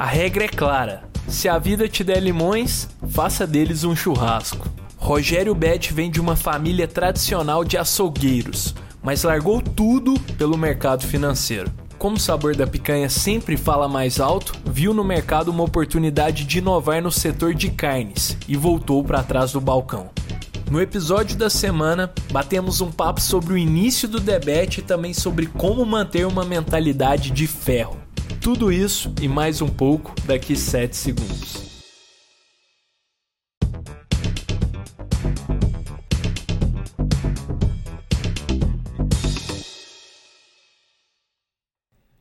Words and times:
A 0.00 0.06
regra 0.06 0.44
é 0.44 0.48
clara: 0.48 1.02
se 1.28 1.46
a 1.46 1.58
vida 1.58 1.86
te 1.86 2.02
der 2.02 2.22
limões, 2.22 2.88
faça 3.10 3.46
deles 3.46 3.84
um 3.84 3.94
churrasco. 3.94 4.66
Rogério 4.96 5.54
Bet 5.54 5.92
vem 5.92 6.10
de 6.10 6.18
uma 6.18 6.34
família 6.34 6.88
tradicional 6.88 7.62
de 7.62 7.76
açougueiros, 7.76 8.74
mas 9.02 9.24
largou 9.24 9.60
tudo 9.60 10.18
pelo 10.38 10.56
mercado 10.56 11.06
financeiro. 11.06 11.70
Como 11.98 12.16
o 12.16 12.18
sabor 12.18 12.56
da 12.56 12.66
picanha 12.66 13.10
sempre 13.10 13.58
fala 13.58 13.86
mais 13.90 14.18
alto, 14.18 14.54
viu 14.64 14.94
no 14.94 15.04
mercado 15.04 15.50
uma 15.50 15.64
oportunidade 15.64 16.46
de 16.46 16.60
inovar 16.60 17.02
no 17.02 17.12
setor 17.12 17.52
de 17.52 17.68
carnes 17.68 18.38
e 18.48 18.56
voltou 18.56 19.04
para 19.04 19.22
trás 19.22 19.52
do 19.52 19.60
balcão. 19.60 20.08
No 20.70 20.80
episódio 20.80 21.36
da 21.36 21.50
semana, 21.50 22.10
batemos 22.32 22.80
um 22.80 22.90
papo 22.90 23.20
sobre 23.20 23.52
o 23.52 23.58
início 23.58 24.08
do 24.08 24.18
debate 24.18 24.80
e 24.80 24.82
também 24.82 25.12
sobre 25.12 25.44
como 25.44 25.84
manter 25.84 26.26
uma 26.26 26.42
mentalidade 26.46 27.30
de 27.30 27.46
ferro. 27.46 27.99
Tudo 28.42 28.72
isso 28.72 29.14
e 29.20 29.28
mais 29.28 29.60
um 29.60 29.68
pouco 29.68 30.14
daqui 30.24 30.56
7 30.56 30.96
segundos. 30.96 31.84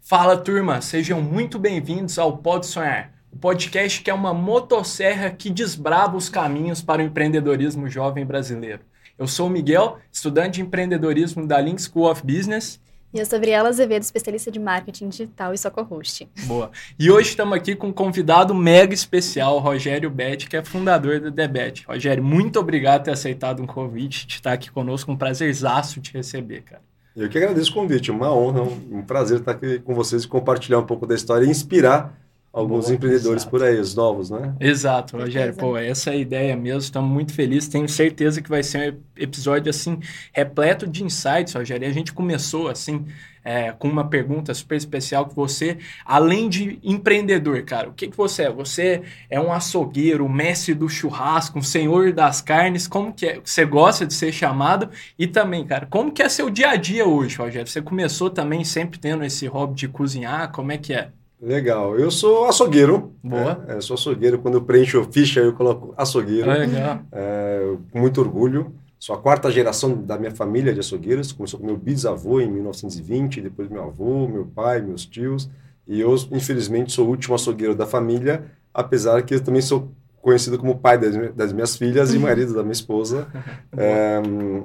Fala 0.02 0.35
turma, 0.35 0.81
sejam 0.81 1.21
muito 1.21 1.57
bem-vindos 1.57 2.20
ao 2.20 2.35
Pode 2.40 2.65
Sonhar, 2.65 3.13
o 3.31 3.38
podcast 3.38 4.04
que 4.04 4.12
é 4.12 4.13
uma 4.13 4.34
motosserra 4.34 5.29
que 5.29 5.49
desbrava 5.49 6.17
os 6.17 6.27
caminhos 6.27 6.81
para 6.81 7.01
o 7.01 7.05
empreendedorismo 7.05 7.88
jovem 7.88 8.26
brasileiro. 8.26 8.81
Eu 9.17 9.26
sou 9.26 9.48
o 9.48 9.49
Miguel, 9.49 9.99
estudante 10.12 10.55
de 10.55 10.62
empreendedorismo 10.63 11.48
da 11.48 11.62
Link 11.62 11.81
School 11.81 12.12
of 12.12 12.23
Business. 12.26 12.77
E 13.12 13.18
eu 13.18 13.26
sou 13.26 13.40
Gabriela 13.40 13.70
Azevedo, 13.70 14.04
especialista 14.04 14.52
de 14.52 14.59
marketing 14.59 15.09
digital 15.09 15.52
e 15.52 15.58
sou 15.58 15.72
co-host. 15.72 16.30
Boa. 16.45 16.70
E 16.98 17.09
hoje 17.09 17.30
estamos 17.30 17.58
aqui 17.58 17.76
com 17.76 17.88
um 17.88 17.91
convidado 17.91 18.54
mega 18.54 18.94
especial, 18.94 19.58
Rogério 19.58 20.12
Bet, 20.12 20.48
que 20.48 20.55
é 20.55 20.63
fundador 20.63 21.20
do 21.20 21.32
Debet. 21.32 21.85
Rogério, 21.88 22.24
muito 22.24 22.60
obrigado 22.60 22.99
por 22.99 23.05
ter 23.05 23.12
aceitado 23.12 23.63
um 23.63 23.66
convite, 23.66 24.27
de 24.27 24.35
estar 24.35 24.54
aqui 24.54 24.70
conosco, 24.70 25.12
um 25.12 25.18
prazerzaço 25.18 25.99
te 25.99 26.13
receber, 26.13 26.62
cara. 26.62 26.84
Eu 27.16 27.27
que 27.27 27.38
agradeço 27.40 27.71
o 27.71 27.74
convite, 27.74 28.12
uma 28.12 28.32
honra, 28.32 28.62
um 28.62 29.01
prazer 29.01 29.40
estar 29.40 29.54
aqui 29.54 29.79
com 29.79 29.96
vocês 29.96 30.23
e 30.23 30.27
compartilhar 30.27 30.77
um 30.77 30.85
pouco 30.85 31.07
da 31.07 31.16
história 31.16 31.46
e 31.46 31.49
inspirar 31.49 32.16
alguns 32.51 32.85
Boa, 32.85 32.95
empreendedores 32.95 33.43
exato. 33.43 33.49
por 33.49 33.63
aí, 33.63 33.79
os 33.79 33.95
novos, 33.95 34.29
né? 34.29 34.55
Exato, 34.59 35.17
Rogério. 35.17 35.53
Pô, 35.55 35.77
essa 35.77 36.09
é 36.09 36.13
a 36.13 36.17
ideia 36.17 36.55
mesmo. 36.55 36.79
Estamos 36.79 37.09
muito 37.11 37.33
felizes. 37.33 37.69
Tenho 37.69 37.87
certeza 37.87 38.41
que 38.41 38.49
vai 38.49 38.63
ser 38.63 38.93
um 38.93 38.97
episódio 39.15 39.69
assim 39.69 39.99
repleto 40.33 40.87
de 40.87 41.03
insights, 41.03 41.53
Rogério. 41.53 41.87
E 41.87 41.89
a 41.89 41.93
gente 41.93 42.11
começou 42.11 42.67
assim 42.67 43.05
é, 43.43 43.71
com 43.71 43.87
uma 43.87 44.07
pergunta 44.07 44.53
super 44.53 44.75
especial 44.75 45.27
que 45.27 45.35
você, 45.35 45.77
além 46.03 46.49
de 46.49 46.79
empreendedor, 46.83 47.63
cara, 47.63 47.89
o 47.89 47.93
que, 47.93 48.07
que 48.07 48.17
você 48.17 48.43
é? 48.43 48.51
Você 48.51 49.01
é 49.29 49.39
um 49.39 49.51
açougueiro, 49.51 50.25
um 50.25 50.29
mestre 50.29 50.73
do 50.73 50.89
churrasco, 50.89 51.59
um 51.59 51.63
senhor 51.63 52.11
das 52.13 52.41
carnes, 52.41 52.87
como 52.87 53.13
que 53.13 53.25
é? 53.25 53.41
Você 53.43 53.65
gosta 53.65 54.05
de 54.05 54.13
ser 54.13 54.31
chamado? 54.31 54.89
E 55.17 55.27
também, 55.27 55.65
cara, 55.65 55.85
como 55.85 56.11
que 56.11 56.21
é 56.21 56.29
seu 56.29 56.49
dia 56.49 56.71
a 56.71 56.75
dia 56.75 57.05
hoje, 57.05 57.37
Rogério? 57.37 57.67
Você 57.67 57.81
começou 57.81 58.29
também 58.29 58.63
sempre 58.63 58.99
tendo 58.99 59.23
esse 59.23 59.47
hobby 59.47 59.75
de 59.75 59.87
cozinhar, 59.87 60.51
como 60.51 60.71
é 60.71 60.77
que 60.77 60.93
é? 60.93 61.11
Legal. 61.41 61.98
Eu 61.98 62.12
sou 62.12 62.45
açougueiro. 62.45 63.13
Boa. 63.23 63.63
É, 63.68 63.76
eu 63.76 63.82
sou 63.82 63.93
açougueiro. 63.93 64.40
Quando 64.40 64.56
eu 64.56 64.62
preencho 64.62 65.07
ficha, 65.12 65.40
eu 65.40 65.53
coloco 65.53 65.94
açougueiro. 65.97 66.50
Legal. 66.51 67.00
É, 67.12 67.75
com 67.91 68.00
muito 68.00 68.19
orgulho. 68.19 68.73
Sou 69.00 69.16
a 69.16 69.18
quarta 69.18 69.50
geração 69.50 69.95
da 70.01 70.17
minha 70.17 70.31
família 70.31 70.73
de 70.73 70.81
açougueiros. 70.81 71.31
Começou 71.31 71.59
com 71.59 71.66
meu 71.66 71.78
bisavô 71.78 72.41
em 72.41 72.51
1920, 72.51 73.41
depois 73.41 73.69
meu 73.69 73.84
avô, 73.84 74.28
meu 74.28 74.45
pai, 74.45 74.81
meus 74.81 75.06
tios. 75.06 75.50
E 75.88 76.01
eu, 76.01 76.13
infelizmente, 76.31 76.91
sou 76.91 77.07
o 77.07 77.09
último 77.09 77.34
açougueiro 77.34 77.73
da 77.73 77.85
família, 77.85 78.44
apesar 78.73 79.23
que 79.23 79.34
eu 79.34 79.40
também 79.40 79.62
sou 79.62 79.90
conhecido 80.22 80.57
como 80.57 80.78
pai 80.78 80.97
das, 80.97 81.34
das 81.34 81.53
minhas 81.53 81.75
filhas 81.75 82.13
e 82.13 82.17
uhum. 82.17 82.23
marido 82.23 82.53
da 82.53 82.62
minha 82.62 82.73
esposa. 82.73 83.28
é, 83.75 84.22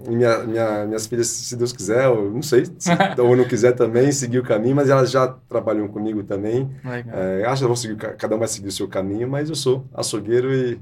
minha, 0.09 0.39
minha, 0.41 0.85
minhas 0.87 1.07
filhas, 1.07 1.29
se 1.29 1.57
Deus 1.57 1.73
quiser, 1.73 2.05
eu 2.05 2.31
não 2.31 2.43
sei, 2.43 2.65
se, 2.79 2.91
ou 3.21 3.37
não 3.37 3.45
quiser 3.45 3.73
também, 3.73 4.11
seguir 4.13 4.39
o 4.39 4.45
caminho, 4.45 4.77
mas 4.77 4.91
elas 4.91 5.11
já 5.11 5.29
trabalham 5.49 5.89
comigo 5.89 6.23
também. 6.23 6.71
É, 6.85 7.45
acho 7.47 7.63
que 7.63 7.67
vão 7.67 7.77
seguir, 7.77 7.97
cada 7.97 8.35
um 8.37 8.39
vai 8.39 8.49
seguir 8.49 8.69
o 8.69 8.73
seu 8.73 8.89
caminho, 8.89 9.29
mas 9.29 9.49
eu 9.49 9.55
sou 9.55 9.85
açougueiro 9.95 10.53
e 10.55 10.79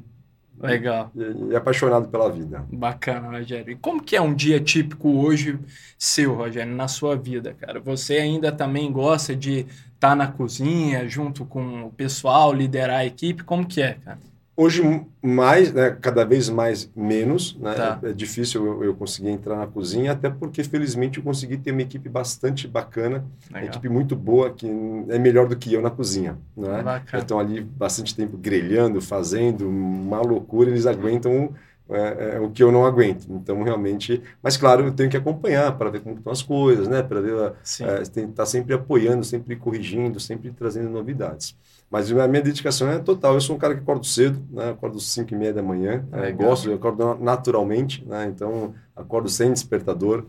Legal. 0.63 1.11
E, 1.15 1.51
e, 1.51 1.57
apaixonado 1.57 2.09
pela 2.09 2.31
vida. 2.31 2.65
Bacana, 2.71 3.39
Rogério. 3.39 3.73
E 3.73 3.77
como 3.77 4.03
que 4.03 4.15
é 4.15 4.21
um 4.21 4.33
dia 4.33 4.61
típico 4.61 5.09
hoje 5.11 5.59
seu, 5.99 6.35
Rogério, 6.35 6.73
na 6.73 6.87
sua 6.87 7.17
vida, 7.17 7.55
cara? 7.55 7.81
Você 7.81 8.15
ainda 8.15 8.53
também 8.53 8.91
gosta 8.93 9.35
de 9.35 9.61
estar 9.61 10.11
tá 10.11 10.15
na 10.15 10.29
cozinha, 10.29 11.09
junto 11.09 11.45
com 11.45 11.87
o 11.87 11.91
pessoal, 11.91 12.53
liderar 12.53 13.01
a 13.01 13.07
equipe? 13.07 13.43
Como 13.43 13.67
que 13.67 13.83
é, 13.83 13.95
cara? 13.95 14.19
Hoje, 14.55 14.83
mais, 15.23 15.73
né, 15.73 15.97
cada 15.99 16.25
vez 16.25 16.51
mais 16.51 16.91
menos. 16.95 17.57
Né? 17.59 17.75
Tá. 17.75 17.99
É, 18.03 18.11
é, 18.11 18.13
difícil 18.13 18.67
eu, 18.67 18.85
eu, 18.85 18.95
conseguir 18.95 19.31
entrar 19.31 19.57
na 19.57 19.67
cozinha, 19.67 20.13
até 20.13 20.29
porque, 20.29 20.63
felizmente, 20.63 21.19
eu 21.19 21.25
consegui 21.25 21.57
ter 21.57 21.73
uma 21.73 21.81
equipe 21.81 22.09
bastante 22.09 22.69
bacana, 22.69 23.25
Legal. 23.47 23.63
uma 23.63 23.65
equipe 23.65 23.89
muito 23.89 24.15
boa, 24.15 24.51
que 24.51 24.67
é 25.09 25.19
melhor 25.19 25.49
do 25.49 25.57
que 25.57 25.73
eu 25.73 25.81
na 25.81 25.91
cozinha. 25.91 26.37
Né? 26.55 27.03
Estão 27.15 27.39
ali 27.39 27.63
bastante 27.63 28.15
tempo 28.15 28.37
grelhando, 28.37 29.01
fazendo, 29.01 29.67
uma 29.67 30.21
loucura, 30.21 30.69
eles 30.69 30.87
aguentam 30.87 31.55
é, 31.89 32.37
é, 32.37 32.41
o 32.41 32.51
que 32.51 32.63
eu 32.63 32.71
não 32.71 32.85
aguento. 32.85 33.27
Então, 33.31 33.63
realmente. 33.63 34.23
Mas, 34.43 34.57
claro, 34.57 34.85
eu 34.85 34.93
tenho 34.93 35.11
que 35.11 35.17
acompanhar 35.17 35.77
para 35.77 35.91
ver 35.91 36.01
como 36.01 36.17
estão 36.17 36.33
as 36.33 36.43
coisas, 36.43 36.89
né? 36.89 37.03
Para 37.03 37.21
ver. 37.21 37.53
É, 37.81 38.03
que 38.03 38.21
estar 38.21 38.29
tá 38.35 38.47
sempre 38.47 38.75
apoiando, 38.75 39.25
sempre 39.25 39.57
corrigindo, 39.57 40.21
sempre 40.21 40.51
trazendo 40.51 40.89
novidades. 40.91 41.57
Mas 41.93 42.11
a 42.11 42.27
minha 42.27 42.43
dedicação 42.43 42.91
é 42.91 42.99
total. 42.99 43.35
Eu 43.35 43.41
sou 43.43 43.55
um 43.55 43.59
cara 43.59 43.75
que 43.75 43.81
acordo 43.81 44.07
cedo, 44.07 44.43
né? 44.51 44.71
Acordo 44.71 44.97
às 44.97 45.05
5 45.05 45.35
e 45.35 45.37
meia 45.37 45.53
da 45.53 45.63
manhã. 45.63 46.03
É, 46.11 46.33
gosto, 46.33 46.71
eu 46.71 46.77
acordo 46.77 47.19
naturalmente, 47.21 48.03
né? 48.07 48.33
Então, 48.35 48.73
acordo 48.97 49.29
sem 49.29 49.53
despertador 49.53 50.25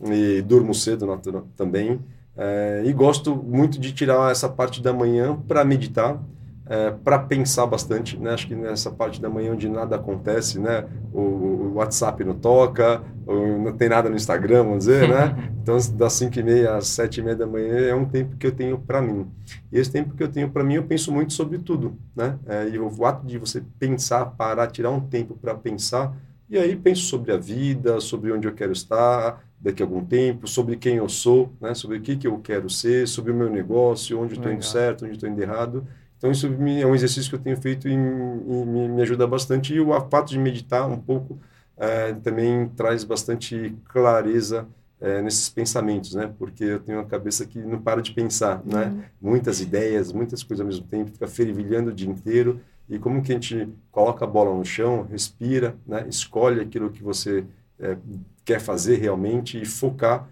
e 0.00 0.40
durmo 0.42 0.72
cedo 0.72 1.06
natural, 1.06 1.48
também. 1.56 1.98
É, 2.36 2.84
e 2.86 2.92
gosto 2.92 3.34
muito 3.34 3.80
de 3.80 3.92
tirar 3.92 4.30
essa 4.30 4.48
parte 4.48 4.80
da 4.80 4.92
manhã 4.92 5.36
para 5.48 5.64
meditar 5.64 6.22
é, 6.68 6.90
para 6.90 7.18
pensar 7.18 7.66
bastante, 7.66 8.18
né? 8.18 8.32
Acho 8.34 8.46
que 8.46 8.54
nessa 8.54 8.90
parte 8.90 9.20
da 9.20 9.28
manhã 9.28 9.52
onde 9.52 9.68
nada 9.68 9.96
acontece, 9.96 10.58
né? 10.58 10.86
O, 11.12 11.20
o, 11.20 11.74
WhatsApp 11.74 12.22
não 12.24 12.34
toca, 12.34 13.02
não 13.26 13.72
tem 13.72 13.88
nada 13.88 14.10
no 14.10 14.16
Instagram, 14.16 14.64
vamos 14.64 14.80
dizer, 14.80 15.08
né? 15.08 15.52
Então, 15.68 15.76
das 15.98 16.14
5 16.14 16.38
e 16.38 16.42
meia 16.42 16.76
às 16.76 16.86
7 16.88 17.20
e 17.20 17.22
meia 17.22 17.36
da 17.36 17.46
manhã 17.46 17.76
é 17.78 17.94
um 17.94 18.06
tempo 18.06 18.36
que 18.38 18.46
eu 18.46 18.52
tenho 18.52 18.78
para 18.78 19.02
mim. 19.02 19.26
E 19.70 19.78
esse 19.78 19.92
tempo 19.92 20.14
que 20.14 20.22
eu 20.22 20.28
tenho 20.28 20.48
para 20.48 20.64
mim, 20.64 20.74
eu 20.74 20.84
penso 20.84 21.12
muito 21.12 21.34
sobre 21.34 21.58
tudo, 21.58 21.94
né? 22.16 22.38
É, 22.46 22.68
e 22.68 22.78
o 22.78 23.04
ato 23.04 23.26
de 23.26 23.36
você 23.36 23.62
pensar, 23.78 24.24
parar, 24.24 24.66
tirar 24.68 24.90
um 24.90 25.00
tempo 25.00 25.34
para 25.34 25.54
pensar, 25.54 26.16
e 26.48 26.56
aí 26.56 26.74
penso 26.74 27.02
sobre 27.02 27.32
a 27.32 27.36
vida, 27.36 28.00
sobre 28.00 28.32
onde 28.32 28.48
eu 28.48 28.54
quero 28.54 28.72
estar 28.72 29.44
daqui 29.60 29.82
a 29.82 29.86
algum 29.86 30.02
tempo, 30.02 30.48
sobre 30.48 30.76
quem 30.76 30.96
eu 30.96 31.08
sou, 31.08 31.52
né? 31.60 31.74
Sobre 31.74 31.98
o 31.98 32.00
que, 32.00 32.16
que 32.16 32.26
eu 32.26 32.38
quero 32.38 32.70
ser, 32.70 33.06
sobre 33.06 33.30
o 33.30 33.34
meu 33.34 33.50
negócio, 33.50 34.18
onde 34.18 34.34
estou 34.34 34.50
indo 34.50 34.64
certo, 34.64 35.04
onde 35.04 35.14
estou 35.14 35.28
indo 35.28 35.42
errado. 35.42 35.86
Então, 36.18 36.32
isso 36.32 36.46
é 36.46 36.86
um 36.86 36.94
exercício 36.94 37.30
que 37.30 37.36
eu 37.36 37.40
tenho 37.40 37.56
feito 37.56 37.88
e, 37.88 37.96
me, 37.96 38.88
me, 38.88 39.02
ajuda 39.02 39.26
bastante. 39.26 39.72
E 39.72 39.80
o 39.80 39.88
fato 40.10 40.30
de 40.30 40.38
meditar 40.38 40.88
um 40.88 40.98
pouco 40.98 41.38
é, 41.76 42.12
também 42.12 42.68
traz 42.70 43.04
bastante 43.04 43.76
clareza 43.84 44.66
é, 45.00 45.22
nesses 45.22 45.48
pensamentos, 45.48 46.14
né? 46.14 46.32
Porque 46.36 46.64
eu 46.64 46.80
tenho 46.80 46.98
uma 46.98 47.06
cabeça 47.06 47.46
que 47.46 47.60
não 47.60 47.80
para 47.80 48.02
de 48.02 48.12
pensar, 48.12 48.60
né? 48.64 48.86
uhum. 48.86 48.94
né? 48.96 49.04
Muitas 49.22 49.60
ideias, 49.60 50.12
muitas 50.12 50.42
coisas 50.42 50.60
ao 50.60 50.66
mesmo 50.66 50.86
tempo, 50.86 51.12
fica 51.12 51.28
fervilhando 51.28 51.90
o 51.90 51.94
dia 51.94 52.10
inteiro. 52.10 52.60
E 52.88 52.98
como 52.98 53.22
que 53.22 53.30
a 53.30 53.34
gente 53.34 53.68
coloca 53.92 54.24
a 54.24 54.28
bola 54.28 54.52
no 54.52 54.64
chão, 54.64 55.06
respira, 55.08 55.76
né? 55.86 56.04
Escolhe 56.08 56.60
aquilo 56.60 56.90
que 56.90 57.02
você 57.02 57.44
é, 57.78 57.96
quer 58.44 58.60
fazer 58.60 58.96
realmente 58.96 59.60
e 59.60 59.64
focar. 59.64 60.28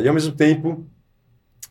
E 0.00 0.06
ao 0.06 0.14
mesmo 0.14 0.32
tempo 0.32 0.86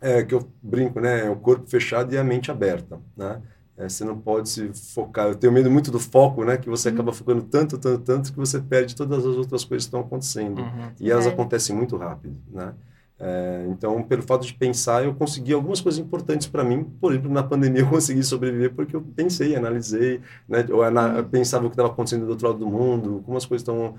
é, 0.05 0.23
que 0.23 0.35
eu 0.35 0.47
brinco, 0.61 0.99
né? 0.99 1.25
É 1.25 1.29
o 1.29 1.35
corpo 1.35 1.67
fechado 1.67 2.13
e 2.13 2.17
a 2.17 2.23
mente 2.23 2.51
aberta, 2.51 2.99
né? 3.17 3.41
É, 3.75 3.89
você 3.89 4.05
não 4.05 4.17
pode 4.17 4.47
se 4.47 4.72
focar. 4.93 5.28
Eu 5.28 5.35
tenho 5.35 5.52
medo 5.52 5.69
muito 5.69 5.90
do 5.90 5.99
foco, 5.99 6.46
né? 6.46 6.57
Que 6.57 6.69
você 6.69 6.90
uhum. 6.90 6.93
acaba 6.93 7.11
focando 7.11 7.41
tanto, 7.41 7.78
tanto, 7.78 8.03
tanto 8.03 8.31
que 8.31 8.37
você 8.37 8.59
perde 8.59 8.96
todas 8.96 9.25
as 9.25 9.35
outras 9.35 9.66
coisas 9.66 9.85
que 9.85 9.87
estão 9.87 10.02
acontecendo. 10.02 10.61
Uhum. 10.61 10.91
E 10.99 11.09
elas 11.09 11.25
é. 11.25 11.29
acontecem 11.29 11.75
muito 11.75 11.97
rápido, 11.97 12.37
né? 12.52 12.73
É, 13.17 13.66
então, 13.69 14.03
pelo 14.03 14.22
fato 14.22 14.46
de 14.46 14.53
pensar, 14.53 15.03
eu 15.03 15.16
consegui 15.16 15.53
algumas 15.53 15.81
coisas 15.81 15.99
importantes 15.99 16.47
para 16.47 16.63
mim. 16.63 16.84
Por 16.84 17.11
exemplo, 17.11 17.31
na 17.31 17.41
pandemia 17.41 17.81
eu 17.81 17.90
consegui 17.90 18.22
sobreviver 18.22 18.75
porque 18.75 18.96
eu 18.96 19.02
pensei, 19.02 19.55
analisei, 19.55 20.22
né? 20.47 20.63
Eu, 20.69 20.84
eu 20.84 21.25
pensava 21.25 21.66
o 21.66 21.69
que 21.69 21.73
estava 21.73 21.90
acontecendo 21.90 22.25
do 22.25 22.31
outro 22.31 22.47
lado 22.47 22.59
do 22.59 22.67
mundo, 22.67 23.23
como 23.25 23.37
as 23.37 23.46
coisas 23.46 23.63
estão 23.63 23.96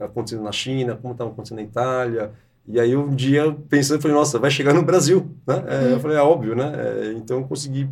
acontecendo 0.00 0.42
na 0.42 0.52
China, 0.52 0.96
como 0.96 1.12
estavam 1.12 1.32
acontecendo 1.32 1.58
na 1.58 1.64
Itália. 1.64 2.32
E 2.66 2.80
aí 2.80 2.96
um 2.96 3.14
dia 3.14 3.54
pensando, 3.68 4.00
falei, 4.00 4.16
nossa, 4.16 4.38
vai 4.38 4.50
chegar 4.50 4.72
no 4.72 4.82
Brasil, 4.82 5.30
né? 5.46 5.64
É, 5.66 5.78
uhum. 5.78 5.90
Eu 5.90 6.00
falei, 6.00 6.16
é 6.16 6.20
óbvio, 6.20 6.54
né? 6.54 6.72
É, 6.74 7.12
então 7.12 7.38
eu 7.38 7.44
consegui 7.44 7.88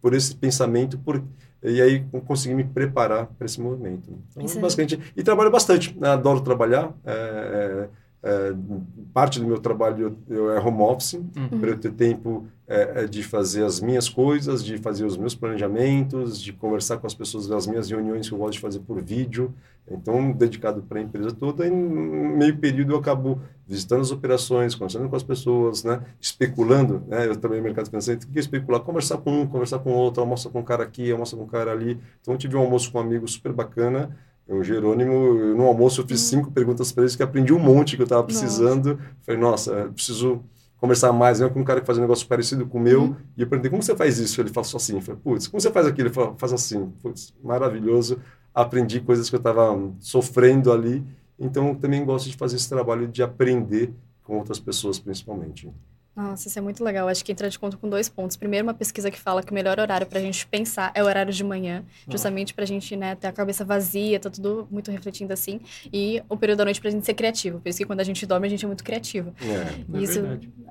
por 0.00 0.14
esse 0.14 0.34
pensamento, 0.34 0.98
por 0.98 1.22
e 1.62 1.80
aí 1.80 2.04
consegui 2.26 2.54
me 2.54 2.64
preparar 2.64 3.26
para 3.26 3.46
esse 3.46 3.58
movimento. 3.58 4.10
Então, 4.36 4.60
basicamente, 4.60 5.00
e 5.16 5.22
trabalho 5.22 5.50
bastante, 5.50 5.98
né? 5.98 6.10
adoro 6.10 6.42
trabalhar. 6.42 6.92
É, 7.06 7.88
é, 8.24 8.54
parte 9.12 9.38
do 9.38 9.46
meu 9.46 9.58
trabalho 9.58 10.16
eu, 10.28 10.36
eu 10.36 10.50
é 10.50 10.58
home 10.58 10.80
office, 10.80 11.12
uhum. 11.12 11.60
para 11.60 11.70
eu 11.70 11.78
ter 11.78 11.92
tempo 11.92 12.46
é, 12.66 13.02
é, 13.02 13.06
de 13.06 13.22
fazer 13.22 13.62
as 13.64 13.80
minhas 13.80 14.08
coisas, 14.08 14.64
de 14.64 14.78
fazer 14.78 15.04
os 15.04 15.18
meus 15.18 15.34
planejamentos, 15.34 16.40
de 16.40 16.50
conversar 16.50 16.96
com 16.96 17.06
as 17.06 17.12
pessoas 17.12 17.46
das 17.46 17.66
minhas 17.66 17.90
reuniões 17.90 18.26
que 18.26 18.34
eu 18.34 18.38
gosto 18.38 18.54
de 18.54 18.60
fazer 18.60 18.80
por 18.80 19.02
vídeo. 19.02 19.54
Então, 19.86 20.32
dedicado 20.32 20.82
para 20.82 20.98
a 20.98 21.02
empresa 21.02 21.30
toda, 21.30 21.66
e 21.66 21.70
no 21.70 22.34
meio 22.38 22.56
período 22.56 22.94
eu 22.94 22.96
acabo 22.96 23.42
visitando 23.68 24.00
as 24.00 24.10
operações, 24.10 24.74
conversando 24.74 25.10
com 25.10 25.16
as 25.16 25.22
pessoas, 25.22 25.84
né? 25.84 26.00
especulando. 26.18 27.02
Né? 27.06 27.26
Eu 27.26 27.36
também 27.36 27.58
no 27.58 27.64
mercado 27.64 27.90
financeiro, 27.90 28.22
o 28.24 28.26
que 28.28 28.38
especular? 28.38 28.80
Conversar 28.80 29.18
com 29.18 29.42
um, 29.42 29.46
conversar 29.46 29.80
com 29.80 29.92
outro, 29.92 30.22
almoça 30.22 30.48
com 30.48 30.60
um 30.60 30.64
cara 30.64 30.82
aqui, 30.82 31.12
almoça 31.12 31.36
com 31.36 31.42
um 31.42 31.46
cara 31.46 31.70
ali. 31.70 32.00
Então, 32.22 32.34
tive 32.38 32.56
um 32.56 32.60
almoço 32.60 32.90
com 32.90 32.96
um 32.96 33.02
amigo 33.02 33.28
super 33.28 33.52
bacana, 33.52 34.16
o 34.48 34.62
Jerônimo, 34.62 35.54
no 35.54 35.64
almoço 35.64 36.00
eu 36.00 36.06
fiz 36.06 36.20
hum. 36.22 36.36
cinco 36.36 36.50
perguntas 36.50 36.92
para 36.92 37.04
ele 37.04 37.16
que 37.16 37.22
aprendi 37.22 37.52
um 37.52 37.58
monte 37.58 37.96
que 37.96 38.02
eu 38.02 38.04
estava 38.04 38.22
precisando. 38.22 38.94
Nossa. 38.94 39.14
Falei, 39.22 39.40
nossa, 39.40 39.90
preciso 39.94 40.42
conversar 40.76 41.12
mais 41.12 41.40
né, 41.40 41.48
com 41.48 41.60
um 41.60 41.64
cara 41.64 41.80
que 41.80 41.86
faz 41.86 41.96
um 41.96 42.02
negócio 42.02 42.26
parecido 42.28 42.66
com 42.66 42.76
o 42.76 42.80
meu. 42.80 43.02
Uhum. 43.04 43.16
E 43.36 43.42
eu 43.42 43.46
perguntei, 43.46 43.70
como 43.70 43.82
você 43.82 43.96
faz 43.96 44.18
isso? 44.18 44.40
Ele 44.40 44.50
falou 44.50 44.68
assim. 44.74 44.96
Eu 44.96 45.00
falei, 45.00 45.20
putz, 45.22 45.48
como 45.48 45.60
você 45.60 45.70
faz 45.70 45.86
aquilo? 45.86 46.08
Ele 46.08 46.14
falou, 46.14 46.34
faz 46.36 46.52
assim. 46.52 46.90
Putz, 47.02 47.32
maravilhoso. 47.42 48.20
Aprendi 48.54 49.00
coisas 49.00 49.30
que 49.30 49.34
eu 49.34 49.38
estava 49.38 49.76
sofrendo 49.98 50.70
ali. 50.70 51.02
Então, 51.38 51.74
também 51.74 52.04
gosto 52.04 52.28
de 52.28 52.36
fazer 52.36 52.56
esse 52.56 52.68
trabalho 52.68 53.08
de 53.08 53.22
aprender 53.22 53.94
com 54.22 54.36
outras 54.36 54.60
pessoas, 54.60 54.98
principalmente. 54.98 55.72
Nossa, 56.16 56.46
isso 56.46 56.58
é 56.58 56.62
muito 56.62 56.82
legal. 56.84 57.08
Acho 57.08 57.24
que 57.24 57.32
entra 57.32 57.48
de 57.50 57.58
conta 57.58 57.76
com 57.76 57.88
dois 57.88 58.08
pontos. 58.08 58.36
Primeiro, 58.36 58.64
uma 58.64 58.74
pesquisa 58.74 59.10
que 59.10 59.18
fala 59.18 59.42
que 59.42 59.50
o 59.50 59.54
melhor 59.54 59.80
horário 59.80 60.06
para 60.06 60.18
a 60.18 60.22
gente 60.22 60.46
pensar 60.46 60.92
é 60.94 61.02
o 61.02 61.06
horário 61.06 61.32
de 61.32 61.42
manhã, 61.42 61.84
justamente 62.08 62.54
para 62.54 62.62
a 62.62 62.66
gente 62.66 62.94
né, 62.94 63.16
ter 63.16 63.26
a 63.26 63.32
cabeça 63.32 63.64
vazia, 63.64 64.20
tá 64.20 64.30
tudo 64.30 64.68
muito 64.70 64.90
refletindo 64.90 65.32
assim. 65.32 65.60
E 65.92 66.22
o 66.28 66.36
período 66.36 66.58
da 66.58 66.64
noite 66.64 66.80
para 66.80 66.88
a 66.88 66.92
gente 66.92 67.04
ser 67.04 67.14
criativo. 67.14 67.58
Por 67.60 67.68
isso 67.68 67.78
que 67.78 67.84
quando 67.84 68.00
a 68.00 68.04
gente 68.04 68.24
dorme, 68.26 68.46
a 68.46 68.50
gente 68.50 68.64
é 68.64 68.68
muito 68.68 68.84
criativo. 68.84 69.34
É, 69.42 69.96
é 69.96 70.00
isso, 70.00 70.20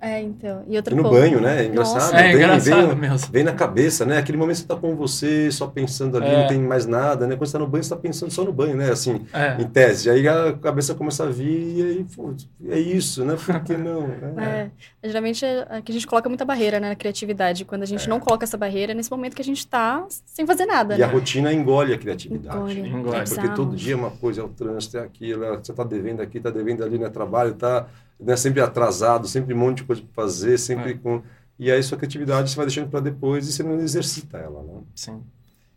é, 0.01 0.11
é 0.13 0.21
então. 0.21 0.63
E, 0.67 0.77
outro 0.77 0.93
e 0.93 0.97
no 0.97 1.03
ponto, 1.03 1.13
banho, 1.13 1.41
né? 1.41 1.63
É 1.63 1.67
engraçado. 1.67 1.95
Nossa. 1.95 2.15
É 2.15 2.23
vem, 2.23 2.35
engraçado 2.35 2.87
vem, 2.87 2.95
mesmo. 2.95 3.31
Vem 3.31 3.43
na 3.43 3.53
cabeça, 3.53 4.05
né? 4.05 4.17
Aquele 4.17 4.37
momento 4.37 4.55
que 4.55 4.61
você 4.61 4.67
tá 4.67 4.75
com 4.77 4.95
você, 4.95 5.51
só 5.51 5.67
pensando 5.67 6.17
ali, 6.17 6.27
é. 6.27 6.41
não 6.41 6.47
tem 6.47 6.59
mais 6.59 6.85
nada, 6.85 7.27
né? 7.27 7.35
Quando 7.35 7.47
você 7.47 7.53
tá 7.53 7.59
no 7.59 7.67
banho, 7.67 7.83
você 7.83 7.89
tá 7.89 7.97
pensando 7.97 8.31
só 8.31 8.45
no 8.45 8.53
banho, 8.53 8.75
né? 8.75 8.91
Assim, 8.91 9.25
é. 9.33 9.61
em 9.61 9.67
tese. 9.67 10.09
Aí 10.09 10.25
a 10.25 10.53
cabeça 10.53 10.95
começa 10.95 11.25
a 11.25 11.29
vir 11.29 11.77
e 11.77 11.81
aí, 11.81 12.05
pô, 12.15 12.33
é 12.69 12.79
isso, 12.79 13.25
né? 13.25 13.35
Por 13.35 13.61
que 13.63 13.75
não? 13.75 14.13
É. 14.43 14.69
Geralmente, 15.03 15.32
é 15.41 15.81
que 15.81 15.91
a 15.91 15.93
gente 15.93 16.05
coloca 16.05 16.29
muita 16.29 16.45
barreira 16.45 16.79
né, 16.79 16.89
na 16.89 16.95
criatividade. 16.95 17.65
Quando 17.65 17.83
a 17.83 17.85
gente 17.85 18.05
é. 18.05 18.09
não 18.09 18.19
coloca 18.19 18.43
essa 18.43 18.57
barreira, 18.57 18.91
é 18.91 18.95
nesse 18.95 19.09
momento 19.09 19.35
que 19.35 19.41
a 19.41 19.45
gente 19.45 19.59
está 19.59 20.05
sem 20.09 20.45
fazer 20.45 20.65
nada. 20.65 20.95
E 20.95 20.99
né? 20.99 21.05
a 21.05 21.07
rotina 21.07 21.53
engole 21.53 21.93
a 21.93 21.97
criatividade. 21.97 22.57
Engole. 22.57 22.79
engole. 22.79 23.17
É, 23.17 23.23
porque 23.23 23.49
todo 23.49 23.75
dia 23.75 23.93
é 23.93 23.95
uma 23.95 24.11
coisa, 24.11 24.41
é 24.41 24.43
o 24.43 24.49
trânsito, 24.49 24.97
é 24.97 25.01
aquilo, 25.01 25.43
é, 25.43 25.57
você 25.57 25.71
está 25.71 25.83
devendo 25.83 26.21
aqui, 26.21 26.37
está 26.37 26.49
devendo 26.49 26.83
ali 26.83 26.97
no 26.97 27.05
né, 27.05 27.09
trabalho, 27.09 27.51
está 27.51 27.87
né, 28.19 28.35
sempre 28.35 28.61
atrasado, 28.61 29.27
sempre 29.27 29.53
um 29.53 29.57
monte 29.57 29.77
de 29.77 29.83
coisa 29.85 30.01
para 30.01 30.23
fazer, 30.23 30.57
sempre 30.57 30.91
é. 30.91 30.93
com. 30.95 31.21
E 31.57 31.71
aí 31.71 31.81
sua 31.81 31.97
criatividade 31.97 32.49
você 32.49 32.55
vai 32.55 32.65
deixando 32.65 32.89
para 32.89 32.99
depois 32.99 33.47
e 33.47 33.53
você 33.53 33.63
não 33.63 33.79
exercita 33.79 34.37
ela, 34.37 34.63
né? 34.63 34.81
Sim. 34.95 35.21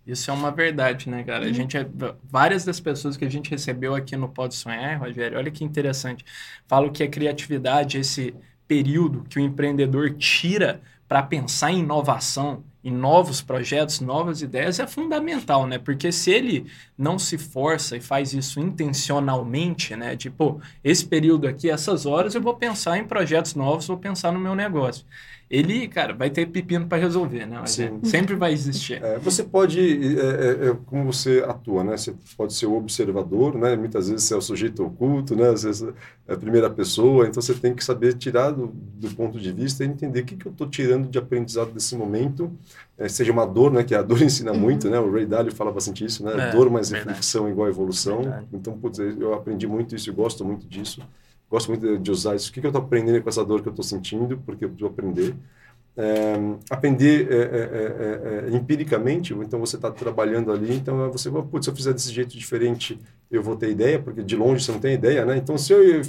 Isso 0.07 0.31
é 0.31 0.35
uma 0.35 0.53
verdade, 0.53 1.11
né, 1.11 1.25
cara? 1.25 1.47
A 1.47 1.53
gente 1.53 1.77
é, 1.77 1.85
várias 2.31 2.65
das 2.65 2.79
pessoas 2.79 3.17
que 3.17 3.25
a 3.25 3.29
gente 3.29 3.51
recebeu 3.51 3.93
aqui 3.95 4.17
no 4.17 4.29
Pode 4.29 4.55
Sonhar, 4.55 5.01
Rogério, 5.01 5.37
olha 5.37 5.51
que 5.51 5.65
interessante. 5.65 6.25
Falam 6.69 6.93
que 6.93 7.03
a 7.03 7.09
criatividade, 7.09 7.99
esse 7.99 8.33
período 8.67 9.25
que 9.29 9.39
o 9.39 9.43
empreendedor 9.43 10.15
tira 10.15 10.81
para 11.09 11.23
pensar 11.23 11.71
em 11.71 11.81
inovação, 11.81 12.65
em 12.83 12.91
novos 12.91 13.41
projetos, 13.41 14.01
novas 14.01 14.43
ideias, 14.43 14.79
é 14.79 14.87
fundamental, 14.87 15.67
né? 15.67 15.79
Porque 15.79 16.13
se 16.13 16.31
ele 16.31 16.67
não 16.97 17.19
se 17.19 17.37
força 17.37 17.97
e 17.97 18.01
faz 18.01 18.33
isso 18.33 18.61
intencionalmente, 18.61 19.97
né? 19.97 20.17
Tipo, 20.17 20.61
esse 20.85 21.05
período 21.05 21.49
aqui, 21.49 21.69
essas 21.69 22.07
horas, 22.07 22.35
eu 22.35 22.41
vou 22.41 22.55
pensar 22.55 22.99
em 22.99 23.05
projetos 23.05 23.55
novos, 23.55 23.87
vou 23.87 23.99
pensar 23.99 24.33
no 24.33 24.39
meu 24.39 24.55
negócio 24.55 25.05
ele, 25.49 25.87
cara, 25.87 26.13
vai 26.13 26.29
ter 26.29 26.47
pepino 26.47 26.87
para 26.87 26.99
resolver, 26.99 27.47
né? 27.47 27.65
Sim. 27.67 28.01
Sempre 28.03 28.35
vai 28.35 28.53
existir. 28.53 29.01
É, 29.03 29.17
você 29.17 29.45
pode, 29.45 29.81
é, 30.19 30.21
é, 30.21 30.69
é, 30.71 30.77
como 30.87 31.13
você 31.13 31.45
atua, 31.47 31.85
né? 31.85 31.97
Você 31.97 32.13
pode 32.37 32.53
ser 32.53 32.67
o 32.67 32.75
observador, 32.77 33.57
né? 33.57 33.77
Muitas 33.77 34.09
vezes 34.09 34.25
você 34.25 34.35
é 34.35 34.37
o 34.37 34.41
sujeito 34.41 34.85
oculto, 34.85 35.37
né? 35.37 35.49
Às 35.49 35.63
vezes 35.63 35.89
é 36.27 36.33
a 36.33 36.37
primeira 36.37 36.69
pessoa, 36.69 37.29
então 37.29 37.41
você 37.41 37.55
tem 37.55 37.75
que 37.77 37.85
saber 37.85 38.15
tirar 38.15 38.51
do, 38.51 38.67
do 38.67 39.09
ponto 39.15 39.39
de 39.39 39.53
vista 39.53 39.85
e 39.85 39.87
entender 39.87 40.21
o 40.23 40.25
que, 40.25 40.37
que 40.37 40.47
eu 40.47 40.53
estou 40.53 40.69
tirando 40.69 41.09
de 41.09 41.17
aprendizado 41.17 41.71
desse 41.71 41.95
momento, 41.95 42.51
é, 42.99 43.09
seja 43.09 43.31
uma 43.31 43.47
dor, 43.47 43.71
né? 43.71 43.85
Que 43.85 43.95
a 43.95 44.03
dor 44.03 44.21
ensina 44.23 44.51
uhum. 44.51 44.59
muito, 44.59 44.91
né? 44.91 44.99
O 44.99 45.13
Ray 45.13 45.27
Dalio 45.27 45.55
fala 45.55 45.71
bastante 45.71 46.05
isso, 46.05 46.25
né? 46.25 46.49
É, 46.49 46.51
dor 46.51 46.69
mais 46.69 46.91
verdade. 46.91 47.11
reflexão 47.11 47.49
igual 47.49 47.69
evolução. 47.69 48.23
Verdade. 48.23 48.47
Então, 48.53 48.77
putz, 48.77 48.99
eu 48.99 49.33
aprendi 49.33 49.69
muito 49.69 49.95
isso 49.95 50.11
e 50.11 50.13
gosto 50.13 50.45
muito 50.45 50.67
disso 50.67 51.01
gosto 51.51 51.69
muito 51.69 51.99
de 51.99 52.11
usar 52.11 52.35
isso. 52.35 52.51
O 52.51 52.53
que, 52.53 52.61
que 52.61 52.67
eu 52.67 52.71
estou 52.71 52.83
aprendendo 52.83 53.23
com 53.23 53.29
essa 53.29 53.45
dor 53.45 53.63
que 53.63 53.69
eu 53.69 53.71
estou 53.71 53.85
sentindo? 53.85 54.39
Porque 54.39 54.65
eu 54.65 54.69
preciso 54.69 54.91
aprender. 54.91 55.35
É, 55.99 56.35
aprender 56.69 57.27
é, 57.31 58.51
é, 58.53 58.55
empiricamente, 58.55 59.33
então 59.33 59.59
você 59.59 59.77
está 59.77 59.91
trabalhando 59.91 60.53
ali, 60.53 60.75
então 60.75 61.11
você 61.11 61.31
vai, 61.31 61.41
putz, 61.43 61.65
se 61.65 61.71
eu 61.71 61.75
fizer 61.75 61.95
desse 61.95 62.13
jeito 62.13 62.37
diferente, 62.37 63.01
eu 63.31 63.43
vou 63.43 63.57
ter 63.57 63.71
ideia, 63.71 63.99
porque 63.99 64.23
de 64.23 64.37
longe 64.37 64.63
você 64.63 64.73
não 64.73 64.79
tem 64.79 64.93
ideia, 64.93 65.25
né? 65.25 65.39
Então, 65.39 65.57
se 65.57 65.73
eu 65.73 66.05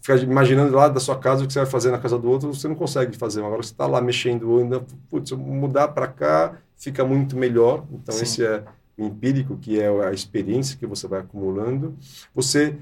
ficar 0.00 0.16
imaginando 0.22 0.74
lá 0.74 0.88
da 0.88 1.00
sua 1.00 1.18
casa 1.18 1.44
o 1.44 1.46
que 1.46 1.52
você 1.52 1.58
vai 1.58 1.68
fazer 1.68 1.90
na 1.90 1.98
casa 1.98 2.18
do 2.18 2.30
outro, 2.30 2.54
você 2.54 2.66
não 2.66 2.74
consegue 2.74 3.14
fazer. 3.16 3.40
Agora 3.40 3.62
você 3.62 3.72
está 3.72 3.86
lá 3.86 4.00
mexendo, 4.00 4.58
ainda, 4.58 4.82
putz, 5.10 5.32
mudar 5.32 5.88
para 5.88 6.06
cá 6.06 6.56
fica 6.76 7.04
muito 7.04 7.36
melhor. 7.36 7.84
Então, 7.90 8.14
Sim. 8.14 8.22
esse 8.22 8.46
é 8.46 8.62
empírico, 8.96 9.56
que 9.56 9.80
é 9.80 9.88
a 9.88 10.12
experiência 10.12 10.78
que 10.78 10.86
você 10.86 11.06
vai 11.06 11.20
acumulando. 11.20 11.96
Você 12.34 12.76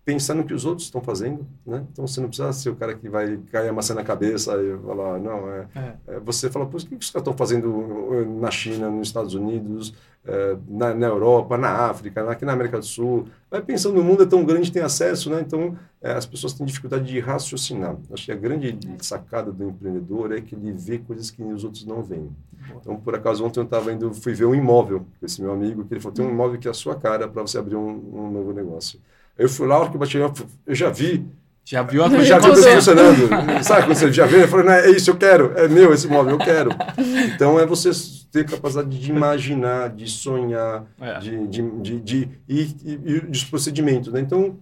é, 0.00 0.02
é, 0.02 0.04
pensar 0.04 0.34
no 0.34 0.44
que 0.44 0.54
os 0.54 0.64
outros 0.64 0.86
estão 0.86 1.00
fazendo, 1.00 1.46
né? 1.66 1.84
Então 1.92 2.06
você 2.06 2.20
não 2.20 2.28
precisa 2.28 2.52
ser 2.52 2.70
o 2.70 2.76
cara 2.76 2.94
que 2.94 3.08
vai 3.08 3.38
cair 3.50 3.68
a 3.68 3.72
maçã 3.72 3.94
na 3.94 4.04
cabeça 4.04 4.52
e 4.62 4.76
falar, 4.78 5.18
não, 5.18 5.48
é, 5.50 5.66
é. 5.74 5.94
é 6.08 6.20
você 6.20 6.50
fala, 6.50 6.66
pô, 6.66 6.76
o 6.76 6.80
que 6.80 6.94
os 6.94 7.10
caras 7.10 7.22
estão 7.22 7.36
fazendo 7.36 8.26
na 8.40 8.50
China, 8.50 8.90
nos 8.90 9.08
Estados 9.08 9.34
Unidos, 9.34 9.94
é, 10.24 10.56
na, 10.68 10.92
na, 10.92 11.06
Europa, 11.06 11.56
na 11.56 11.70
África, 11.70 12.28
aqui 12.30 12.44
na 12.44 12.52
América 12.52 12.78
do 12.78 12.84
Sul. 12.84 13.26
Vai 13.50 13.62
pensando, 13.62 14.00
o 14.00 14.04
mundo 14.04 14.22
é 14.22 14.26
tão 14.26 14.44
grande, 14.44 14.70
tem 14.70 14.82
acesso, 14.82 15.30
né? 15.30 15.40
Então 15.40 15.76
é, 16.00 16.12
as 16.12 16.26
pessoas 16.26 16.52
têm 16.52 16.66
dificuldade 16.66 17.04
de 17.04 17.18
raciocinar. 17.20 17.96
Acho 18.12 18.26
que 18.26 18.32
a 18.32 18.36
grande 18.36 18.78
sacada 19.00 19.50
do 19.52 19.64
empreendedor 19.64 20.32
é 20.32 20.40
que 20.40 20.54
ele 20.54 20.72
vê 20.72 20.98
coisas 20.98 21.30
que 21.30 21.42
os 21.42 21.64
outros 21.64 21.86
não 21.86 22.02
veem. 22.02 22.30
Então, 22.76 22.96
por 22.96 23.14
acaso, 23.14 23.44
ontem 23.44 23.60
eu 23.60 23.64
estava 23.64 23.92
indo, 23.92 24.12
fui 24.12 24.34
ver 24.34 24.44
um 24.44 24.54
imóvel 24.54 25.00
com 25.18 25.26
esse 25.26 25.40
meu 25.40 25.52
amigo, 25.52 25.84
que 25.84 25.94
ele 25.94 26.00
falou, 26.00 26.14
tem 26.14 26.24
um 26.24 26.30
imóvel 26.30 26.58
que 26.58 26.68
é 26.68 26.70
a 26.70 26.74
sua 26.74 26.94
cara 26.94 27.26
para 27.26 27.42
você 27.42 27.58
abrir 27.58 27.76
um, 27.76 27.88
um 27.88 28.30
novo 28.30 28.52
negócio. 28.52 29.00
Eu 29.40 29.48
fui 29.48 29.66
lá, 29.66 29.76
a 29.76 29.78
hora 29.78 29.88
que 29.88 29.96
eu 29.96 30.00
bati, 30.00 30.18
eu 30.18 30.74
já 30.74 30.90
vi. 30.90 31.26
Já 31.64 31.82
viu 31.82 32.04
a 32.04 32.10
coisa 32.10 32.24
Já 32.24 32.38
viu 32.38 32.54
funcionando. 32.54 33.28
Sabe 33.64 33.86
quando 33.86 33.96
você 33.96 34.12
já 34.12 34.26
vê? 34.26 34.42
Eu 34.42 34.48
falei, 34.48 34.66
não, 34.66 34.72
é 34.72 34.90
isso, 34.90 35.10
eu 35.10 35.16
quero. 35.16 35.52
É 35.56 35.66
meu 35.66 35.94
esse 35.94 36.06
móvel, 36.06 36.32
eu 36.32 36.38
quero. 36.38 36.70
Então, 37.34 37.58
é 37.58 37.64
você 37.64 37.90
ter 38.30 38.44
capacidade 38.44 38.98
de 38.98 39.10
imaginar, 39.10 39.88
de 39.88 40.10
sonhar, 40.10 40.84
é. 41.00 41.18
de, 41.20 41.46
de, 41.46 41.70
de, 41.80 42.00
de, 42.00 42.28
e, 42.46 42.60
e, 42.84 42.92
e 42.92 43.20
dos 43.20 43.44
procedimentos. 43.44 44.12
Né? 44.12 44.20
Então, 44.20 44.58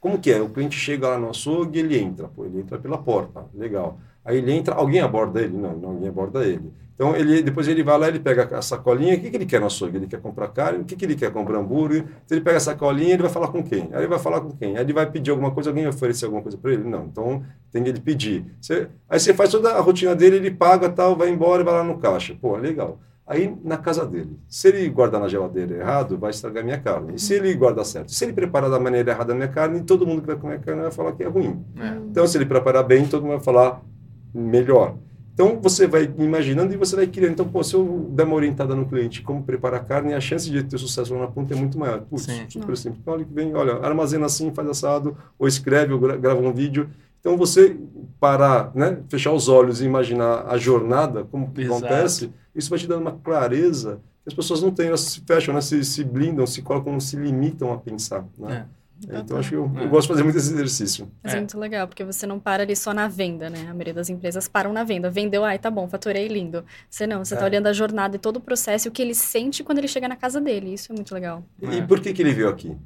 como 0.00 0.18
que 0.18 0.32
é? 0.32 0.40
O 0.40 0.48
cliente 0.48 0.76
chega 0.76 1.08
lá 1.08 1.18
no 1.18 1.30
açougue, 1.30 1.78
ele 1.78 1.96
entra. 1.96 2.26
Pô, 2.26 2.44
ele 2.44 2.58
entra 2.60 2.78
pela 2.78 2.98
porta. 2.98 3.44
Legal. 3.54 4.00
Aí 4.24 4.38
ele 4.38 4.50
entra, 4.50 4.74
alguém 4.74 5.00
aborda 5.02 5.40
ele? 5.40 5.56
Não, 5.56 5.76
não 5.76 5.90
alguém 5.90 6.08
aborda 6.08 6.44
ele. 6.44 6.72
Então, 6.94 7.16
ele, 7.16 7.42
depois 7.42 7.66
ele 7.66 7.82
vai 7.82 7.98
lá, 7.98 8.08
ele 8.08 8.20
pega 8.20 8.56
a 8.56 8.62
sacolinha, 8.62 9.16
o 9.16 9.20
que, 9.20 9.28
que 9.28 9.36
ele 9.36 9.46
quer 9.46 9.60
no 9.60 9.66
açougue? 9.66 9.96
Ele 9.96 10.06
quer 10.06 10.20
comprar 10.20 10.48
carne, 10.48 10.82
o 10.82 10.84
que, 10.84 10.94
que 10.94 11.04
ele 11.04 11.16
quer? 11.16 11.32
Comprar 11.32 11.58
hambúrguer. 11.58 12.04
Então, 12.24 12.36
ele 12.36 12.40
pega 12.40 12.56
a 12.56 12.60
sacolinha, 12.60 13.14
ele 13.14 13.22
vai 13.22 13.30
falar 13.30 13.48
com 13.48 13.62
quem? 13.62 13.88
Aí 13.92 14.00
ele 14.00 14.06
vai 14.06 14.18
falar 14.18 14.40
com 14.40 14.52
quem? 14.52 14.76
Aí 14.76 14.84
ele 14.84 14.92
vai 14.92 15.10
pedir 15.10 15.32
alguma 15.32 15.50
coisa, 15.50 15.70
alguém 15.70 15.84
vai 15.84 15.92
oferecer 15.92 16.26
alguma 16.26 16.42
coisa 16.42 16.56
para 16.56 16.72
ele? 16.72 16.84
Não, 16.84 17.06
então 17.06 17.42
tem 17.72 17.82
que 17.82 17.88
ele 17.88 18.00
pedir. 18.00 18.44
Você, 18.60 18.88
aí 19.08 19.18
você 19.18 19.34
faz 19.34 19.50
toda 19.50 19.72
a 19.72 19.80
rotina 19.80 20.14
dele, 20.14 20.36
ele 20.36 20.52
paga, 20.52 20.88
tal, 20.88 21.16
vai 21.16 21.30
embora 21.30 21.62
e 21.62 21.64
vai 21.64 21.74
lá 21.74 21.82
no 21.82 21.98
caixa. 21.98 22.36
Pô, 22.40 22.56
legal. 22.56 23.00
Aí, 23.26 23.56
na 23.64 23.78
casa 23.78 24.04
dele, 24.04 24.38
se 24.46 24.68
ele 24.68 24.86
guardar 24.90 25.18
na 25.18 25.28
geladeira 25.28 25.74
errado, 25.76 26.18
vai 26.18 26.30
estragar 26.30 26.62
minha 26.62 26.78
carne. 26.78 27.14
E 27.14 27.18
se 27.18 27.32
ele 27.32 27.54
guardar 27.54 27.84
certo? 27.86 28.12
Se 28.12 28.22
ele 28.24 28.34
preparar 28.34 28.68
da 28.68 28.78
maneira 28.78 29.12
errada 29.12 29.32
a 29.32 29.36
minha 29.36 29.48
carne, 29.48 29.82
todo 29.82 30.06
mundo 30.06 30.20
que 30.20 30.26
vai 30.26 30.36
comer 30.36 30.56
a 30.56 30.58
carne 30.58 30.82
vai 30.82 30.90
falar 30.90 31.12
que 31.12 31.22
é 31.22 31.26
ruim. 31.26 31.64
É. 31.80 31.96
Então, 32.10 32.26
se 32.26 32.36
ele 32.36 32.44
preparar 32.44 32.84
bem, 32.84 33.06
todo 33.06 33.22
mundo 33.22 33.36
vai 33.36 33.40
falar 33.40 33.80
melhor. 34.34 34.96
Então, 35.34 35.58
você 35.60 35.88
vai 35.88 36.08
imaginando 36.16 36.72
e 36.72 36.76
você 36.76 36.94
vai 36.94 37.08
criando. 37.08 37.32
Então, 37.32 37.48
pô, 37.48 37.62
se 37.64 37.74
eu 37.74 38.08
der 38.12 38.24
uma 38.24 38.36
orientada 38.36 38.72
no 38.74 38.86
cliente 38.86 39.20
como 39.20 39.42
preparar 39.42 39.80
a 39.80 39.84
carne, 39.84 40.14
a 40.14 40.20
chance 40.20 40.48
de 40.48 40.62
ter 40.62 40.78
sucesso 40.78 41.12
lá 41.12 41.22
na 41.22 41.26
ponta 41.26 41.52
é 41.52 41.56
muito 41.56 41.76
maior. 41.76 42.02
Putz, 42.02 42.22
Sim. 42.22 42.46
super 42.48 42.76
simples. 42.76 43.00
Então, 43.02 43.14
olha 43.14 43.24
que 43.24 43.34
vem, 43.34 43.52
olha, 43.52 43.74
armazena 43.84 44.26
assim, 44.26 44.52
faz 44.54 44.68
assado, 44.68 45.16
ou 45.36 45.48
escreve, 45.48 45.92
ou 45.92 45.98
grava 45.98 46.40
um 46.40 46.52
vídeo. 46.52 46.88
Então, 47.18 47.36
você 47.36 47.76
parar, 48.20 48.70
né, 48.76 48.98
fechar 49.08 49.32
os 49.32 49.48
olhos 49.48 49.80
e 49.80 49.86
imaginar 49.86 50.46
a 50.46 50.56
jornada, 50.56 51.24
como 51.24 51.50
Exato. 51.56 51.84
acontece, 51.84 52.30
isso 52.54 52.70
vai 52.70 52.78
te 52.78 52.86
dando 52.86 53.00
uma 53.00 53.12
clareza 53.12 54.00
que 54.22 54.28
as 54.28 54.34
pessoas 54.34 54.62
não 54.62 54.70
têm, 54.70 54.86
elas 54.86 55.00
se 55.00 55.20
fecham, 55.20 55.52
né, 55.52 55.60
se, 55.60 55.84
se 55.84 56.04
blindam, 56.04 56.46
se 56.46 56.62
colocam, 56.62 56.98
se 57.00 57.16
limitam 57.16 57.72
a 57.72 57.78
pensar. 57.78 58.24
Né? 58.38 58.66
É. 58.70 58.83
Então, 59.02 59.20
então 59.20 59.38
acho 59.38 59.48
que 59.50 59.56
eu, 59.56 59.70
é. 59.76 59.84
eu, 59.84 59.88
gosto 59.88 60.02
de 60.02 60.08
fazer 60.08 60.22
muito 60.22 60.38
esse 60.38 60.52
exercício. 60.52 61.10
Mas 61.22 61.32
é. 61.32 61.36
é. 61.36 61.40
muito 61.40 61.58
legal, 61.58 61.86
porque 61.88 62.04
você 62.04 62.26
não 62.26 62.38
para 62.38 62.62
ali 62.62 62.76
só 62.76 62.94
na 62.94 63.08
venda, 63.08 63.50
né? 63.50 63.62
A 63.62 63.70
maioria 63.70 63.94
das 63.94 64.08
empresas 64.08 64.46
param 64.48 64.72
na 64.72 64.84
venda. 64.84 65.10
Vendeu, 65.10 65.44
ai, 65.44 65.58
tá 65.58 65.70
bom, 65.70 65.88
faturei, 65.88 66.28
lindo. 66.28 66.64
Você 66.88 67.06
não, 67.06 67.24
você 67.24 67.34
tá 67.34 67.40
é. 67.40 67.40
tá 67.40 67.46
olhando 67.46 67.66
a 67.66 67.72
jornada 67.72 68.16
e 68.16 68.18
todo 68.18 68.36
o 68.36 68.40
processo 68.40 68.86
e 68.86 68.90
o 68.90 68.92
que 68.92 69.02
ele 69.02 69.14
sente 69.14 69.64
quando 69.64 69.78
ele 69.78 69.88
chega 69.88 70.08
na 70.08 70.16
casa 70.16 70.40
dele. 70.40 70.72
Isso 70.74 70.92
é 70.92 70.94
muito 70.94 71.12
legal. 71.12 71.42
E, 71.60 71.66
e 71.66 71.82
por 71.82 72.00
que, 72.00 72.12
que 72.12 72.22
ele 72.22 72.32
veio 72.32 72.48
aqui? 72.48 72.76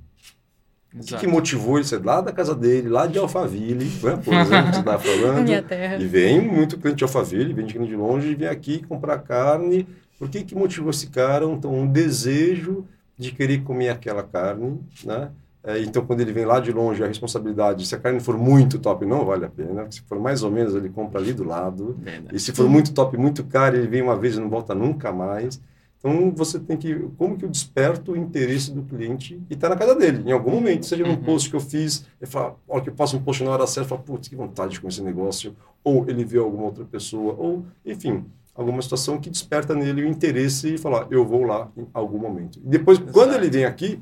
O 0.95 1.05
que, 1.05 1.17
que, 1.19 1.27
motivou 1.27 1.77
ele 1.77 1.87
ser 1.87 2.03
lá 2.03 2.21
da 2.23 2.33
casa 2.33 2.55
dele, 2.55 2.88
lá 2.88 3.07
de 3.07 3.19
Alphaville, 3.19 3.85
né, 3.85 4.17
por 4.25 4.33
exemplo, 4.33 4.71
que 4.71 4.73
você 4.73 4.79
estava 4.79 4.99
falando. 4.99 5.43
Minha 5.43 5.62
terra. 5.62 5.97
E 5.97 6.07
vem 6.07 6.41
muito 6.41 6.79
cliente 6.79 6.97
de 6.97 7.05
Alphaville, 7.05 7.53
vem 7.53 7.67
de 7.67 7.75
grande 7.75 7.95
longe, 7.95 8.29
e 8.31 8.35
vem 8.35 8.49
aqui 8.49 8.83
comprar 8.83 9.19
carne. 9.19 9.87
Por 10.19 10.31
que, 10.31 10.43
que 10.43 10.55
motivou 10.55 10.91
esse 10.91 11.09
cara? 11.09 11.45
Então, 11.45 11.73
um 11.73 11.87
desejo 11.87 12.87
de 13.19 13.33
querer 13.33 13.62
comer 13.62 13.91
aquela 13.91 14.23
carne, 14.23 14.81
né? 15.05 15.31
É, 15.69 15.79
então, 15.83 16.03
quando 16.03 16.23
ele 16.23 16.33
vem 16.33 16.47
lá 16.47 16.61
de 16.61 16.73
longe, 16.73 17.05
a 17.05 17.07
responsabilidade, 17.07 17.87
se 17.87 17.95
a 17.95 17.99
carne 17.99 18.21
for 18.21 18.39
muito 18.39 18.79
top, 18.79 19.05
não 19.05 19.27
vale 19.27 19.45
a 19.45 19.51
pena. 19.51 19.87
Se 19.91 20.01
for 20.01 20.19
mais 20.19 20.43
ou 20.43 20.51
menos, 20.51 20.75
ele 20.75 20.89
compra 20.89 21.21
ali 21.21 21.35
do 21.35 21.45
lado. 21.45 21.95
Verdade. 22.01 22.35
E 22.35 22.41
se 22.41 22.53
for 22.53 22.67
muito 22.67 22.95
top, 22.95 23.19
muito 23.19 23.45
caro, 23.45 23.77
ele 23.77 23.87
vem 23.87 24.01
uma 24.01 24.17
vez 24.17 24.37
e 24.37 24.41
não 24.41 24.49
volta 24.49 24.75
nunca 24.75 25.13
mais. 25.13 25.61
Então, 25.99 26.33
você 26.35 26.59
tem 26.59 26.75
que... 26.75 26.95
Como 27.19 27.37
que 27.37 27.45
eu 27.45 27.51
desperto 27.51 28.13
o 28.13 28.17
interesse 28.17 28.73
do 28.73 28.83
cliente 28.83 29.43
e 29.51 29.53
está 29.53 29.69
na 29.69 29.77
casa 29.77 29.95
dele, 29.95 30.23
em 30.27 30.33
algum 30.33 30.53
momento. 30.53 30.87
Seja 30.87 31.05
num 31.05 31.11
uhum. 31.11 31.17
post 31.23 31.51
que 31.51 31.57
eu 31.57 31.61
fiz, 31.61 32.07
ele 32.19 32.31
fala, 32.31 32.57
olha 32.67 32.81
que 32.81 32.89
eu 32.89 32.95
faço 32.95 33.19
um 33.19 33.21
post 33.21 33.45
na 33.45 33.51
hora 33.51 33.67
certa, 33.67 33.91
fala, 33.91 34.01
putz, 34.01 34.27
que 34.27 34.35
vontade 34.35 34.81
com 34.81 34.89
esse 34.89 35.03
negócio. 35.03 35.55
Ou 35.85 36.09
ele 36.09 36.25
vê 36.25 36.39
alguma 36.39 36.65
outra 36.65 36.87
pessoa, 36.87 37.35
ou, 37.37 37.67
enfim, 37.85 38.25
alguma 38.55 38.81
situação 38.81 39.21
que 39.21 39.29
desperta 39.29 39.75
nele 39.75 40.03
o 40.05 40.09
interesse 40.09 40.77
e 40.77 40.79
falar, 40.79 41.09
eu 41.11 41.27
vou 41.27 41.43
lá 41.43 41.71
em 41.77 41.87
algum 41.93 42.17
momento. 42.17 42.59
E 42.59 42.69
depois, 42.69 42.99
Exato. 42.99 43.13
quando 43.13 43.35
ele 43.35 43.51
vem 43.51 43.67
aqui, 43.67 44.01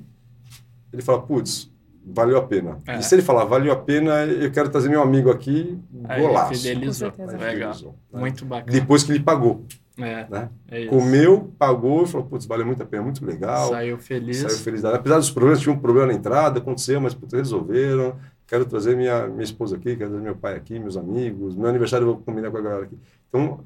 ele 0.92 1.02
fala, 1.02 1.22
putz, 1.22 1.70
valeu 2.04 2.38
a 2.38 2.42
pena. 2.42 2.78
É. 2.86 2.98
E 2.98 3.02
se 3.02 3.14
ele 3.14 3.22
falar, 3.22 3.44
valeu 3.44 3.72
a 3.72 3.76
pena, 3.76 4.24
eu 4.24 4.50
quero 4.50 4.68
trazer 4.68 4.88
meu 4.88 5.02
amigo 5.02 5.30
aqui, 5.30 5.78
Aí 6.04 6.20
golaço. 6.20 6.54
Fidelizou. 6.54 7.12
Legal. 7.38 7.74
Né? 8.12 8.20
Muito 8.20 8.44
bacana. 8.44 8.72
Depois 8.72 9.02
que 9.02 9.12
ele 9.12 9.20
pagou. 9.20 9.64
É, 9.98 10.26
né? 10.28 10.50
É 10.70 10.86
Comeu, 10.86 11.52
pagou 11.58 12.04
e 12.04 12.06
falou, 12.06 12.26
putz, 12.26 12.44
valeu 12.44 12.66
muito 12.66 12.82
a 12.82 12.86
pena, 12.86 13.02
muito 13.02 13.24
legal. 13.24 13.70
Saiu 13.70 13.98
feliz. 13.98 14.36
Saiu 14.38 14.58
feliz. 14.58 14.84
Apesar 14.84 15.16
dos 15.16 15.30
problemas, 15.30 15.60
tinha 15.60 15.74
um 15.74 15.78
problema 15.78 16.08
na 16.08 16.12
entrada, 16.12 16.58
aconteceu, 16.58 17.00
mas 17.00 17.14
putz, 17.14 17.32
resolveram. 17.32 18.14
Quero 18.46 18.64
trazer 18.64 18.96
minha, 18.96 19.26
minha 19.26 19.42
esposa 19.42 19.74
aqui, 19.74 19.96
quero 19.96 20.10
trazer 20.10 20.22
meu 20.22 20.36
pai 20.36 20.54
aqui, 20.54 20.78
meus 20.78 20.96
amigos. 20.96 21.56
Meu 21.56 21.68
aniversário 21.68 22.06
eu 22.06 22.12
vou 22.12 22.22
combinar 22.22 22.50
com 22.50 22.58
a 22.58 22.60
galera 22.60 22.84
aqui. 22.84 22.96
Então, 23.28 23.60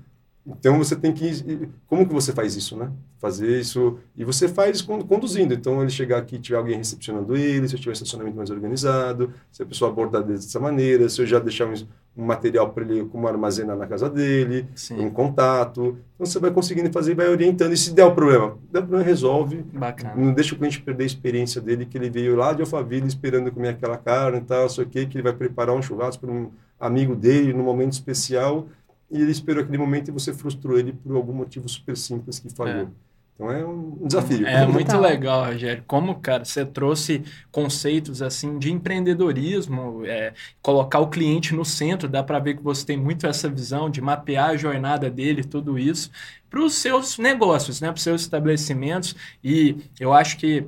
então 0.46 0.78
você 0.78 0.96
tem 0.96 1.12
que 1.12 1.68
como 1.86 2.06
que 2.06 2.12
você 2.12 2.32
faz 2.32 2.56
isso, 2.56 2.76
né? 2.76 2.90
Fazer 3.18 3.60
isso 3.60 3.98
e 4.16 4.24
você 4.24 4.48
faz 4.48 4.80
conduzindo. 4.80 5.52
Então 5.52 5.80
ele 5.82 5.90
chegar 5.90 6.18
aqui, 6.18 6.38
tiver 6.38 6.56
alguém 6.56 6.76
recepcionando 6.76 7.36
ele, 7.36 7.68
se 7.68 7.74
eu 7.74 7.80
tiver 7.80 7.92
estacionamento 7.92 8.36
mais 8.36 8.50
organizado, 8.50 9.32
se 9.52 9.62
a 9.62 9.66
pessoa 9.66 9.90
abordar 9.90 10.22
dessa 10.22 10.58
maneira, 10.58 11.08
se 11.08 11.20
eu 11.20 11.26
já 11.26 11.38
deixar 11.38 11.66
um, 11.66 11.74
um 12.16 12.24
material 12.24 12.70
para 12.70 12.84
ele 12.84 13.04
como 13.04 13.28
armazenar 13.28 13.76
na 13.76 13.86
casa 13.86 14.08
dele, 14.08 14.66
Sim. 14.74 15.04
um 15.04 15.10
contato. 15.10 15.98
Então 16.14 16.26
você 16.26 16.38
vai 16.38 16.50
conseguindo 16.50 16.90
fazer 16.90 17.14
vai 17.14 17.28
orientando. 17.28 17.74
E 17.74 17.76
se 17.76 17.92
der 17.92 18.06
o 18.06 18.14
problema, 18.14 18.56
der 18.72 18.78
o 18.78 18.82
problema 18.82 19.04
resolve. 19.04 19.62
Bacana. 19.74 20.14
Não 20.16 20.32
deixa 20.32 20.54
o 20.54 20.58
cliente 20.58 20.80
perder 20.80 21.04
a 21.04 21.06
experiência 21.06 21.60
dele 21.60 21.84
que 21.84 21.98
ele 21.98 22.08
veio 22.08 22.34
lá 22.34 22.54
de 22.54 22.62
Alphaville 22.62 23.06
esperando 23.06 23.52
comer 23.52 23.68
aquela 23.68 23.98
carne 23.98 24.38
e 24.38 24.42
tal, 24.42 24.68
só 24.70 24.84
que 24.84 25.04
que 25.04 25.18
ele 25.18 25.22
vai 25.22 25.34
preparar 25.34 25.76
um 25.76 25.82
churrasco 25.82 26.26
para 26.26 26.34
um 26.34 26.50
amigo 26.80 27.14
dele 27.14 27.52
num 27.52 27.62
momento 27.62 27.92
especial 27.92 28.66
e 29.10 29.20
ele 29.20 29.30
esperou 29.30 29.62
aquele 29.62 29.78
momento 29.78 30.08
e 30.08 30.12
você 30.12 30.32
frustrou 30.32 30.78
ele 30.78 30.92
por 30.92 31.16
algum 31.16 31.32
motivo 31.32 31.68
super 31.68 31.96
simples 31.96 32.38
que 32.38 32.48
falhou. 32.50 32.82
É. 32.82 33.10
Então 33.40 33.50
é 33.50 33.64
um 33.64 34.06
desafio. 34.06 34.46
É 34.46 34.66
muito 34.66 34.94
legal, 34.98 35.46
Rogério. 35.46 35.82
Como, 35.86 36.16
cara, 36.16 36.44
você 36.44 36.66
trouxe 36.66 37.22
conceitos 37.50 38.20
assim 38.20 38.58
de 38.58 38.70
empreendedorismo, 38.70 40.04
é, 40.04 40.34
colocar 40.60 40.98
o 40.98 41.08
cliente 41.08 41.54
no 41.54 41.64
centro, 41.64 42.06
dá 42.06 42.22
para 42.22 42.38
ver 42.38 42.58
que 42.58 42.62
você 42.62 42.84
tem 42.84 42.98
muito 42.98 43.26
essa 43.26 43.48
visão 43.48 43.88
de 43.88 44.02
mapear 44.02 44.50
a 44.50 44.56
jornada 44.58 45.08
dele, 45.08 45.42
tudo 45.42 45.78
isso, 45.78 46.10
para 46.50 46.60
os 46.60 46.74
seus 46.74 47.16
negócios, 47.16 47.80
né, 47.80 47.88
para 47.88 47.96
os 47.96 48.02
seus 48.02 48.20
estabelecimentos. 48.20 49.16
E 49.42 49.76
eu 49.98 50.12
acho 50.12 50.36
que 50.36 50.66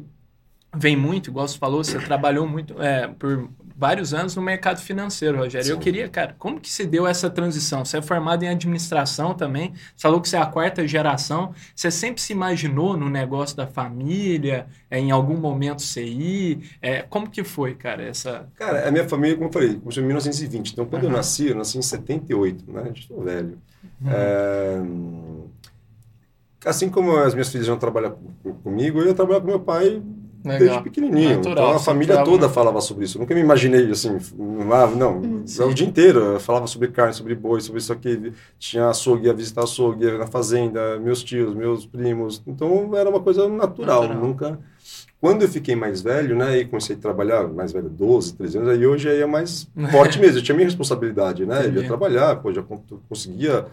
vem 0.75 0.97
muito, 0.97 1.29
igual 1.29 1.47
você 1.47 1.59
falou, 1.59 1.85
você 1.85 1.99
trabalhou 1.99 2.49
muito 2.49 2.81
é, 2.81 3.07
por 3.07 3.51
vários 3.83 4.15
anos 4.15 4.37
no 4.37 4.43
mercado 4.43 4.81
financeiro, 4.81 5.39
Rogério. 5.39 5.67
Sim. 5.67 5.73
Eu 5.73 5.79
queria, 5.81 6.09
cara, 6.09 6.37
como 6.39 6.61
que 6.61 6.71
se 6.71 6.87
deu 6.87 7.05
essa 7.05 7.29
transição? 7.29 7.85
Você 7.85 7.99
é 7.99 8.03
formado 8.03 8.45
em 8.45 8.49
administração 8.49 9.35
também, 9.35 9.75
falou 9.97 10.21
que 10.21 10.29
você 10.29 10.37
é 10.37 10.41
a 10.41 10.47
quarta 10.47 10.87
geração. 10.87 11.53
Você 11.75 11.91
sempre 11.91 12.23
se 12.23 12.33
imaginou 12.33 12.97
no 12.97 13.11
negócio 13.11 13.57
da 13.57 13.67
família, 13.67 14.67
é, 14.89 15.01
em 15.01 15.11
algum 15.11 15.37
momento 15.37 15.83
você 15.83 16.05
ir? 16.05 16.71
É, 16.81 17.03
como 17.03 17.29
que 17.29 17.43
foi, 17.43 17.75
cara, 17.75 18.05
essa... 18.05 18.47
Cara, 18.55 18.87
a 18.87 18.93
minha 18.93 19.09
família, 19.09 19.35
como 19.35 19.49
eu 19.49 19.53
falei, 19.53 19.75
começou 19.75 20.01
em 20.01 20.07
1920. 20.07 20.71
Então, 20.71 20.87
quando 20.87 21.03
uhum. 21.03 21.11
eu 21.11 21.17
nasci, 21.17 21.49
eu 21.49 21.57
nasci 21.57 21.77
em 21.77 21.83
78, 21.83 22.71
né? 22.71 22.83
Eu 22.87 22.93
estou 22.93 23.21
velho. 23.25 23.59
Uhum. 24.01 24.11
É... 24.13 24.83
Assim 26.65 26.89
como 26.89 27.17
as 27.17 27.35
minhas 27.35 27.49
filhas 27.49 27.67
vão 27.67 27.77
trabalhar 27.77 28.13
comigo, 28.63 29.01
eu 29.01 29.07
ia 29.07 29.15
trabalhar 29.15 29.41
com 29.41 29.49
meu 29.49 29.59
pai 29.59 30.01
Legal. 30.45 30.59
desde 30.59 30.83
pequenininho. 30.83 31.37
Natural, 31.37 31.53
então 31.53 31.77
a 31.77 31.79
família 31.79 32.25
toda 32.25 32.49
falava 32.49 32.81
sobre 32.81 33.05
isso. 33.05 33.17
Eu 33.17 33.21
nunca 33.21 33.35
me 33.35 33.41
imaginei 33.41 33.91
assim, 33.91 34.19
não, 34.97 35.19
hum, 35.19 35.45
o 35.61 35.75
dia 35.75 35.87
inteiro 35.87 36.19
eu 36.21 36.41
falava 36.41 36.67
sobre 36.67 36.89
carne, 36.89 37.15
sobre 37.15 37.35
boi, 37.35 37.61
sobre 37.61 37.81
isso 37.81 37.93
aqui. 37.93 38.33
Tinha 38.59 38.89
açougue, 38.89 39.27
ia 39.27 39.35
visitar 39.35 39.63
açougue, 39.65 40.05
ia 40.05 40.19
na 40.19 40.27
fazenda, 40.27 40.99
meus 40.99 41.23
tios, 41.23 41.55
meus 41.55 41.87
primos. 41.87 42.43
Então 42.47 42.97
era 42.97 43.09
uma 43.09 43.21
coisa 43.21 43.49
natural, 43.49 44.03
natural. 44.03 44.23
nunca... 44.23 44.59
Quando 45.21 45.43
eu 45.43 45.49
fiquei 45.49 45.77
mais 45.77 46.03
velho, 46.03 46.35
né, 46.35 46.59
e 46.59 46.65
comecei 46.65 46.97
a 46.97 46.99
trabalhar, 46.99 47.47
mais 47.47 47.71
velho, 47.71 47.89
12, 47.89 48.35
13 48.35 48.59
anos, 48.59 48.71
aí 48.71 48.85
hoje 48.85 49.09
aí 49.09 49.21
é 49.21 49.27
mais 49.27 49.71
forte 49.93 50.19
mesmo, 50.19 50.39
eu 50.39 50.43
tinha 50.43 50.57
minha 50.57 50.67
responsabilidade, 50.67 51.47
né, 51.47 51.61
Entendi. 51.61 51.77
eu 51.77 51.83
ia 51.83 51.87
trabalhar, 51.89 52.35
pô, 52.43 52.53
já 52.53 52.61
conseguia 53.09 53.67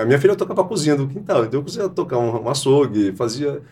a 0.00 0.04
minha 0.04 0.18
filha 0.18 0.34
tocava 0.34 0.62
a 0.62 0.64
cozinha 0.64 0.96
do 0.96 1.06
quintal, 1.06 1.44
então 1.44 1.60
eu 1.60 1.64
conseguia 1.64 1.88
tocar 1.88 2.18
um, 2.18 2.42
um 2.42 2.48
açougue, 2.48 3.12
fazia 3.12 3.62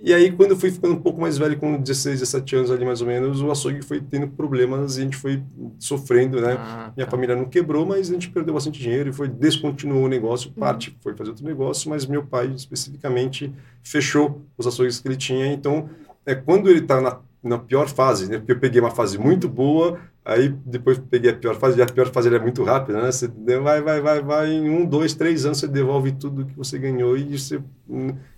e 0.00 0.14
aí, 0.14 0.32
quando 0.32 0.52
eu 0.52 0.56
fui 0.56 0.70
ficando 0.70 0.94
um 0.94 1.00
pouco 1.00 1.20
mais 1.20 1.36
velho, 1.36 1.56
com 1.58 1.76
16, 1.76 2.20
17 2.20 2.56
anos 2.56 2.70
ali 2.70 2.84
mais 2.84 3.00
ou 3.00 3.06
menos, 3.06 3.42
o 3.42 3.50
açougue 3.50 3.82
foi 3.82 4.00
tendo 4.00 4.28
problemas 4.28 4.96
e 4.96 5.00
a 5.00 5.04
gente 5.04 5.16
foi 5.16 5.42
sofrendo, 5.78 6.40
né? 6.40 6.56
Ah, 6.58 6.92
Minha 6.96 7.06
tá. 7.06 7.10
família 7.10 7.36
não 7.36 7.44
quebrou, 7.44 7.84
mas 7.84 8.10
a 8.10 8.12
gente 8.12 8.30
perdeu 8.30 8.54
bastante 8.54 8.80
dinheiro 8.80 9.10
e 9.10 9.12
foi 9.12 9.28
descontinuou 9.28 10.04
o 10.04 10.08
negócio. 10.08 10.48
Uhum. 10.48 10.54
Parte 10.54 10.90
uhum. 10.90 10.96
foi 11.00 11.14
fazer 11.14 11.30
outro 11.30 11.44
negócio, 11.44 11.90
mas 11.90 12.06
meu 12.06 12.24
pai 12.24 12.52
especificamente 12.54 13.52
fechou 13.82 14.42
os 14.56 14.66
açougues 14.66 15.00
que 15.00 15.08
ele 15.08 15.16
tinha. 15.16 15.52
Então, 15.52 15.88
é 16.24 16.34
quando 16.34 16.70
ele 16.70 16.80
está 16.80 17.00
na, 17.00 17.18
na 17.42 17.58
pior 17.58 17.88
fase, 17.88 18.28
né? 18.28 18.38
Porque 18.38 18.52
eu 18.52 18.58
peguei 18.58 18.80
uma 18.80 18.90
fase 18.90 19.18
muito 19.18 19.48
boa, 19.48 19.98
Aí 20.24 20.48
depois 20.64 20.98
peguei 20.98 21.32
a 21.32 21.36
pior 21.36 21.56
fase, 21.56 21.78
e 21.78 21.82
a 21.82 21.86
pior 21.86 22.08
fase 22.12 22.32
é 22.32 22.38
muito 22.38 22.62
rápida, 22.62 23.02
né? 23.02 23.10
Você 23.10 23.26
vai, 23.60 23.82
vai, 23.82 24.00
vai, 24.00 24.22
vai, 24.22 24.52
em 24.52 24.70
um, 24.70 24.86
dois, 24.86 25.14
três 25.14 25.44
anos 25.44 25.58
você 25.58 25.66
devolve 25.66 26.12
tudo 26.12 26.46
que 26.46 26.56
você 26.56 26.78
ganhou 26.78 27.16
e 27.16 27.36
você, 27.36 27.60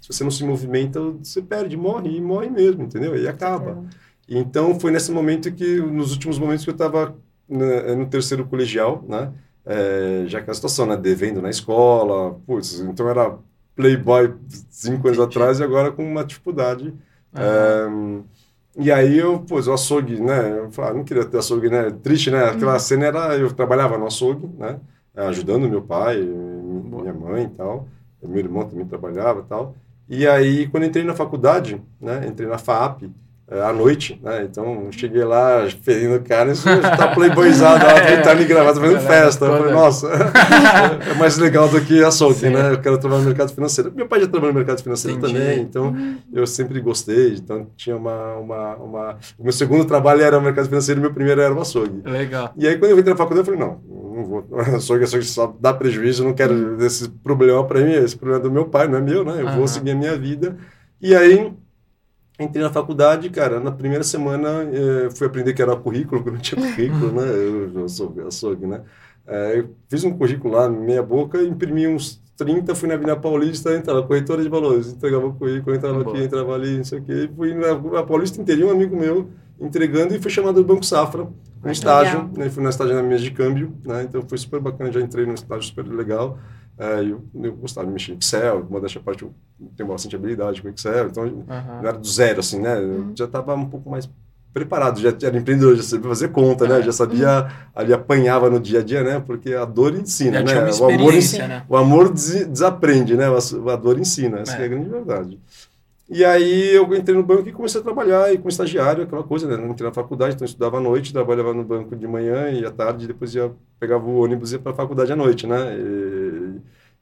se 0.01 0.09
você 0.09 0.25
não 0.25 0.31
se 0.31 0.43
movimenta, 0.45 0.99
você 1.23 1.43
perde, 1.43 1.77
morre, 1.77 2.17
e 2.17 2.21
morre 2.23 2.49
mesmo, 2.49 2.85
entendeu? 2.85 3.15
E 3.15 3.29
acaba. 3.29 3.85
Então 4.27 4.81
foi 4.81 4.91
nesse 4.91 5.13
momento 5.13 5.53
que, 5.53 5.77
nos 5.77 6.13
últimos 6.13 6.39
momentos 6.39 6.65
que 6.65 6.71
eu 6.71 6.75
estava 6.75 7.15
no, 7.47 7.97
no 7.97 8.07
terceiro 8.07 8.47
colegial, 8.47 9.05
né? 9.07 9.33
É, 9.67 10.25
já 10.27 10.41
que 10.41 10.51
a 10.51 10.55
situação, 10.55 10.87
né? 10.87 10.97
Devendo 10.97 11.43
na 11.43 11.51
escola, 11.51 12.41
putz, 12.47 12.81
então 12.81 13.09
era 13.11 13.37
playboy 13.77 14.35
cinco 14.71 15.09
anos 15.09 15.21
atrás 15.21 15.61
e 15.61 15.63
agora 15.63 15.93
com 15.93 16.03
uma 16.03 16.25
dificuldade. 16.25 16.95
Uhum. 17.35 18.23
É, 18.23 18.23
e 18.77 18.91
aí 18.91 19.19
eu, 19.19 19.39
pô, 19.41 19.61
o 19.61 19.73
açougue, 19.73 20.21
né? 20.21 20.59
Eu 20.59 20.71
falei, 20.71 20.91
ah, 20.91 20.95
não 20.95 21.05
queria 21.05 21.25
ter 21.25 21.39
açougue, 21.39 21.69
né? 21.71 21.91
Triste, 22.03 22.31
né? 22.31 22.45
Aquela 22.45 22.75
uhum. 22.75 22.79
cena 22.79 23.07
era, 23.07 23.37
eu 23.37 23.53
trabalhava 23.53 23.97
no 23.97 24.07
açougue, 24.07 24.49
né? 24.59 24.81
Ajudando 25.15 25.69
meu 25.69 25.83
pai, 25.83 26.21
minha 26.21 27.15
mãe 27.15 27.45
e 27.45 27.49
tal. 27.49 27.89
Meu 28.23 28.39
irmão 28.39 28.69
também 28.69 28.87
trabalhava 28.87 29.41
e 29.41 29.45
tal. 29.45 29.75
E 30.09 30.27
aí, 30.27 30.69
quando 30.69 30.85
entrei 30.87 31.05
na 31.05 31.15
faculdade, 31.15 31.81
né? 32.01 32.27
Entrei 32.27 32.49
na 32.49 32.59
FAP, 32.59 33.11
à 33.51 33.73
noite, 33.73 34.19
né? 34.23 34.47
Então, 34.51 34.89
cheguei 34.91 35.23
lá, 35.23 35.69
ferindo 35.83 36.19
carne, 36.21 36.55
tá 36.97 37.09
playboyzado, 37.09 37.85
lá, 37.85 38.01
pintando 38.01 38.43
e 38.43 38.45
gravado, 38.47 38.81
fazendo 38.81 39.01
festa. 39.01 39.45
Eu 39.45 39.59
falei, 39.59 39.73
nossa, 39.73 40.09
é 41.11 41.15
mais 41.15 41.37
legal 41.37 41.69
do 41.69 41.81
que 41.81 42.03
açougue, 42.03 42.49
né? 42.49 42.73
Eu 42.73 42.81
quero 42.81 42.99
trabalhar 42.99 43.21
no 43.21 43.27
mercado 43.27 43.53
financeiro. 43.53 43.93
Meu 43.95 44.09
pai 44.09 44.21
já 44.21 44.29
trabalhou 44.29 44.55
no 44.55 44.59
mercado 44.59 44.83
financeiro 44.83 45.19
Entendi. 45.19 45.35
também, 45.35 45.61
então 45.61 45.95
eu 46.33 46.47
sempre 46.47 46.81
gostei. 46.81 47.35
Então, 47.35 47.67
tinha 47.77 47.97
uma, 47.97 48.35
uma, 48.37 48.77
uma... 48.77 49.19
O 49.39 49.45
meu 49.45 49.53
segundo 49.53 49.85
trabalho 49.85 50.23
era 50.23 50.39
o 50.39 50.43
mercado 50.43 50.67
financeiro 50.67 51.01
e 51.01 51.03
meu 51.03 51.13
primeiro 51.13 51.41
era 51.41 51.53
o 51.53 51.61
açougue. 51.61 52.03
Legal. 52.09 52.53
E 52.57 52.67
aí, 52.67 52.79
quando 52.79 52.93
eu 52.93 52.99
entrei 52.99 53.13
na 53.13 53.19
faculdade, 53.19 53.49
eu 53.49 53.55
falei, 53.55 53.69
não, 53.69 53.81
não 54.15 54.25
vou. 54.25 54.47
Açougue, 54.75 55.05
açougue 55.05 55.25
só 55.25 55.55
dá 55.61 55.75
prejuízo, 55.75 56.25
não 56.25 56.33
quero 56.33 56.83
esse 56.85 57.09
problema 57.09 57.65
para 57.65 57.81
mim, 57.81 57.93
esse 57.93 58.17
problema 58.17 58.41
é 58.41 58.43
do 58.43 58.51
meu 58.51 58.67
pai, 58.67 58.89
não 58.89 58.99
é 58.99 59.01
meu, 59.01 59.25
né? 59.25 59.35
Eu 59.39 59.47
uhum. 59.47 59.57
vou 59.57 59.69
seguir 59.69 59.91
a 59.91 59.95
minha 59.95 60.17
vida. 60.17 60.57
E 61.01 61.15
aí 61.15 61.53
Entrei 62.39 62.65
na 62.65 62.71
faculdade, 62.71 63.31
cara, 63.31 63.61
na 63.61 63.71
primeira 63.71 64.03
semana 64.03 64.69
eh, 64.73 65.09
fui 65.15 65.27
aprender 65.27 65.55
que 65.55 65.63
era 65.63 65.77
currículo, 65.77 66.21
porque 66.21 66.37
não 66.37 66.43
tinha 66.43 66.61
currículo, 66.61 67.13
né? 67.13 67.29
Eu, 67.29 67.81
eu 67.81 67.89
sou 67.89 68.13
açougue, 68.27 68.67
né? 68.67 68.83
Eh, 69.27 69.61
eu 69.61 69.71
fiz 69.89 70.03
um 70.03 70.17
currículo 70.17 70.55
lá, 70.55 70.69
meia 70.69 71.03
boca, 71.03 71.41
imprimi 71.41 71.87
uns 71.87 72.21
30, 72.37 72.75
fui 72.75 72.89
na 72.89 72.95
Avenida 72.95 73.17
Paulista, 73.17 73.73
entrava 73.75 74.03
corretora 74.03 74.43
de 74.43 74.49
valores, 74.49 74.93
entregava 74.93 75.27
o 75.27 75.35
currículo, 75.35 75.77
entrava 75.77 76.01
aqui, 76.03 76.25
entrava 76.25 76.55
ali, 76.55 76.77
não 76.77 76.85
sei 76.85 76.99
o 76.99 77.03
quê. 77.03 77.31
Fui 77.37 77.55
na, 77.55 78.03
Paulista 78.03 78.41
inteirinha, 78.41 78.67
um 78.67 78.73
amigo 78.73 78.97
meu 78.97 79.29
entregando 79.61 80.15
e 80.15 80.19
fui 80.19 80.31
chamado 80.31 80.57
do 80.57 80.65
Banco 80.65 80.85
Safra, 80.85 81.29
um 81.65 81.71
estágio, 81.71 82.31
né? 82.37 82.51
Fui 82.51 82.63
na 82.63 82.71
estágio 82.71 82.95
na 82.95 83.03
mesa 83.03 83.23
de 83.23 83.31
câmbio, 83.31 83.73
né? 83.85 84.03
Então 84.03 84.23
foi 84.29 84.37
super 84.37 84.61
bacana, 84.61 84.91
já 84.91 85.01
entrei 85.01 85.25
num 85.25 85.35
estágio 85.35 85.63
super 85.63 85.87
legal. 85.87 86.39
É, 86.77 87.01
eu, 87.03 87.25
eu 87.35 87.55
gostava 87.55 87.87
de 87.87 87.93
mexer 87.93 88.13
em 88.13 88.19
Excel, 88.19 88.67
modéstia 88.69 89.01
parte, 89.01 89.23
eu 89.23 89.33
tenho 89.77 89.89
bastante 89.89 90.17
habilidade 90.17 90.61
com 90.61 90.69
Excel, 90.69 91.07
então 91.07 91.23
uhum. 91.23 91.45
não 91.47 91.89
era 91.89 91.99
do 91.99 92.07
zero, 92.07 92.41
assim, 92.41 92.61
né? 92.61 92.77
Eu 92.83 92.89
uhum. 92.89 93.13
já 93.17 93.27
estava 93.27 93.55
um 93.55 93.67
pouco 93.67 93.89
mais 93.89 94.09
preparado, 94.55 95.01
já 95.01 95.09
era 95.09 95.37
empreendedor, 95.37 95.75
já 95.77 95.83
sabia 95.83 96.09
fazer 96.09 96.29
conta, 96.29 96.67
né? 96.67 96.81
Já 96.81 96.93
sabia, 96.93 97.49
ali 97.75 97.93
apanhava 97.93 98.49
no 98.49 98.61
dia 98.61 98.79
a 98.79 98.83
dia, 98.83 99.03
né? 99.03 99.23
Porque 99.25 99.53
a 99.53 99.65
dor 99.65 99.95
ensina, 99.97 100.47
já 100.47 100.63
né? 100.63 100.71
o 100.73 100.85
amor, 100.85 101.13
né? 101.13 101.65
o 101.69 101.77
amor 101.77 102.13
des 102.13 102.47
desaprende, 102.47 103.17
né? 103.17 103.27
A 103.27 103.77
dor 103.77 103.99
ensina, 103.99 104.41
essa 104.41 104.57
é. 104.57 104.63
é 104.63 104.65
a 104.65 104.69
grande 104.69 104.89
verdade. 104.89 105.41
E 106.09 106.25
aí 106.25 106.75
eu 106.75 106.95
entrei 106.95 107.17
no 107.17 107.23
banco 107.23 107.49
e 107.49 107.53
comecei 107.53 107.81
a 107.81 107.85
trabalhar, 107.85 108.33
e 108.33 108.37
como 108.37 108.49
estagiário, 108.49 109.03
aquela 109.03 109.25
coisa, 109.25 109.49
né? 109.49 109.57
Não 109.57 109.71
entrei 109.71 109.89
na 109.89 109.95
faculdade, 109.95 110.35
então 110.35 110.45
eu 110.45 110.49
estudava 110.49 110.77
à 110.77 110.81
noite, 110.81 111.13
trabalhava 111.13 111.53
no 111.53 111.65
banco 111.65 111.97
de 111.97 112.07
manhã 112.07 112.51
e 112.51 112.65
à 112.65 112.71
tarde, 112.71 113.07
depois 113.07 113.35
ia, 113.35 113.51
pegava 113.81 114.05
o 114.05 114.23
ônibus 114.23 114.53
e 114.53 114.55
ia 114.55 114.61
para 114.61 114.73
a 114.73 114.75
faculdade 114.75 115.13
à 115.13 115.17
noite, 115.17 115.47
né? 115.47 115.77
E, 115.77 116.24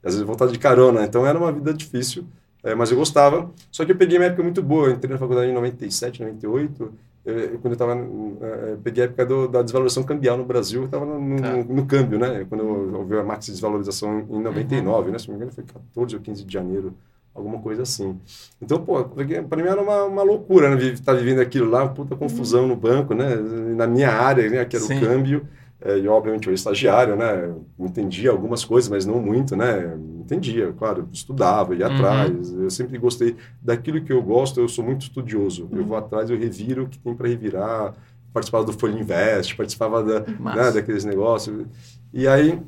às 0.03 0.13
vezes 0.13 0.21
voltava 0.27 0.51
de 0.51 0.59
carona, 0.59 1.03
então 1.03 1.25
era 1.25 1.37
uma 1.37 1.51
vida 1.51 1.73
difícil, 1.73 2.25
é, 2.63 2.75
mas 2.75 2.91
eu 2.91 2.97
gostava. 2.97 3.51
Só 3.71 3.85
que 3.85 3.91
eu 3.91 3.95
peguei 3.95 4.17
uma 4.17 4.25
época 4.25 4.43
muito 4.43 4.61
boa, 4.61 4.87
eu 4.87 4.93
entrei 4.93 5.11
na 5.11 5.17
faculdade 5.17 5.49
em 5.49 5.53
97, 5.53 6.21
98, 6.21 6.93
eu, 7.25 7.59
quando 7.59 7.67
eu 7.67 7.73
estava, 7.73 7.93
é, 7.93 8.77
peguei 8.83 9.03
a 9.03 9.05
época 9.05 9.25
do, 9.25 9.47
da 9.47 9.61
desvalorização 9.61 10.03
cambial 10.03 10.37
no 10.37 10.43
Brasil, 10.43 10.81
eu 10.81 10.85
estava 10.85 11.05
no, 11.05 11.41
tá. 11.41 11.53
no, 11.53 11.63
no, 11.63 11.85
câmbio, 11.85 12.19
né? 12.19 12.45
Quando 12.49 12.97
houve 12.97 13.17
a 13.17 13.23
max 13.23 13.45
desvalorização 13.45 14.19
em 14.29 14.41
99, 14.41 15.05
uhum. 15.05 15.11
né? 15.11 15.19
Se 15.19 15.27
não 15.27 15.35
me 15.35 15.37
engano 15.37 15.53
foi 15.53 15.63
14 15.63 16.15
ou 16.15 16.21
15 16.21 16.43
de 16.43 16.53
janeiro, 16.53 16.93
alguma 17.33 17.59
coisa 17.59 17.83
assim. 17.83 18.19
Então, 18.61 18.83
pô, 18.83 19.01
para 19.05 19.63
mim 19.63 19.69
era 19.69 19.81
uma, 19.81 20.03
uma 20.03 20.23
loucura, 20.23 20.75
né? 20.75 20.83
Estar 20.83 21.13
tá 21.13 21.17
vivendo 21.17 21.39
aquilo 21.39 21.69
lá, 21.69 21.87
puta 21.87 22.13
confusão 22.13 22.67
no 22.67 22.75
banco, 22.75 23.13
né? 23.13 23.35
Na 23.75 23.87
minha 23.87 24.11
área, 24.11 24.49
né? 24.49 24.65
Que 24.65 24.75
era 24.75 24.85
Sim. 24.85 24.97
o 24.97 24.99
câmbio. 24.99 25.47
É, 25.85 25.99
e 25.99 26.07
obviamente 26.07 26.47
eu 26.47 26.53
estagiário, 26.53 27.15
né? 27.17 27.53
Entendia 27.77 28.31
algumas 28.31 28.63
coisas, 28.63 28.89
mas 28.89 29.05
não 29.05 29.21
muito, 29.21 29.53
né? 29.53 29.97
Entendia, 30.21 30.73
claro, 30.77 31.09
estudava, 31.11 31.75
ia 31.75 31.87
uhum. 31.87 31.93
atrás. 31.93 32.53
Eu 32.53 32.69
sempre 32.69 32.97
gostei 32.97 33.35
daquilo 33.61 34.01
que 34.01 34.13
eu 34.13 34.21
gosto, 34.21 34.61
eu 34.61 34.69
sou 34.69 34.83
muito 34.83 35.01
estudioso. 35.01 35.67
Uhum. 35.69 35.79
Eu 35.79 35.85
vou 35.85 35.97
atrás, 35.97 36.29
eu 36.29 36.37
reviro 36.37 36.83
o 36.83 36.87
que 36.87 36.97
tem 36.97 37.13
para 37.13 37.27
revirar. 37.27 37.93
Participava 38.31 38.63
do 38.63 38.71
Folha 38.71 38.97
Invest, 38.97 39.55
participava 39.55 40.01
da, 40.01 40.21
né, 40.21 40.71
daqueles 40.71 41.03
negócios. 41.03 41.67
E 42.13 42.27
aí, 42.29 42.59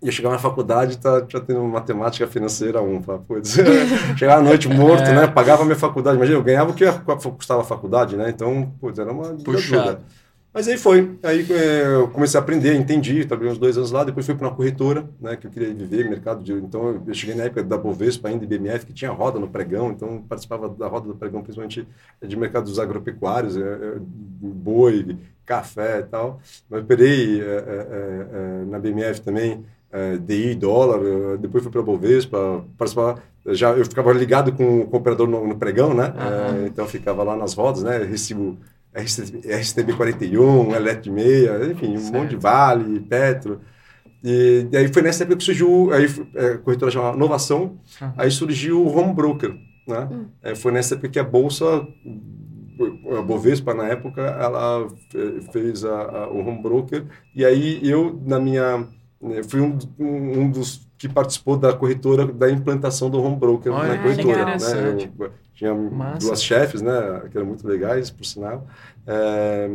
ia 0.00 0.12
chegar 0.12 0.30
na 0.30 0.38
faculdade 0.38 0.98
tá 0.98 1.24
já 1.28 1.40
tendo 1.40 1.62
matemática 1.64 2.26
financeira 2.28 2.80
um, 2.80 3.02
chegar 4.16 4.38
à 4.38 4.40
noite 4.40 4.68
morto, 4.68 5.02
é. 5.10 5.14
né? 5.14 5.26
Pagava 5.26 5.62
a 5.62 5.64
minha 5.64 5.76
faculdade, 5.76 6.16
imagina, 6.16 6.38
eu 6.38 6.42
ganhava 6.42 6.70
o 6.70 6.74
que 6.74 6.84
custava 7.32 7.62
a 7.62 7.64
faculdade, 7.64 8.16
né? 8.16 8.30
Então, 8.30 8.72
putz, 8.80 9.00
era 9.00 9.12
uma 9.12 9.34
Puxado. 9.34 9.98
Mas 10.56 10.66
aí 10.68 10.78
foi. 10.78 11.18
Aí 11.22 11.46
é, 11.52 11.84
eu 11.84 12.08
comecei 12.08 12.40
a 12.40 12.42
aprender, 12.42 12.74
entendi, 12.76 13.26
trabalhei 13.26 13.52
uns 13.52 13.58
dois 13.58 13.76
anos 13.76 13.90
lá, 13.90 14.02
depois 14.02 14.24
fui 14.24 14.34
para 14.34 14.48
uma 14.48 14.56
corretora, 14.56 15.06
né, 15.20 15.36
que 15.36 15.46
eu 15.46 15.50
queria 15.50 15.68
viver, 15.74 16.08
mercado 16.08 16.42
de... 16.42 16.50
Então 16.50 17.02
eu 17.06 17.12
cheguei 17.12 17.34
na 17.34 17.44
época 17.44 17.62
da 17.62 17.76
Bovespa 17.76 18.28
ainda, 18.28 18.46
BMF, 18.46 18.86
que 18.86 18.94
tinha 18.94 19.10
roda 19.10 19.38
no 19.38 19.48
pregão, 19.48 19.90
então 19.90 20.24
participava 20.26 20.66
da 20.66 20.86
roda 20.86 21.08
do 21.08 21.14
pregão, 21.14 21.42
principalmente 21.42 21.86
de 22.26 22.36
mercado 22.38 22.64
dos 22.64 22.78
agropecuários, 22.78 23.54
é, 23.54 23.60
é, 23.60 23.96
boi, 24.00 25.18
café 25.44 25.98
e 25.98 26.04
tal. 26.04 26.40
Mas 26.70 26.80
operei 26.80 27.38
é, 27.38 27.44
é, 27.44 28.26
é, 28.32 28.64
na 28.64 28.78
BMF 28.78 29.20
também, 29.20 29.62
DI, 30.22 30.54
dólar, 30.54 31.36
depois 31.36 31.62
fui 31.62 31.70
para 31.70 31.82
a 31.82 31.84
Bovespa, 31.84 32.64
participava... 32.78 33.22
Já, 33.48 33.72
eu 33.72 33.84
ficava 33.84 34.12
ligado 34.12 34.52
com 34.52 34.80
o 34.80 34.96
operador 34.96 35.28
no, 35.28 35.46
no 35.46 35.56
pregão, 35.56 35.94
né? 35.94 36.12
Uhum. 36.16 36.66
então 36.66 36.84
ficava 36.86 37.22
lá 37.22 37.36
nas 37.36 37.54
rodas, 37.54 37.84
né? 37.84 37.98
Recibo 37.98 38.58
RCB 38.96 39.92
41, 39.94 40.74
Elet 40.74 41.10
Meia, 41.10 41.66
enfim, 41.70 41.94
um 41.94 41.98
certo. 41.98 42.14
monte 42.14 42.30
de 42.30 42.36
Vale, 42.36 43.00
Petro. 43.00 43.60
E, 44.24 44.66
e, 44.72 44.76
aí 44.76 44.88
foi 44.88 45.02
nessa 45.02 45.22
época 45.22 45.38
que 45.38 45.44
surgiu, 45.44 45.92
aí 45.92 46.06
é, 46.34 46.46
a 46.52 46.58
corretora 46.58 46.90
chamava 46.90 47.16
Inovação, 47.16 47.78
uhum. 48.00 48.12
aí 48.16 48.30
surgiu 48.30 48.84
o 48.84 48.96
Home 48.96 49.14
Broker, 49.14 49.54
né? 49.86 50.08
Uhum. 50.10 50.26
É, 50.42 50.54
foi 50.54 50.72
nessa 50.72 50.94
época 50.94 51.08
que 51.08 51.18
a 51.18 51.24
Bolsa, 51.24 51.86
a 53.16 53.22
Bovespa 53.22 53.74
na 53.74 53.86
época, 53.86 54.22
ela 54.22 54.88
fez 55.52 55.84
a, 55.84 56.02
a, 56.02 56.28
o 56.28 56.38
Home 56.38 56.62
Broker, 56.62 57.04
e 57.34 57.44
aí 57.44 57.78
eu, 57.82 58.20
na 58.24 58.40
minha, 58.40 58.88
né, 59.20 59.42
fui 59.42 59.60
um, 59.60 59.78
um 59.98 60.50
dos 60.50 60.85
que 60.98 61.08
participou 61.08 61.56
da 61.56 61.72
corretora, 61.72 62.26
da 62.26 62.50
implantação 62.50 63.10
do 63.10 63.22
Home 63.22 63.36
Broker 63.36 63.72
Olha, 63.72 63.94
na 63.94 64.02
corretora. 64.02 64.56
Né? 64.56 65.10
Eu, 65.18 65.30
tinha 65.54 65.74
Massa. 65.74 66.26
duas 66.26 66.42
chefes, 66.42 66.82
né, 66.82 67.22
que 67.30 67.36
eram 67.36 67.46
muito 67.46 67.66
legais, 67.66 68.10
por 68.10 68.24
sinal. 68.24 68.66
É, 69.06 69.68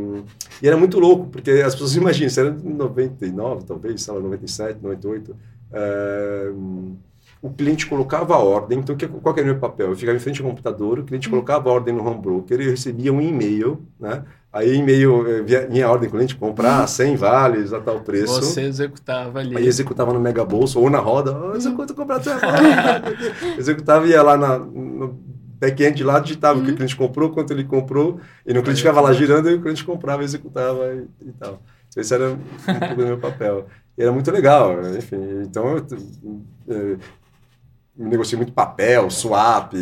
e 0.62 0.68
era 0.68 0.78
muito 0.78 1.00
louco, 1.00 1.28
porque 1.28 1.52
as 1.52 1.74
pessoas 1.74 1.96
imaginam, 1.98 2.28
isso 2.28 2.40
era 2.40 2.50
em 2.50 2.74
99, 2.74 3.66
talvez, 3.66 4.04
sei 4.04 4.14
lá, 4.14 4.20
97, 4.20 4.80
98. 4.82 5.36
É, 5.74 6.52
o 7.42 7.50
cliente 7.50 7.88
colocava 7.88 8.36
a 8.36 8.40
ordem, 8.40 8.80
então 8.80 8.96
qual 9.22 9.36
era 9.36 9.44
o 9.44 9.46
meu 9.48 9.60
papel? 9.60 9.90
Eu 9.90 9.96
ficava 9.96 10.16
em 10.16 10.20
frente 10.20 10.42
ao 10.42 10.48
computador, 10.48 11.00
o 11.00 11.04
cliente 11.04 11.28
hum. 11.28 11.32
colocava 11.32 11.70
a 11.70 11.74
ordem 11.74 11.94
no 11.94 12.08
home 12.08 12.22
broker, 12.22 12.62
eu 12.62 12.70
recebia 12.70 13.12
um 13.12 13.20
e-mail, 13.20 13.82
né? 14.00 14.24
Aí 14.54 14.76
e-mail, 14.76 15.26
eh, 15.28 15.68
vinha 15.70 15.86
a 15.86 15.92
ordem 15.92 16.10
cliente 16.10 16.36
comprar 16.36 16.86
100 16.86 17.16
vales 17.16 17.72
a 17.72 17.80
tal 17.80 18.02
preço. 18.02 18.42
Você 18.42 18.64
executava 18.64 19.40
ali. 19.40 19.56
Aí 19.56 19.66
executava 19.66 20.14
no 20.14 20.20
Mega 20.20 20.44
Bolsa 20.44 20.78
ou 20.78 20.90
na 20.90 21.00
roda, 21.00 21.38
oh, 21.38 21.56
executa 21.56 21.94
comprar 21.94 22.22
100 22.22 22.34
Executava 23.58 24.06
e 24.06 24.10
ia 24.10 24.22
lá 24.22 24.36
na, 24.36 24.60
no 24.60 25.18
back-end 25.58 26.04
lá, 26.04 26.20
digitava 26.20 26.56
uhum. 26.56 26.62
o 26.62 26.66
que 26.66 26.70
o 26.70 26.72
uhum. 26.72 26.76
cliente 26.76 26.96
comprou, 26.98 27.30
quanto 27.30 27.54
ele 27.54 27.64
comprou, 27.64 28.20
e 28.46 28.54
no 28.54 28.62
cliente 28.62 28.82
ficava 28.82 29.00
lá 29.00 29.14
girando 29.14 29.50
e 29.50 29.54
o 29.54 29.62
cliente 29.62 29.86
comprava, 29.86 30.22
executava 30.22 30.96
e, 30.96 31.30
e 31.30 31.32
tal. 31.32 31.62
Esse 31.96 32.14
era 32.14 32.32
um 32.32 32.80
pouco 32.80 32.96
do 32.96 33.06
meu 33.06 33.18
papel. 33.18 33.68
E 33.98 34.02
era 34.02 34.12
muito 34.12 34.32
legal, 34.32 34.82
enfim. 34.98 35.44
Então, 35.44 35.78
eu, 35.78 35.86
eu 36.68 36.98
negociei 38.02 38.38
muito 38.38 38.54
papel, 38.54 39.10
swap, 39.10 39.74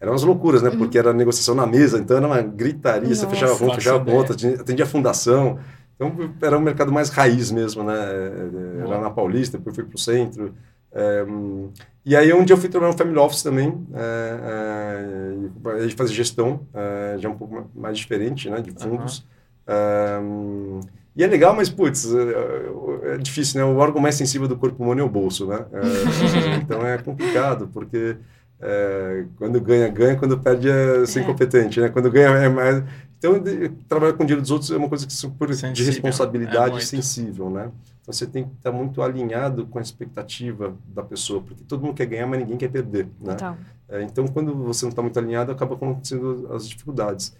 eram 0.00 0.12
umas 0.12 0.22
loucuras, 0.22 0.62
né? 0.62 0.70
Uhum. 0.70 0.78
Porque 0.78 0.98
era 0.98 1.12
negociação 1.12 1.54
na 1.54 1.66
mesa, 1.66 1.98
então 1.98 2.16
era 2.16 2.26
uma 2.26 2.40
gritaria, 2.40 3.08
Nossa, 3.08 3.22
você 3.22 3.26
fechava 3.28 3.54
a 3.54 3.58
conta, 3.58 3.74
fechava 3.74 4.02
a 4.02 4.04
conta, 4.04 4.32
atendia 4.32 4.84
a 4.84 4.88
fundação. 4.88 5.58
Então, 5.94 6.12
era 6.40 6.56
um 6.56 6.60
mercado 6.60 6.92
mais 6.92 7.08
raiz 7.10 7.50
mesmo, 7.50 7.82
né? 7.82 7.96
Era 8.84 9.00
na 9.00 9.10
Paulista, 9.10 9.58
depois 9.58 9.74
fui 9.74 9.84
para 9.84 9.96
o 9.96 9.98
centro. 9.98 10.54
É, 10.92 11.24
e 12.04 12.16
aí 12.16 12.32
um 12.32 12.44
dia 12.44 12.54
eu 12.54 12.58
fui 12.58 12.68
trabalhar 12.68 12.92
no 12.92 12.98
Family 12.98 13.18
Office 13.18 13.42
também, 13.42 13.86
é, 13.92 15.34
é, 15.66 15.70
a 15.72 15.80
gente 15.82 15.94
fazia 15.94 16.14
gestão, 16.14 16.66
é, 16.72 17.16
já 17.18 17.28
um 17.28 17.36
pouco 17.36 17.70
mais 17.74 17.98
diferente, 17.98 18.48
né, 18.48 18.60
de 18.60 18.70
fundos. 18.70 19.26
Uhum. 19.68 20.80
E 21.18 21.24
é 21.24 21.26
legal, 21.26 21.54
mas, 21.54 21.68
putz, 21.68 22.06
é, 22.14 23.14
é, 23.14 23.18
difícil, 23.18 23.60
né? 23.60 23.66
O 23.66 23.76
órgão 23.76 24.00
mais 24.00 24.14
sensível 24.14 24.46
do 24.46 24.56
corpo 24.56 24.82
humano 24.82 25.00
é 25.00 25.04
o 25.04 25.08
bolso, 25.08 25.46
né? 25.46 25.66
É, 25.72 26.56
então 26.62 26.86
é 26.86 26.96
complicado, 26.96 27.68
porque 27.74 28.16
quando 29.36 29.60
ganha, 29.60 29.88
ganha, 29.88 30.16
quando 30.16 30.36
perde 30.38 30.68
é 30.68 31.06
ser 31.06 31.20
incompetente, 31.20 31.80
né? 31.80 31.88
Quando 31.88 32.10
ganha 32.10 32.28
é 32.28 32.48
mais... 32.48 32.82
Então, 33.18 33.34
trabalhar 33.88 34.12
com 34.12 34.22
o 34.22 34.26
dinheiro 34.26 34.42
dos 34.42 34.50
outros 34.50 34.70
é 34.70 34.76
uma 34.76 34.88
coisa 34.88 35.06
que 35.06 35.12
super 35.12 35.48
sensível. 35.48 35.72
de 35.72 35.84
responsabilidade 35.84 36.84
sensível, 36.84 37.50
né? 37.50 37.70
você 38.08 38.26
tem 38.26 38.44
que 38.44 38.54
estar 38.54 38.72
muito 38.72 39.02
alinhado 39.02 39.66
com 39.66 39.78
a 39.78 39.82
expectativa 39.82 40.74
da 40.86 41.02
pessoa, 41.02 41.42
porque 41.42 41.62
todo 41.64 41.82
mundo 41.82 41.94
quer 41.94 42.06
ganhar, 42.06 42.26
mas 42.26 42.40
ninguém 42.40 42.56
quer 42.56 42.70
perder, 42.70 43.06
né? 43.20 43.34
Então, 43.34 43.58
é, 43.86 44.02
então 44.02 44.26
quando 44.26 44.54
você 44.54 44.86
não 44.86 44.90
está 44.90 45.02
muito 45.02 45.18
alinhado, 45.18 45.52
acaba 45.52 45.74
acontecendo 45.74 46.48
as 46.50 46.66
dificuldades. 46.66 47.36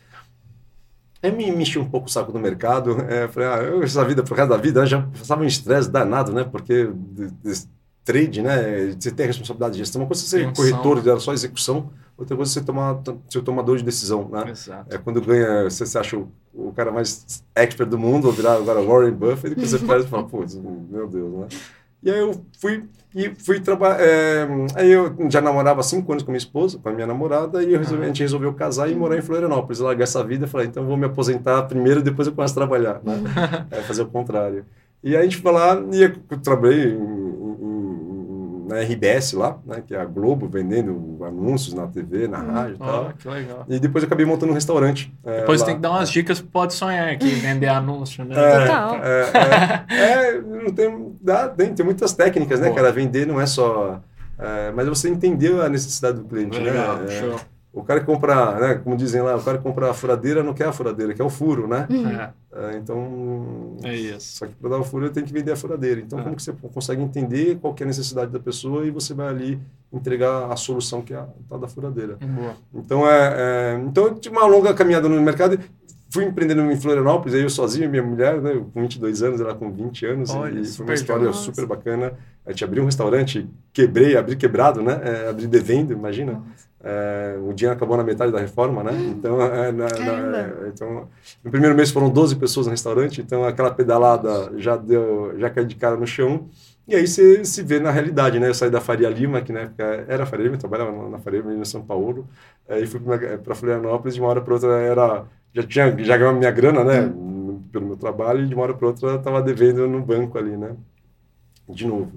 Eu 1.22 1.33
me 1.33 1.50
mexi 1.50 1.78
um 1.78 1.88
pouco 1.88 2.07
o 2.07 2.11
saco 2.11 2.31
do 2.31 2.38
mercado, 2.38 3.00
é, 3.09 3.26
falei, 3.28 3.48
ah, 3.48 3.57
eu 3.62 3.83
essa 3.83 4.04
vida, 4.04 4.22
por 4.22 4.37
causa 4.37 4.50
da 4.50 4.57
vida, 4.57 4.87
já 4.87 5.02
passava 5.02 5.42
um 5.42 5.46
estresse 5.46 5.90
danado, 5.90 6.33
né? 6.33 6.44
Porque 6.44 6.87
de, 6.87 7.31
de 7.31 7.68
trade, 8.04 8.40
né? 8.40 8.94
Você 8.98 9.11
tem 9.11 9.24
a 9.24 9.26
responsabilidade 9.26 9.72
de 9.72 9.78
gestão. 9.81 10.00
Uma 10.00 10.07
coisa 10.07 10.24
é 10.24 10.26
ser 10.26 10.52
corretor, 10.52 10.98
era 11.07 11.18
só 11.18 11.33
execução, 11.33 11.90
outra 12.16 12.37
coisa 12.37 12.52
é 12.52 12.54
você 12.54 12.61
tomar, 12.61 13.00
ser 13.28 13.42
tomador 13.42 13.76
de 13.76 13.85
decisão, 13.85 14.28
né? 14.28 14.50
Exato. 14.50 14.94
É 14.94 14.98
quando 14.98 15.20
ganha, 15.20 15.64
você, 15.64 15.85
você 15.85 15.98
acha 15.98 16.16
o 16.16 16.28
o 16.59 16.72
cara 16.72 16.90
mais 16.90 17.44
expert 17.54 17.88
do 17.88 17.98
mundo, 17.98 18.26
ou 18.26 18.33
virar 18.33 18.54
agora 18.54 18.83
Warren 18.83 19.12
Buffett, 19.12 19.54
que 19.54 19.66
você 19.66 19.78
perde 19.87 20.07
e 20.07 20.09
fala, 20.09 20.24
pô, 20.24 20.44
meu 20.90 21.07
Deus, 21.09 21.33
né? 21.33 21.48
E 22.02 22.11
aí 22.11 22.18
eu 22.18 22.44
fui 22.61 22.85
e 23.14 23.35
fui 23.35 23.61
trabalhar. 23.61 24.01
É, 24.01 24.47
aí 24.75 24.90
eu 24.90 25.14
já 25.31 25.40
namorava 25.40 25.81
há 25.81 25.83
cinco 25.83 26.12
anos 26.12 26.23
com 26.23 26.31
minha 26.31 26.38
esposa, 26.38 26.79
com 26.79 26.88
a 26.88 26.92
minha 26.92 27.07
namorada, 27.07 27.62
e 27.62 27.77
resolvi, 27.77 28.05
a 28.05 28.07
gente 28.07 28.23
resolveu 28.23 28.53
casar 28.53 28.90
e 28.90 28.94
morar 28.94 29.16
em 29.16 29.23
Florianópolis, 29.23 29.79
largar 29.79 30.05
essa 30.05 30.23
vida. 30.23 30.47
Falei, 30.47 30.66
então 30.66 30.85
vou 30.85 30.97
me 30.97 31.07
aposentar 31.07 31.62
primeiro, 31.62 32.03
depois 32.03 32.29
eu 32.29 32.35
começo 32.35 32.53
a 32.53 32.57
trabalhar, 32.57 33.01
né? 33.03 33.23
É, 33.71 33.83
fazer 33.83 34.03
o 34.03 34.07
contrário. 34.07 34.64
E 35.03 35.16
aí 35.16 35.21
a 35.21 35.23
gente 35.23 35.38
foi 35.38 35.53
lá, 35.53 35.81
e 35.92 36.03
eu 36.03 36.38
trabalhei 36.42 36.92
em, 36.92 37.47
na 38.68 38.81
RBS 38.81 39.33
lá, 39.33 39.59
né, 39.64 39.83
que 39.85 39.94
é 39.94 40.00
a 40.00 40.04
Globo, 40.04 40.46
vendendo 40.46 41.18
anúncios 41.24 41.72
na 41.72 41.87
TV, 41.87 42.28
na 42.28 42.38
hum, 42.38 42.52
rádio 42.52 42.74
e 42.74 42.78
tal. 42.78 43.12
que 43.18 43.28
legal. 43.28 43.64
E 43.66 43.78
depois 43.81 44.04
eu 44.04 44.07
acabei 44.07 44.26
montando 44.26 44.52
um 44.52 44.54
restaurante. 44.54 45.12
É, 45.24 45.40
depois 45.40 45.61
lá. 45.61 45.66
tem 45.66 45.76
que 45.76 45.81
dar 45.81 45.90
umas 45.90 46.11
dicas, 46.11 46.40
pode 46.40 46.74
sonhar 46.74 47.09
aqui, 47.09 47.31
vender 47.40 47.68
anúncio, 47.68 48.24
né? 48.24 48.35
É, 48.37 48.61
Total. 48.61 48.94
É, 48.96 49.85
é, 49.88 50.28
é, 50.28 50.40
não 50.40 50.70
tem, 50.70 51.16
dá, 51.20 51.48
tem, 51.48 51.74
tem 51.74 51.85
muitas 51.85 52.12
técnicas, 52.12 52.61
né, 52.61 52.70
cara? 52.70 52.92
Vender 52.92 53.26
não 53.26 53.40
é 53.40 53.46
só... 53.46 54.00
É, 54.38 54.70
mas 54.70 54.87
você 54.87 55.09
entender 55.09 55.61
a 55.61 55.68
necessidade 55.68 56.18
do 56.18 56.24
cliente, 56.24 56.61
legal, 56.61 56.98
né? 56.98 57.09
Show. 57.09 57.40
O 57.72 57.83
cara 57.83 58.00
que 58.00 58.07
compra, 58.07 58.59
né, 58.59 58.74
como 58.76 58.96
dizem 58.96 59.20
lá, 59.20 59.37
o 59.37 59.42
cara 59.42 59.59
que 59.59 59.62
compra 59.62 59.90
a 59.90 59.94
furadeira 59.94 60.42
não 60.42 60.54
quer 60.54 60.66
a 60.66 60.72
furadeira, 60.72 61.12
quer 61.14 61.22
o 61.22 61.31
furo, 61.31 61.68
né? 61.68 61.87
Uhum. 61.90 62.09
É. 62.09 62.33
É, 62.50 62.76
então, 62.76 63.76
é 63.85 63.94
isso. 63.94 64.38
Só 64.38 64.46
que 64.46 64.54
para 64.54 64.70
dar 64.70 64.78
o 64.78 64.85
furo 64.85 65.04
ele 65.04 65.12
tem 65.12 65.22
que 65.22 65.33
vender 65.33 65.52
a 65.52 65.57
furadeira. 65.57 66.00
Então, 66.00 66.18
é. 66.18 66.22
como 66.22 66.35
que 66.35 66.42
você 66.42 66.52
consegue 66.52 67.02
entender 67.02 67.59
qual 67.61 67.74
é 67.78 67.83
a 67.83 67.87
necessidade 67.87 68.33
da 68.33 68.40
pessoa 68.40 68.87
e 68.87 68.90
você 68.90 69.12
vai 69.12 69.28
ali 69.28 69.61
entregar 69.92 70.50
a 70.50 70.57
solução 70.57 71.02
que 71.02 71.12
é 71.12 71.18
a 71.18 71.26
tal 71.48 71.59
da 71.59 71.68
furadeira. 71.68 72.16
Boa. 72.16 72.57
Então, 72.74 73.09
é, 73.09 73.35
é, 73.37 73.81
então 73.85 74.07
eu 74.07 74.14
tive 74.14 74.37
uma 74.37 74.46
longa 74.46 74.72
caminhada 74.74 75.09
no 75.09 75.20
mercado 75.20 75.59
fui 76.11 76.25
empreendendo 76.25 76.62
em 76.71 76.77
Florianópolis, 76.77 77.35
aí 77.35 77.42
eu 77.42 77.51
sozinho, 77.51 77.88
minha 77.88 78.03
mulher, 78.03 78.40
né, 78.40 78.62
com 78.73 78.83
22 78.83 79.23
anos, 79.23 79.40
ela 79.40 79.55
com 79.55 79.71
20 79.71 80.07
anos, 80.07 80.31
Olha, 80.31 80.61
e 80.61 80.64
foi 80.64 80.87
uma 80.87 80.94
história 80.94 81.27
nossa. 81.27 81.42
super 81.42 81.66
bacana. 81.66 82.12
A 82.47 82.51
gente 82.51 82.64
abriu 82.64 82.83
um 82.83 82.87
restaurante, 82.87 83.47
quebrei, 83.73 84.16
abri 84.16 84.37
quebrado, 84.37 84.83
né, 84.83 85.01
é, 85.05 85.29
abri 85.29 85.47
devendo, 85.47 85.92
imagina. 85.92 86.42
É, 86.83 87.37
o 87.42 87.53
dinheiro 87.53 87.77
acabou 87.77 87.97
na 87.97 88.05
metade 88.05 88.31
da 88.31 88.38
reforma, 88.38 88.85
né? 88.85 88.92
Então, 89.18 89.42
é, 89.42 89.73
na, 89.73 89.87
na, 89.88 90.68
então, 90.68 91.09
no 91.42 91.51
primeiro 91.51 91.75
mês 91.75 91.90
foram 91.90 92.09
12 92.09 92.37
pessoas 92.37 92.66
no 92.66 92.71
restaurante, 92.71 93.21
então 93.21 93.44
aquela 93.44 93.71
pedalada 93.71 94.53
já 94.57 94.77
deu, 94.77 95.35
já 95.38 95.51
caiu 95.51 95.66
de 95.66 95.75
cara 95.75 95.97
no 95.97 96.07
chão. 96.07 96.49
E 96.87 96.94
aí 96.94 97.07
você 97.07 97.44
se 97.44 97.62
vê 97.62 97.79
na 97.79 97.90
realidade, 97.90 98.40
né? 98.40 98.49
Eu 98.49 98.55
saí 98.55 98.71
da 98.71 98.81
Faria 98.81 99.11
Lima, 99.11 99.42
que 99.42 99.53
na 99.53 99.61
época 99.61 100.07
era 100.09 100.25
Faria 100.25 100.44
Lima, 100.44 100.57
trabalhava 100.57 101.09
na 101.11 101.18
Faria 101.18 101.40
Lima, 101.40 101.53
em 101.53 101.64
São 101.64 101.83
Paulo, 101.83 102.27
aí 102.66 102.87
fui 102.87 103.01
para 103.44 103.55
Florianópolis, 103.55 104.14
de 104.14 104.21
uma 104.21 104.31
hora 104.31 104.40
para 104.40 104.55
outra 104.55 104.73
era 104.79 105.25
já 105.59 105.66
tinha 105.66 106.05
já 106.05 106.16
ganhava 106.16 106.38
minha 106.38 106.51
grana, 106.51 106.85
né, 106.85 107.12
pelo 107.73 107.87
meu 107.87 107.97
trabalho, 107.97 108.44
e 108.44 108.47
de 108.47 108.55
uma 108.55 108.62
hora 108.62 108.75
para 108.75 108.87
outra 108.87 109.16
estava 109.16 109.42
devendo 109.42 109.87
no 109.88 110.01
banco 110.03 110.38
ali, 110.38 110.57
né, 110.57 110.77
de 111.68 111.87
novo. 111.87 112.12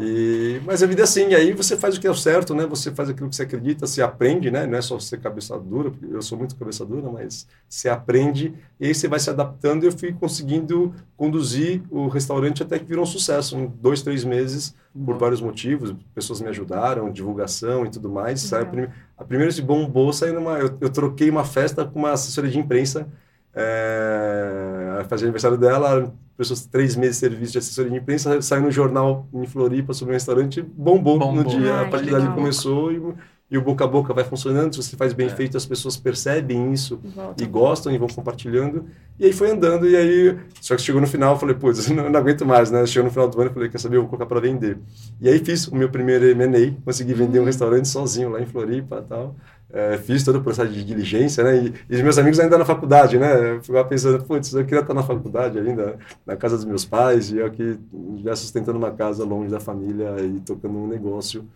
E, 0.00 0.60
mas 0.64 0.82
a 0.82 0.86
vida 0.86 1.00
é 1.00 1.04
assim, 1.04 1.34
aí 1.34 1.52
você 1.52 1.76
faz 1.76 1.96
o 1.96 2.00
que 2.00 2.06
é 2.06 2.10
o 2.10 2.14
certo, 2.14 2.54
né? 2.54 2.66
Você 2.66 2.90
faz 2.90 3.08
aquilo 3.08 3.28
que 3.28 3.36
você 3.36 3.42
acredita, 3.42 3.86
se 3.86 4.02
aprende, 4.02 4.50
né? 4.50 4.66
Não 4.66 4.76
é 4.76 4.82
só 4.82 4.98
ser 4.98 5.20
cabeça 5.20 5.58
dura, 5.58 5.90
porque 5.90 6.06
eu 6.14 6.20
sou 6.20 6.36
muito 6.36 6.56
cabeça 6.56 6.84
dura, 6.84 7.10
mas 7.10 7.46
você 7.68 7.88
aprende 7.88 8.54
e 8.78 8.86
aí 8.86 8.94
você 8.94 9.08
vai 9.08 9.18
se 9.18 9.30
adaptando. 9.30 9.84
E 9.84 9.86
eu 9.86 9.92
fui 9.92 10.12
conseguindo 10.12 10.94
conduzir 11.16 11.82
o 11.90 12.08
restaurante 12.08 12.62
até 12.62 12.78
que 12.78 12.84
virou 12.84 13.04
um 13.04 13.06
sucesso, 13.06 13.56
em 13.56 13.66
dois, 13.80 14.02
três 14.02 14.24
meses, 14.24 14.74
por 15.04 15.16
vários 15.16 15.40
motivos. 15.40 15.94
Pessoas 16.14 16.40
me 16.40 16.48
ajudaram, 16.48 17.10
divulgação 17.10 17.86
e 17.86 17.90
tudo 17.90 18.10
mais. 18.10 18.42
Uhum. 18.42 18.48
Sabe? 18.48 18.90
A 19.16 19.24
primeira 19.24 19.50
se 19.52 19.62
bombou 19.62 20.12
saindo 20.12 20.38
uma. 20.38 20.58
Eu, 20.58 20.76
eu 20.80 20.90
troquei 20.90 21.30
uma 21.30 21.44
festa 21.44 21.84
com 21.84 22.00
uma 22.00 22.12
assessoria 22.12 22.50
de 22.50 22.58
imprensa 22.58 23.08
é, 23.54 25.04
fazer 25.08 25.24
aniversário 25.24 25.58
dela, 25.58 26.12
pessoas 26.36 26.66
três 26.66 26.96
meses 26.96 27.16
de 27.16 27.20
serviço 27.20 27.52
de 27.52 27.58
assessoria 27.58 27.90
de 27.90 27.96
imprensa, 27.98 28.40
saiu 28.40 28.62
no 28.62 28.70
jornal 28.70 29.26
em 29.32 29.46
Floripa 29.46 29.92
sobre 29.92 30.12
um 30.12 30.16
restaurante, 30.16 30.62
bombou, 30.62 31.18
bombou. 31.18 31.44
no 31.44 31.44
dia. 31.44 31.74
Ai, 31.74 31.84
a 31.86 31.88
partir 31.88 32.10
dali 32.10 32.28
começou 32.34 32.92
e, 32.92 33.02
e, 33.50 33.58
o 33.58 33.62
boca 33.62 33.84
a 33.84 33.86
boca 33.86 34.14
vai 34.14 34.24
funcionando. 34.24 34.74
Se 34.74 34.82
você 34.82 34.96
faz 34.96 35.12
bem 35.12 35.26
é. 35.26 35.30
feito, 35.30 35.56
as 35.56 35.66
pessoas 35.66 35.96
percebem 35.96 36.72
isso 36.72 37.00
Volta. 37.14 37.42
e 37.42 37.46
gostam 37.46 37.92
e 37.92 37.98
vão 37.98 38.08
compartilhando. 38.08 38.86
E 39.18 39.26
aí 39.26 39.32
foi 39.32 39.50
andando. 39.50 39.88
E 39.88 39.94
aí, 39.94 40.38
só 40.60 40.74
que 40.74 40.82
chegou 40.82 41.00
no 41.00 41.06
final, 41.06 41.34
eu 41.34 41.38
falei, 41.38 41.54
putz, 41.54 41.88
não, 41.90 42.08
não 42.08 42.18
aguento 42.18 42.46
mais, 42.46 42.70
né? 42.70 42.84
Chegou 42.86 43.04
no 43.04 43.12
final 43.12 43.28
do 43.28 43.40
ano, 43.40 43.50
eu 43.50 43.54
falei, 43.54 43.68
quer 43.68 43.78
saber, 43.78 43.96
eu 43.96 44.00
vou 44.00 44.08
colocar 44.08 44.26
para 44.26 44.40
vender. 44.40 44.78
E 45.20 45.28
aí 45.28 45.38
fiz 45.38 45.68
o 45.68 45.76
meu 45.76 45.90
primeiro 45.90 46.24
M&A, 46.26 46.72
consegui 46.84 47.14
vender 47.14 47.38
um 47.38 47.42
hum. 47.42 47.46
restaurante 47.46 47.88
sozinho 47.88 48.30
lá 48.30 48.40
em 48.40 48.46
Floripa 48.46 49.02
e 49.04 49.08
tal. 49.08 49.36
É, 49.72 49.96
fiz 49.96 50.22
todo 50.22 50.36
o 50.36 50.42
processo 50.42 50.70
de 50.70 50.84
diligência, 50.84 51.42
né? 51.42 51.56
E, 51.56 51.74
e, 51.88 51.96
os 51.96 52.02
meus 52.02 52.18
amigos 52.18 52.38
ainda 52.38 52.58
na 52.58 52.64
faculdade, 52.64 53.18
né? 53.18 53.52
Eu 53.52 53.62
ficava 53.62 53.88
pensando, 53.88 54.22
putz, 54.22 54.52
eu 54.52 54.64
queria 54.64 54.80
estar 54.80 54.92
na 54.92 55.02
faculdade 55.02 55.58
ainda, 55.58 55.98
na 56.26 56.36
casa 56.36 56.56
dos 56.56 56.66
meus 56.66 56.84
pais, 56.84 57.30
e 57.30 57.38
eu 57.38 57.46
aqui 57.46 57.78
já 58.22 58.36
sustentando 58.36 58.76
uma 58.76 58.90
casa 58.90 59.24
longe 59.24 59.50
da 59.50 59.58
família 59.58 60.14
e 60.20 60.40
tocando 60.40 60.76
um 60.76 60.86
negócio. 60.86 61.48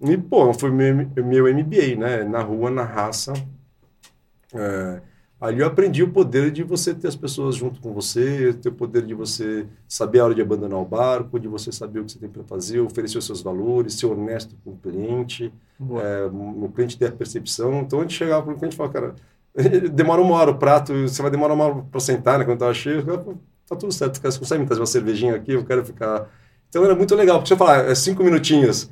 E, 0.00 0.16
pô, 0.16 0.54
foi 0.54 0.70
meu, 0.70 0.94
meu 1.16 1.52
MBA, 1.52 1.96
né? 1.98 2.22
Na 2.22 2.40
rua, 2.40 2.70
na 2.70 2.84
raça. 2.84 3.32
É, 4.54 5.00
Ali 5.38 5.60
eu 5.60 5.66
aprendi 5.66 6.02
o 6.02 6.10
poder 6.10 6.50
de 6.50 6.62
você 6.62 6.94
ter 6.94 7.08
as 7.08 7.14
pessoas 7.14 7.56
junto 7.56 7.78
com 7.78 7.92
você, 7.92 8.54
ter 8.54 8.70
o 8.70 8.72
poder 8.72 9.04
de 9.04 9.12
você 9.12 9.66
saber 9.86 10.20
a 10.20 10.24
hora 10.24 10.34
de 10.34 10.40
abandonar 10.40 10.80
o 10.80 10.84
barco, 10.84 11.38
de 11.38 11.46
você 11.46 11.70
saber 11.70 12.00
o 12.00 12.04
que 12.06 12.12
você 12.12 12.18
tem 12.18 12.28
para 12.28 12.42
fazer, 12.44 12.80
oferecer 12.80 13.18
os 13.18 13.26
seus 13.26 13.42
valores, 13.42 13.94
ser 13.94 14.06
honesto 14.06 14.56
com 14.64 14.70
o 14.70 14.76
cliente, 14.78 15.52
é, 15.78 16.24
o 16.24 16.70
cliente 16.74 16.96
ter 16.96 17.08
a 17.08 17.12
percepção. 17.12 17.80
Então, 17.80 17.98
a 17.98 18.02
gente 18.02 18.14
chegava 18.14 18.44
para 18.44 18.54
o 18.54 18.56
cliente 18.56 18.74
e 18.74 18.76
falava, 18.78 18.94
cara, 18.94 19.14
demora 19.92 20.22
uma 20.22 20.36
hora 20.36 20.52
o 20.52 20.58
prato, 20.58 20.94
você 21.02 21.20
vai 21.20 21.30
demorar 21.30 21.52
uma 21.52 21.64
hora 21.64 21.82
para 21.90 22.00
sentar, 22.00 22.38
né, 22.38 22.44
quando 22.46 22.56
estava 22.56 22.72
cheio. 22.72 23.04
Tá 23.68 23.76
tudo 23.76 23.92
certo, 23.92 24.18
você 24.18 24.38
consegue 24.38 24.60
me 24.60 24.66
trazer 24.66 24.80
uma 24.80 24.86
cervejinha 24.86 25.34
aqui? 25.34 25.52
Eu 25.52 25.66
quero 25.66 25.84
ficar... 25.84 26.30
Então, 26.70 26.82
era 26.82 26.94
muito 26.94 27.14
legal, 27.14 27.38
porque 27.38 27.48
você 27.48 27.56
falar, 27.56 27.90
é 27.90 27.94
cinco 27.94 28.24
minutinhos, 28.24 28.90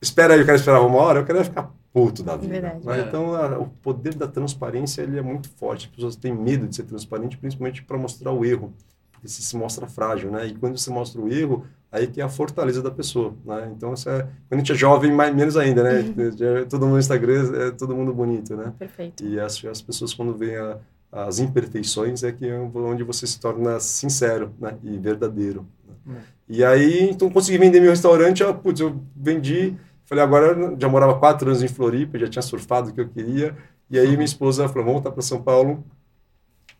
espera 0.00 0.32
aí, 0.32 0.40
eu 0.40 0.46
quero 0.46 0.56
esperar 0.56 0.80
uma 0.80 0.98
hora, 0.98 1.20
eu 1.20 1.24
queria 1.26 1.44
ficar 1.44 1.70
puto 1.92 2.22
da 2.22 2.36
vida. 2.36 2.80
Né? 2.82 3.04
Então, 3.06 3.34
a, 3.34 3.58
o 3.58 3.66
poder 3.66 4.14
da 4.14 4.26
transparência 4.26 5.02
ele 5.02 5.18
é 5.18 5.22
muito 5.22 5.50
forte. 5.50 5.86
As 5.86 5.94
pessoas 5.94 6.16
têm 6.16 6.34
medo 6.34 6.66
de 6.66 6.74
ser 6.74 6.84
transparente, 6.84 7.36
principalmente 7.36 7.82
para 7.82 7.98
mostrar 7.98 8.32
o 8.32 8.44
erro, 8.44 8.72
porque 9.12 9.28
você 9.28 9.42
se 9.42 9.56
mostra 9.56 9.86
frágil, 9.86 10.30
né? 10.30 10.46
E 10.46 10.54
quando 10.54 10.78
você 10.78 10.90
mostra 10.90 11.20
o 11.20 11.32
erro, 11.32 11.64
aí 11.90 12.06
que 12.06 12.20
é 12.20 12.24
a 12.24 12.28
fortaleza 12.28 12.82
da 12.82 12.90
pessoa, 12.90 13.34
né? 13.44 13.70
Então, 13.76 13.92
isso 13.92 14.08
é, 14.08 14.22
quando 14.22 14.52
a 14.52 14.56
gente 14.56 14.72
é 14.72 14.74
jovem, 14.74 15.12
mais, 15.12 15.34
menos 15.34 15.56
ainda, 15.56 15.82
né? 15.82 16.00
Uhum. 16.00 16.64
Todo 16.68 16.82
mundo 16.82 16.92
no 16.94 16.98
Instagram 16.98 17.52
é 17.54 17.70
todo 17.70 17.94
mundo 17.94 18.12
bonito, 18.14 18.56
né? 18.56 18.72
Perfeito. 18.78 19.24
E 19.24 19.38
as, 19.38 19.62
as 19.64 19.82
pessoas, 19.82 20.14
quando 20.14 20.34
veem 20.34 20.56
a, 20.56 20.78
as 21.12 21.38
imperfeições, 21.38 22.22
é 22.24 22.32
que 22.32 22.48
é 22.48 22.58
onde 22.58 23.04
você 23.04 23.26
se 23.26 23.38
torna 23.38 23.78
sincero 23.78 24.52
né? 24.58 24.74
e 24.82 24.96
verdadeiro. 24.96 25.66
Né? 25.86 25.94
Uhum. 26.06 26.20
E 26.48 26.64
aí, 26.64 27.10
então, 27.10 27.30
consegui 27.30 27.58
vender 27.58 27.80
meu 27.80 27.90
restaurante, 27.90 28.42
ó, 28.42 28.52
putz, 28.52 28.80
eu 28.80 29.00
vendi 29.14 29.76
Falei, 30.12 30.24
agora 30.24 30.46
eu 30.48 30.76
já 30.78 30.90
morava 30.90 31.14
quatro 31.18 31.48
anos 31.48 31.62
em 31.62 31.68
Floripa, 31.68 32.18
já 32.18 32.28
tinha 32.28 32.42
surfado 32.42 32.90
o 32.90 32.92
que 32.92 33.00
eu 33.00 33.08
queria. 33.08 33.56
E 33.88 33.98
aí 33.98 34.10
minha 34.10 34.26
esposa 34.26 34.68
falou, 34.68 34.84
vamos 34.84 34.92
voltar 34.96 35.10
para 35.10 35.22
São 35.22 35.40
Paulo. 35.40 35.82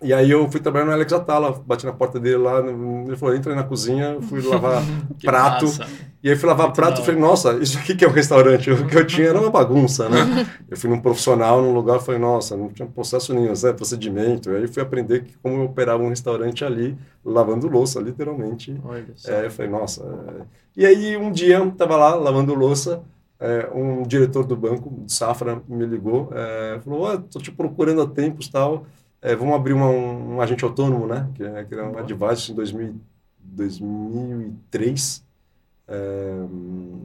E 0.03 0.13
aí 0.13 0.31
eu 0.31 0.47
fui 0.51 0.61
trabalhar 0.61 0.85
no 0.85 0.93
Alex 0.93 1.11
Atala, 1.15 1.51
bati 1.65 1.87
na 1.87 1.95
porta 1.95 2.21
dele 2.21 2.37
lá, 2.37 2.59
ele 2.59 3.17
falou, 3.17 3.35
entra 3.35 3.53
aí 3.53 3.57
na 3.57 3.65
cozinha, 3.65 4.19
fui 4.21 4.43
lavar 4.43 4.83
prato. 5.25 5.65
Massa. 5.65 5.87
E 6.23 6.29
aí 6.29 6.37
fui 6.37 6.47
lavar 6.47 6.67
Muito 6.67 6.77
prato 6.77 7.01
e 7.01 7.05
falei, 7.07 7.19
nossa, 7.19 7.55
isso 7.55 7.79
aqui 7.79 7.97
que 7.97 8.05
é 8.05 8.09
um 8.09 8.13
restaurante. 8.13 8.71
O 8.71 8.87
que 8.87 8.99
eu 8.99 9.07
tinha 9.07 9.29
era 9.29 9.41
uma 9.41 9.51
bagunça, 9.51 10.11
né? 10.11 10.47
eu 10.71 10.77
fui 10.77 10.91
num 10.91 11.01
profissional, 11.01 11.63
num 11.63 11.73
lugar, 11.73 12.01
falei, 12.01 12.21
nossa, 12.21 12.55
não 12.55 12.69
tinha 12.69 12.87
processo 12.87 13.33
nenhum, 13.33 13.57
sabe? 13.57 13.79
procedimento. 13.79 14.51
E 14.51 14.57
aí 14.57 14.69
fui 14.69 14.83
aprender 14.83 15.25
que, 15.25 15.39
como 15.39 15.57
eu 15.57 15.65
operava 15.65 16.03
um 16.03 16.11
restaurante 16.11 16.67
ali, 16.67 16.99
lavando 17.25 17.67
louça, 17.67 17.99
literalmente. 17.99 18.79
Olha 18.85 19.07
é, 19.25 19.47
eu 19.47 19.51
falei, 19.51 19.71
nossa. 19.71 20.03
É... 20.03 20.43
E 20.77 20.85
aí 20.85 21.17
um 21.17 21.33
dia, 21.33 21.57
eu 21.57 21.71
tava 21.71 21.97
lá 21.97 22.15
lavando 22.15 22.55
louça, 22.55 23.03
é, 23.43 23.69
um 23.75 24.05
diretor 24.05 24.45
do 24.45 24.57
banco, 24.57 24.89
de 25.05 25.13
Safra, 25.13 25.61
me 25.67 25.85
ligou, 25.85 26.31
é, 26.33 26.81
falou, 26.81 27.13
oh, 27.13 27.19
tô 27.19 27.41
te 27.41 27.51
procurando 27.51 28.01
há 28.01 28.07
tempos 28.07 28.49
tal, 28.49 28.87
é, 29.21 29.35
vamos 29.35 29.57
abrir 29.57 29.73
uma, 29.73 29.89
um, 29.89 30.37
um, 30.37 30.41
agente 30.41 30.65
autônomo, 30.65 31.09
né, 31.09 31.29
que, 31.35 31.43
é, 31.43 31.65
que 31.65 31.75
era 31.75 31.91
um 31.91 31.99
advisor 31.99 32.53
em 32.53 32.55
2000, 32.55 33.01
2003, 33.41 35.25
é, 35.89 36.35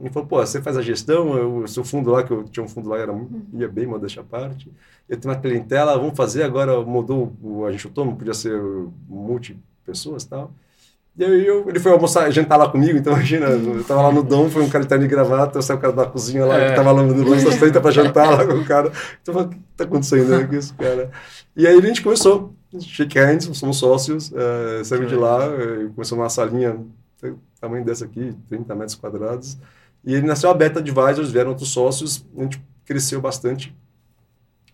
e 0.04 0.10
falou, 0.10 0.28
pô, 0.28 0.36
você 0.38 0.62
faz 0.62 0.76
a 0.76 0.82
gestão, 0.82 1.36
eu, 1.36 1.66
seu 1.66 1.82
fundo 1.82 2.12
lá, 2.12 2.22
que 2.22 2.30
eu 2.30 2.44
tinha 2.44 2.64
um 2.64 2.68
fundo 2.68 2.88
lá, 2.88 2.98
era, 2.98 3.12
ia 3.52 3.68
bem, 3.68 3.86
mas 3.86 4.00
deixa 4.00 4.20
a 4.20 4.24
parte, 4.24 4.70
eu 5.08 5.18
tenho 5.18 5.34
uma 5.34 5.40
clientela, 5.40 5.98
vamos 5.98 6.16
fazer, 6.16 6.44
agora 6.44 6.80
mudou 6.82 7.32
o 7.42 7.64
agente 7.66 7.88
autônomo, 7.88 8.16
podia 8.16 8.34
ser 8.34 8.60
multi 9.08 9.58
pessoas 9.84 10.22
e 10.22 10.28
tal, 10.28 10.52
e 11.18 11.24
aí 11.24 11.44
eu, 11.44 11.68
ele 11.68 11.80
foi 11.80 11.90
almoçar, 11.90 12.30
jantar 12.30 12.56
lá 12.56 12.68
comigo, 12.68 12.96
então 12.96 13.12
imagina, 13.18 13.46
eu 13.46 13.82
tava 13.82 14.02
lá 14.02 14.12
no 14.12 14.22
Dom, 14.22 14.48
foi 14.48 14.62
um 14.62 14.68
cara 14.68 14.84
de 14.84 14.88
terno 14.88 15.02
de 15.02 15.10
gravata, 15.10 15.60
saiu 15.60 15.76
o 15.76 15.80
cara 15.80 15.92
da 15.92 16.06
cozinha 16.06 16.44
lá, 16.46 16.56
é. 16.56 16.70
que 16.70 16.76
tava 16.76 16.92
lavando 16.92 17.24
louça, 17.24 17.50
senta 17.50 17.80
pra 17.80 17.90
jantar 17.90 18.30
lá 18.30 18.46
com 18.46 18.52
o 18.54 18.64
cara. 18.64 18.92
Então 19.20 19.34
eu 19.34 19.40
o 19.40 19.48
que 19.48 19.58
tá 19.76 19.82
acontecendo 19.82 20.28
né, 20.28 20.44
com 20.44 20.54
isso, 20.54 20.74
cara? 20.76 21.10
E 21.56 21.66
aí 21.66 21.76
a 21.76 21.80
gente 21.80 22.02
começou, 22.02 22.54
shake 22.78 23.18
hands, 23.18 23.50
somos 23.58 23.78
sócios, 23.78 24.32
é, 24.32 24.84
saímos 24.84 25.08
de 25.08 25.16
lá, 25.16 25.44
é, 25.44 25.88
começamos 25.92 26.22
uma 26.22 26.30
salinha, 26.30 26.78
tamanho 27.60 27.84
dessa 27.84 28.04
aqui, 28.04 28.32
30 28.48 28.74
metros 28.76 28.94
quadrados, 28.94 29.58
e 30.04 30.14
ele 30.14 30.24
nasceu 30.24 30.48
a 30.48 30.54
Beta 30.54 30.78
Advisors, 30.78 31.32
vieram 31.32 31.50
outros 31.50 31.70
sócios, 31.72 32.24
a 32.36 32.42
gente 32.42 32.62
cresceu 32.84 33.20
bastante. 33.20 33.76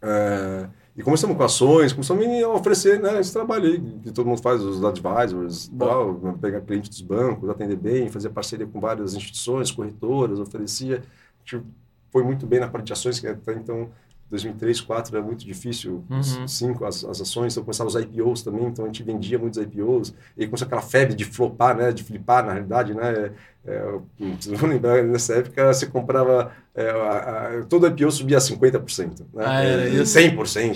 É, 0.02 0.66
e 0.96 1.02
começamos 1.02 1.36
com 1.36 1.42
ações, 1.42 1.92
começamos 1.92 2.24
a 2.24 2.48
oferecer 2.50 3.00
né, 3.00 3.18
esse 3.18 3.32
trabalho 3.32 3.66
aí, 3.66 3.80
que 4.02 4.12
todo 4.12 4.26
mundo 4.26 4.40
faz, 4.40 4.62
os 4.62 4.84
advisors, 4.84 5.68
tal, 5.76 6.14
pegar 6.40 6.60
cliente 6.60 6.88
dos 6.88 7.00
bancos, 7.00 7.50
atender 7.50 7.76
bem, 7.76 8.08
fazer 8.08 8.30
parceria 8.30 8.66
com 8.66 8.78
várias 8.78 9.14
instituições, 9.14 9.72
corretoras, 9.72 10.38
oferecia. 10.38 10.98
A 10.98 11.50
gente 11.56 11.66
foi 12.12 12.22
muito 12.22 12.46
bem 12.46 12.60
na 12.60 12.68
parte 12.68 12.86
de 12.86 12.92
ações, 12.92 13.18
que 13.18 13.26
até 13.26 13.54
então 13.54 13.90
2003, 14.30 14.78
2004 14.78 15.16
era 15.16 15.24
muito 15.24 15.44
difícil, 15.44 16.04
uhum. 16.10 16.48
cinco 16.48 16.84
as, 16.84 17.04
as 17.04 17.20
ações, 17.20 17.52
então 17.52 17.62
começaram 17.62 17.88
os 17.88 17.94
IPOs 17.94 18.42
também, 18.42 18.66
então 18.66 18.84
a 18.84 18.88
gente 18.88 19.02
vendia 19.02 19.38
muitos 19.38 19.60
IPOs, 19.60 20.14
e 20.36 20.46
começou 20.46 20.66
aquela 20.66 20.82
febre 20.82 21.14
de 21.14 21.24
flopar, 21.24 21.76
né, 21.76 21.92
de 21.92 22.02
flipar 22.02 22.44
na 22.44 22.52
realidade, 22.52 22.94
né, 22.94 23.30
é, 23.66 23.98
vocês 24.18 24.58
vão 24.58 24.68
lembrar, 24.68 25.02
nessa 25.04 25.34
época 25.34 25.72
você 25.72 25.86
comprava, 25.86 26.52
é, 26.74 26.90
a, 26.90 27.60
a, 27.60 27.64
todo 27.64 27.86
IPO 27.86 28.10
subia 28.10 28.38
50%, 28.38 29.20
né, 29.32 29.44
ah, 29.46 29.62
é, 29.62 29.90
100%, 30.02 30.74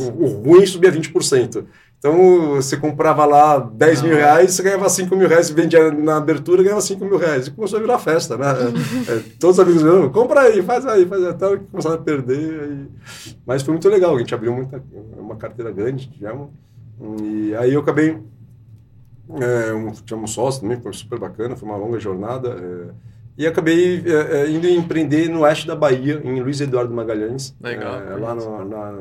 o, 0.00 0.24
o, 0.24 0.42
ruim 0.42 0.66
subia 0.66 0.90
20%. 0.90 1.64
Então, 2.06 2.54
você 2.54 2.76
comprava 2.76 3.24
lá 3.26 3.58
10 3.58 4.02
mil 4.02 4.14
reais, 4.14 4.54
você 4.54 4.62
ganhava 4.62 4.88
5 4.88 5.16
mil 5.16 5.26
reais, 5.26 5.50
vendia 5.50 5.90
na 5.90 6.18
abertura, 6.18 6.62
ganhava 6.62 6.80
5 6.80 7.04
mil 7.04 7.16
reais. 7.16 7.48
E 7.48 7.50
começou 7.50 7.80
a 7.80 7.82
virar 7.82 7.98
festa, 7.98 8.36
né? 8.36 8.46
é, 9.10 9.22
todos 9.40 9.58
os 9.58 9.60
amigos 9.60 9.82
meus, 9.82 10.12
compra 10.12 10.42
aí, 10.42 10.62
faz 10.62 10.86
aí, 10.86 11.04
faz 11.04 11.24
aí. 11.24 11.30
Até 11.30 11.56
começaram 11.56 11.96
a 11.96 11.98
perder. 11.98 12.60
Aí... 12.60 12.88
Mas 13.44 13.62
foi 13.62 13.72
muito 13.72 13.88
legal, 13.88 14.14
a 14.14 14.18
gente 14.20 14.32
abriu 14.32 14.54
muita, 14.54 14.80
uma 15.18 15.34
carteira 15.34 15.72
grande, 15.72 16.08
tivemos. 16.08 16.50
E 17.20 17.56
aí 17.56 17.74
eu 17.74 17.80
acabei... 17.80 18.22
É, 19.40 19.72
um, 19.74 19.90
tivemos 19.90 20.30
um 20.30 20.32
sócio 20.32 20.60
também, 20.60 20.80
foi 20.80 20.92
super 20.92 21.18
bacana, 21.18 21.56
foi 21.56 21.68
uma 21.68 21.76
longa 21.76 21.98
jornada. 21.98 22.50
É, 22.50 23.15
E 23.38 23.46
acabei 23.46 24.02
é, 24.06 24.48
indo 24.48 24.66
empreender 24.66 25.28
no 25.28 25.40
oeste 25.40 25.66
da 25.66 25.76
Bahia, 25.76 26.20
em 26.24 26.40
Luiz 26.40 26.60
Eduardo 26.60 26.94
Magalhães. 26.94 27.54
Legal. 27.60 28.00
É, 28.00 28.16
lá 28.16 28.34
no, 28.34 28.64
na, 28.64 28.92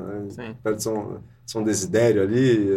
perto 0.61 0.75
de 0.77 0.83
São, 0.83 1.23
São 1.45 1.63
Desidério 1.63 2.21
ali. 2.21 2.69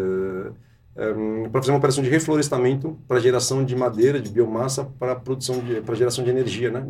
É, 0.97 1.13
para 1.53 1.61
fazer 1.61 1.71
uma 1.71 1.79
operação 1.79 2.03
de 2.03 2.11
reflorestamento 2.11 2.99
para 3.07 3.21
geração 3.21 3.65
de 3.65 3.77
madeira, 3.77 4.21
de 4.21 4.31
biomassa, 4.31 4.85
para 4.99 5.15
produção 5.15 5.63
para 5.87 5.95
geração 5.95 6.25
de 6.25 6.31
energia, 6.31 6.73
né? 6.73 6.85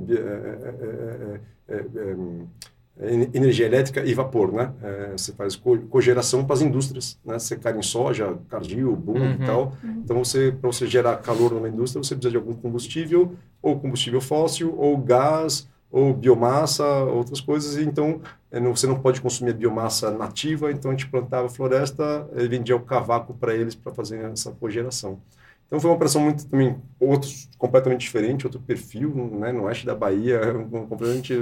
Energia 3.33 3.67
elétrica 3.67 4.05
e 4.05 4.13
vapor, 4.13 4.53
né? 4.53 4.73
É, 4.83 5.13
você 5.17 5.33
faz 5.33 5.55
cogeração 5.89 6.45
para 6.45 6.55
as 6.55 6.63
indústrias, 6.63 7.19
né? 7.25 7.39
Secar 7.39 7.77
em 7.77 7.83
soja, 7.83 8.37
cardil, 8.49 8.97
bumbo 8.97 9.21
uhum. 9.21 9.33
e 9.35 9.47
tal. 9.47 9.73
Uhum. 9.83 10.03
Então, 10.05 10.25
você, 10.25 10.53
para 10.53 10.71
você 10.71 10.87
gerar 10.87 11.17
calor 11.19 11.53
numa 11.53 11.69
indústria, 11.69 12.03
você 12.03 12.15
precisa 12.15 12.31
de 12.31 12.37
algum 12.37 12.55
combustível, 12.55 13.35
ou 13.63 13.79
combustível 13.79 14.21
fóssil, 14.21 14.75
ou 14.77 14.97
gás, 14.97 15.69
ou 15.91 16.13
biomassa, 16.13 16.85
outras 16.85 17.41
coisas. 17.41 17.77
Então, 17.79 18.21
é, 18.51 18.61
você 18.61 18.87
não 18.87 18.99
pode 18.99 19.21
consumir 19.21 19.53
a 19.53 19.55
biomassa 19.55 20.11
nativa, 20.11 20.71
então 20.71 20.91
a 20.91 20.95
gente 20.95 21.09
plantava 21.09 21.49
floresta 21.49 22.29
e 22.37 22.49
vendia 22.49 22.77
o 22.77 22.81
cavaco 22.81 23.35
para 23.35 23.55
eles 23.55 23.75
para 23.75 23.93
fazer 23.93 24.25
essa 24.25 24.51
cogeração. 24.53 25.19
Então 25.68 25.78
foi 25.78 25.90
uma 25.90 25.96
operação 25.96 26.22
muito 26.22 26.46
também 26.46 26.76
outro 26.98 27.28
completamente 27.59 28.00
diferente, 28.00 28.46
outro 28.46 28.59
perfil, 28.59 29.14
né, 29.38 29.52
no 29.52 29.64
oeste 29.64 29.85
da 29.85 29.94
Bahia, 29.94 30.40
completamente, 30.88 31.35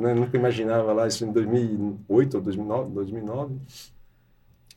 né, 0.00 0.14
nunca 0.14 0.36
imaginava 0.36 0.92
lá 0.92 1.08
isso 1.08 1.24
em 1.24 1.32
2008 1.32 2.34
ou 2.36 2.40
2009, 2.40 2.90
2009. 2.92 3.54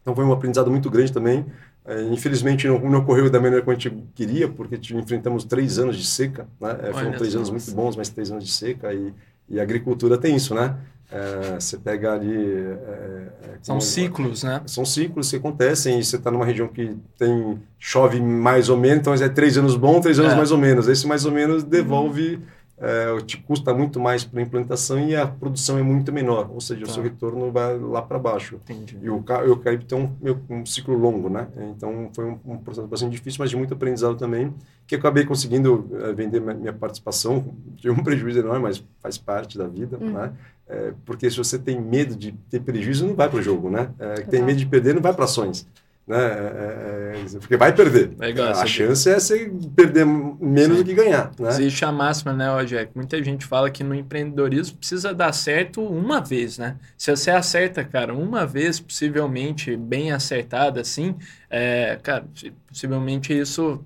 Então 0.02 0.16
foi 0.16 0.26
um 0.26 0.34
aprendizado 0.34 0.72
muito 0.72 0.90
grande 0.90 1.14
também. 1.14 1.46
É, 1.88 2.02
infelizmente 2.02 2.68
não, 2.68 2.80
não, 2.80 3.00
ocorreu 3.00 3.30
da 3.30 3.40
maneira 3.40 3.64
como 3.64 3.78
a 3.78 3.80
gente 3.80 3.96
queria, 4.16 4.50
porque 4.50 4.76
enfrentamos 4.96 5.44
três 5.44 5.78
anos 5.78 5.96
de 5.96 6.06
seca, 6.06 6.48
né? 6.60 6.76
É, 6.82 6.92
foram 6.92 7.12
três 7.12 7.36
anos 7.36 7.52
muito 7.52 7.72
bons, 7.74 7.96
mas 7.96 8.10
três 8.10 8.32
anos 8.32 8.44
de 8.44 8.52
seca 8.52 8.92
e, 8.92 9.14
e 9.48 9.60
a 9.60 9.64
agricultura 9.64 10.18
tem 10.18 10.36
isso, 10.36 10.56
né? 10.56 10.76
É, 11.12 11.60
você 11.60 11.78
pega 11.78 12.14
ali. 12.14 12.36
É, 12.36 13.28
é 13.44 13.58
são 13.62 13.80
ciclos, 13.80 14.44
né? 14.44 14.62
São 14.66 14.84
ciclos 14.84 15.30
que 15.30 15.36
acontecem 15.38 16.00
e 16.00 16.04
você 16.04 16.16
está 16.16 16.32
numa 16.32 16.46
região 16.46 16.68
que 16.68 16.96
tem 17.18 17.60
chove 17.80 18.20
mais 18.20 18.70
ou 18.70 18.78
menos, 18.78 19.00
então 19.00 19.14
é 19.14 19.30
três 19.30 19.58
anos 19.58 19.76
bom, 19.76 20.00
três 20.02 20.20
anos 20.20 20.34
é. 20.34 20.36
mais 20.36 20.52
ou 20.52 20.58
menos. 20.58 20.88
Esse 20.88 21.08
mais 21.08 21.26
ou 21.26 21.32
menos 21.32 21.64
devolve. 21.64 22.36
Uhum 22.36 22.56
é, 22.78 23.18
te 23.22 23.38
custa 23.38 23.74
muito 23.74 24.00
mais 24.00 24.24
para 24.24 24.40
a 24.40 24.44
implantação 24.44 25.00
e 25.00 25.16
a 25.16 25.26
produção 25.26 25.78
é 25.78 25.82
muito 25.82 26.12
menor, 26.12 26.50
ou 26.52 26.60
seja, 26.60 26.86
tá. 26.86 26.92
o 26.92 26.94
seu 26.94 27.04
retorno 27.04 27.52
vai 27.52 27.78
lá 27.80 28.02
para 28.02 28.20
baixo. 28.20 28.56
Entendi. 28.56 28.98
E 29.02 29.10
o, 29.10 29.18
o 29.18 29.44
eucalipto 29.46 29.88
tem 29.88 29.98
um, 29.98 30.40
um, 30.50 30.66
ciclo 30.66 30.98
longo, 30.98 31.30
né? 31.30 31.48
Então 31.76 32.10
foi 32.14 32.26
um, 32.26 32.40
um, 32.46 32.58
processo 32.58 32.88
bastante 32.88 33.12
difícil, 33.12 33.38
mas 33.40 33.50
de 33.50 33.56
muito 33.56 33.74
aprendizado 33.74 34.16
também, 34.16 34.54
que 34.88 34.96
acabei 34.96 35.26
conseguindo 35.26 35.90
é, 36.02 36.14
vender 36.14 36.40
minha 36.40 36.74
participação. 36.74 37.56
Tive 37.78 37.92
um 37.92 38.02
prejuízo 38.04 38.40
enorme, 38.40 38.64
mas 38.64 38.84
faz 39.02 39.18
parte 39.18 39.58
da 39.58 39.68
vida, 39.68 39.98
uhum. 40.00 40.12
né? 40.12 40.34
É, 40.68 40.94
porque 41.06 41.30
se 41.30 41.38
você 41.38 41.60
tem 41.60 41.80
medo 41.80 42.16
de 42.16 42.32
ter 42.50 42.60
prejuízo, 42.60 43.06
não 43.06 43.16
vai 43.16 43.30
para 43.30 43.40
o 43.40 43.42
jogo, 43.42 43.70
né? 43.70 43.90
É, 44.00 44.14
tem 44.22 44.42
medo 44.42 44.58
de 44.58 44.66
perder, 44.66 44.96
não 44.96 45.02
vai 45.02 45.14
para 45.14 45.26
ações. 45.26 45.68
Né? 46.08 46.18
É, 46.18 47.16
é, 47.18 47.36
é, 47.36 47.40
porque 47.40 47.58
vai 47.58 47.74
perder. 47.74 48.12
Legal, 48.18 48.50
a 48.50 48.66
chance 48.66 49.10
é 49.10 49.20
você 49.20 49.52
perder 49.76 50.06
menos 50.06 50.78
Sim. 50.78 50.84
do 50.84 50.86
que 50.86 50.94
ganhar. 50.94 51.32
Né? 51.40 51.50
Existe 51.50 51.84
a 51.84 51.92
máxima, 51.92 52.32
né, 52.32 52.48
Rogério? 52.48 52.90
Muita 52.94 53.22
gente 53.24 53.46
fala 53.46 53.72
que 53.72 53.84
no 53.84 53.96
empreendedorismo 53.96 54.78
precisa 54.78 55.14
dar 55.14 55.34
certo 55.34 55.82
uma 55.82 56.22
vez, 56.22 56.60
né? 56.60 56.78
Se 56.96 57.10
você 57.10 57.32
acerta, 57.32 57.84
cara, 57.84 58.14
uma 58.14 58.46
vez, 58.46 58.80
possivelmente 58.80 59.76
bem 59.76 60.12
acertada, 60.12 60.80
assim, 60.82 61.16
é, 61.50 61.98
cara, 62.04 62.26
possivelmente 62.68 63.34
isso 63.34 63.84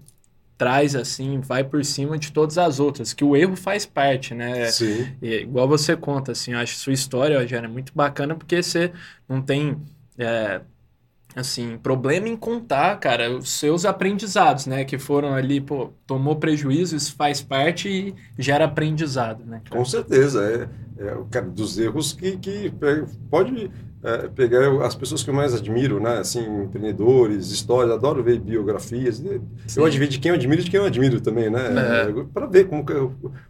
traz 0.60 0.93
assim, 0.93 1.39
vai 1.39 1.63
por 1.63 1.84
cima 1.86 2.17
de 2.17 2.34
todas 2.34 2.58
as 2.58 2.82
outras, 2.82 3.13
que 3.13 3.24
o 3.24 3.34
erro 3.34 3.56
faz 3.56 3.86
parte, 3.86 4.36
né? 4.36 4.65
Sim. 4.65 5.08
E, 5.22 5.36
igual 5.38 5.69
você 5.69 5.95
conta, 5.95 6.34
assim, 6.34 6.52
eu 6.52 6.60
acho 6.60 6.76
sua 6.76 6.91
história, 6.91 7.39
Rogério, 7.39 7.65
é 7.65 7.69
muito 7.72 7.93
bacana 7.95 8.36
porque 8.36 8.62
você 8.62 8.91
não 9.28 9.41
tem. 9.41 9.78
É, 10.17 10.60
assim, 11.34 11.78
problema 11.78 12.28
em 12.28 12.36
contar, 12.36 13.00
cara, 13.00 13.32
os 13.32 13.50
seus 13.52 13.86
aprendizados, 13.86 14.65
né? 14.65 14.84
Que 14.84 14.98
foram 14.98 15.34
ali, 15.34 15.62
pô, 15.62 15.93
tomou 16.06 16.36
prejuízo, 16.36 16.93
isso 16.93 17.15
faz 17.15 17.41
parte 17.41 17.88
e 17.88 18.15
gera 18.38 18.65
aprendizado, 18.65 19.45
né? 19.45 19.62
Cara? 19.63 19.78
Com 19.78 19.86
certeza, 19.86 20.43
é, 20.43 21.04
é 21.06 21.17
cara, 21.32 21.45
dos 21.45 21.78
erros 21.78 22.12
que, 22.12 22.36
que 22.38 22.74
pode 23.30 23.72
é, 24.02 24.30
pegar 24.30 24.82
as 24.86 24.96
pessoas 24.96 25.24
que 25.24 25.30
eu 25.30 25.34
mais 25.34 25.54
admiro, 25.54 26.00
né? 26.00 26.20
Assim, 26.20 26.40
empreendedores, 26.64 27.52
histórias, 27.52 27.94
adoro 27.94 28.24
ver 28.24 28.40
biografias. 28.40 29.18
Sim. 29.18 29.42
Eu 29.76 29.86
admiro 29.86 30.10
de 30.10 30.20
quem 30.20 30.30
eu 30.30 30.36
admiro 30.36 30.62
e 30.62 30.64
de 30.64 30.72
quem 30.72 30.80
eu 30.80 30.86
admiro 30.86 31.20
também, 31.20 31.50
né? 31.50 32.08
É. 32.08 32.24
Para 32.34 32.46
ver 32.46 32.68
como 32.68 32.82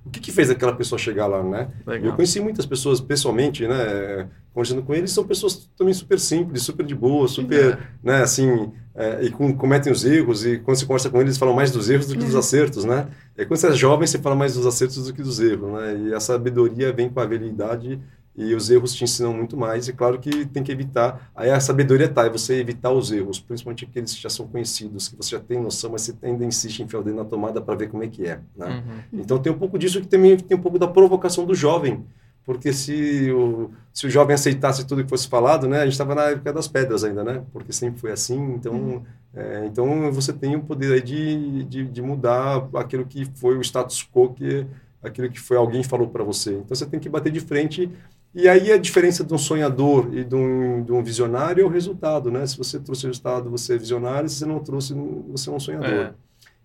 o 0.06 0.10
que, 0.10 0.20
que 0.20 0.32
fez 0.32 0.50
aquela 0.50 0.74
pessoa 0.74 0.98
chegar 0.98 1.28
lá, 1.28 1.44
né? 1.44 1.70
Legal. 1.86 2.10
Eu 2.10 2.16
conheci 2.16 2.40
muitas 2.40 2.66
pessoas 2.66 3.00
pessoalmente, 3.00 3.68
né? 3.68 4.28
Conversando 4.52 4.82
com 4.82 4.96
eles, 4.96 5.12
são 5.12 5.24
pessoas 5.24 5.70
também 5.78 5.94
super 5.94 6.20
simples, 6.20 6.64
super 6.64 6.84
de 6.84 6.96
boa, 6.96 7.28
super, 7.28 7.74
é. 7.74 7.78
né? 8.04 8.24
Assim, 8.24 8.72
é, 8.96 9.26
e 9.26 9.30
com, 9.30 9.56
cometem 9.56 9.94
os 9.94 10.04
erros 10.04 10.46
e 10.46 10.58
quando 10.58 10.78
você 10.78 10.86
conversa 10.86 11.12
com 11.12 11.22
eles, 11.22 11.38
falam 11.38 11.54
mais 11.54 11.70
dos 11.70 11.92
erros 11.92 12.08
do 12.08 12.14
que 12.14 12.26
dos 12.26 12.34
uhum. 12.34 12.40
acertos, 12.40 12.86
né? 12.86 13.08
E 13.38 13.46
quando 13.46 13.60
você 13.60 13.68
é 13.68 13.74
jovem, 13.74 14.08
você 14.08 14.18
fala 14.18 14.36
mais 14.36 14.56
dos 14.56 14.66
acertos 14.66 15.06
do 15.06 15.14
que 15.14 15.22
dos 15.22 15.40
erros, 15.40 15.72
né? 15.74 16.08
E 16.08 16.14
a 16.14 16.20
sabedoria 16.20 16.92
vem 16.92 17.08
com 17.08 17.20
a 17.20 17.24
habilidade 17.24 18.00
e 18.36 18.56
os 18.56 18.70
erros 18.70 18.94
te 18.94 19.04
ensinam 19.04 19.34
muito 19.34 19.58
mais. 19.58 19.88
E 19.88 19.94
claro 19.94 20.20
que 20.20 20.46
tem 20.46 20.64
que 20.64 20.72
evitar. 20.72 21.30
Aí 21.36 21.50
a 21.50 21.60
sabedoria 21.60 22.08
tá, 22.08 22.26
é 22.26 22.30
você 22.30 22.56
evitar 22.56 22.92
os 22.92 23.12
erros, 23.12 23.40
principalmente 23.40 23.86
aqueles 23.86 24.14
que 24.14 24.22
já 24.22 24.30
são 24.30 24.48
conhecidos, 24.48 25.10
que 25.10 25.16
você 25.16 25.32
já 25.32 25.40
tem 25.40 25.62
noção, 25.62 25.92
mas 25.92 26.04
você 26.04 26.16
ainda 26.22 26.46
insiste 26.46 26.80
em 26.80 26.86
enfiar 26.86 27.00
o 27.00 27.04
dedo 27.04 27.18
na 27.18 27.26
tomada 27.26 27.62
para 27.62 27.76
ver 27.76 27.90
como 27.90 28.04
é 28.04 28.08
que 28.08 28.26
é. 28.26 28.40
Né? 28.56 28.84
Uhum. 29.12 29.20
Então 29.22 29.38
tem 29.40 29.52
um 29.52 29.58
pouco 29.58 29.78
disso 29.78 30.00
que 30.00 30.08
também 30.08 30.38
tem 30.38 30.58
um 30.58 30.62
pouco 30.62 30.80
da 30.80 30.88
provocação 30.88 31.46
do 31.46 31.54
jovem. 31.54 32.06
Porque 32.46 32.74
se 32.74 33.30
o, 33.32 33.70
se 33.94 34.08
o 34.08 34.10
jovem 34.10 34.34
aceitasse 34.34 34.88
tudo 34.88 35.04
que 35.04 35.10
fosse 35.10 35.28
falado, 35.28 35.68
né, 35.68 35.82
a 35.82 35.84
gente 35.84 35.92
estava 35.92 36.16
na 36.16 36.24
época 36.30 36.52
das 36.52 36.68
pedras 36.68 37.04
ainda, 37.04 37.24
né? 37.24 37.44
Porque 37.54 37.72
sempre 37.72 38.00
foi 38.00 38.12
assim. 38.12 38.54
Então, 38.54 38.74
uhum. 38.74 39.04
é, 39.36 39.66
então 39.68 40.12
você 40.12 40.34
tem 40.34 40.56
o 40.56 40.62
poder 40.62 40.94
aí 40.94 41.02
de, 41.02 41.64
de, 41.66 41.86
de 41.86 42.02
mudar 42.02 42.68
aquilo 42.74 43.06
que 43.06 43.26
foi 43.36 43.56
o 43.56 43.62
status 43.62 44.08
quo, 44.12 44.34
que 44.34 44.66
aquilo 45.04 45.30
que 45.30 45.40
foi 45.40 45.58
alguém 45.58 45.84
falou 45.84 46.08
para 46.08 46.24
você. 46.24 46.54
Então 46.54 46.76
você 46.76 46.86
tem 46.86 47.00
que 47.00 47.10
bater 47.10 47.32
de 47.32 47.40
frente 47.40 47.90
e 48.34 48.48
aí 48.48 48.72
a 48.72 48.78
diferença 48.78 49.24
de 49.24 49.34
um 49.34 49.38
sonhador 49.38 50.10
e 50.14 50.24
de 50.24 50.36
um, 50.36 50.84
de 50.84 50.92
um 50.92 51.04
visionário 51.04 51.64
é 51.64 51.66
o 51.66 51.70
resultado, 51.70 52.30
né? 52.30 52.46
Se 52.46 52.58
você 52.58 52.80
trouxe 52.80 53.06
o 53.06 53.08
resultado, 53.08 53.50
você 53.50 53.74
é 53.74 53.78
visionário. 53.78 54.30
Se 54.30 54.36
você 54.36 54.46
não 54.46 54.60
trouxe, 54.60 54.94
você 55.28 55.50
é 55.50 55.54
um 55.54 55.60
sonhador. 55.60 55.90
É. 55.90 56.14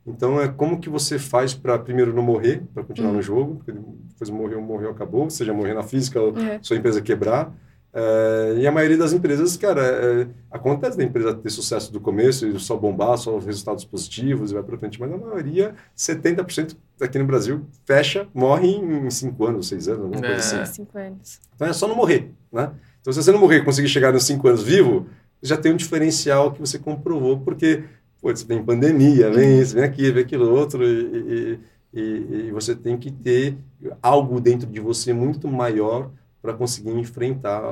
Então 0.06 0.38
é 0.40 0.46
como 0.46 0.78
que 0.78 0.90
você 0.90 1.18
faz 1.18 1.54
para 1.54 1.78
primeiro 1.78 2.12
não 2.12 2.22
morrer, 2.22 2.62
para 2.74 2.84
continuar 2.84 3.10
uhum. 3.10 3.16
no 3.16 3.22
jogo, 3.22 3.56
porque 3.56 3.72
depois 3.72 4.28
morreu, 4.28 4.60
morreu, 4.60 4.90
acabou. 4.90 5.30
Seja 5.30 5.54
morrer 5.54 5.72
na 5.72 5.82
física, 5.82 6.20
é. 6.20 6.58
sua 6.62 6.76
empresa 6.76 7.00
quebrar. 7.00 7.54
É, 7.96 8.56
e 8.58 8.66
a 8.66 8.72
maioria 8.72 8.98
das 8.98 9.12
empresas, 9.12 9.56
cara, 9.56 9.80
é, 9.80 10.26
acontece 10.50 10.98
da 10.98 11.04
empresa 11.04 11.32
ter 11.32 11.48
sucesso 11.48 11.92
do 11.92 12.00
começo 12.00 12.46
e 12.46 12.58
só 12.58 12.76
bombar, 12.76 13.16
só 13.16 13.38
resultados 13.38 13.84
positivos 13.84 14.50
e 14.50 14.54
vai 14.54 14.64
para 14.64 14.76
frente, 14.76 15.00
mas 15.00 15.12
a 15.12 15.16
maioria, 15.16 15.74
70% 15.96 16.76
aqui 17.00 17.18
no 17.18 17.24
Brasil, 17.24 17.64
fecha, 17.84 18.26
morre 18.32 18.68
em 18.68 19.10
5 19.10 19.46
anos, 19.46 19.68
6 19.68 19.88
anos, 19.88 20.02
alguma 20.02 20.26
é. 20.26 20.28
coisa 20.30 20.62
assim. 20.62 20.74
5 20.84 20.98
anos. 20.98 21.40
Então 21.54 21.68
é 21.68 21.72
só 21.72 21.88
não 21.88 21.96
morrer, 21.96 22.30
né? 22.52 22.70
Então 23.00 23.12
se 23.12 23.22
você 23.22 23.32
não 23.32 23.38
morrer 23.38 23.58
e 23.58 23.64
conseguir 23.64 23.88
chegar 23.88 24.12
nos 24.12 24.24
5 24.24 24.48
anos 24.48 24.62
vivo, 24.62 25.06
já 25.42 25.56
tem 25.56 25.72
um 25.72 25.76
diferencial 25.76 26.52
que 26.52 26.60
você 26.60 26.78
comprovou, 26.78 27.38
porque, 27.40 27.84
putz, 28.20 28.42
vem 28.42 28.64
pandemia, 28.64 29.30
vem 29.30 29.60
isso, 29.60 29.74
vem 29.74 29.84
aquilo, 29.84 30.14
vem 30.14 30.24
aquilo 30.24 30.50
outro, 30.50 30.82
e, 30.82 31.58
e, 31.92 32.00
e, 32.00 32.46
e 32.46 32.50
você 32.50 32.74
tem 32.74 32.96
que 32.96 33.10
ter 33.10 33.56
algo 34.02 34.40
dentro 34.40 34.66
de 34.66 34.80
você 34.80 35.12
muito 35.12 35.46
maior 35.46 36.10
para 36.44 36.52
conseguir 36.52 36.90
enfrentar 36.90 37.62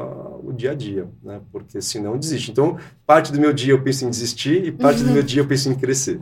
o 0.43 0.51
dia 0.51 0.71
a 0.71 0.75
dia, 0.75 1.07
né? 1.23 1.43
Porque 1.53 1.79
senão 1.83 2.17
desiste. 2.17 2.51
Então, 2.51 2.79
parte 3.05 3.31
do 3.31 3.39
meu 3.39 3.53
dia 3.53 3.75
eu 3.75 3.83
penso 3.83 4.07
em 4.07 4.09
desistir 4.09 4.65
e 4.65 4.73
parte 4.73 5.03
do 5.05 5.11
meu 5.11 5.23
dia 5.23 5.43
eu 5.43 5.47
penso 5.47 5.69
em 5.69 5.75
crescer. 5.75 6.19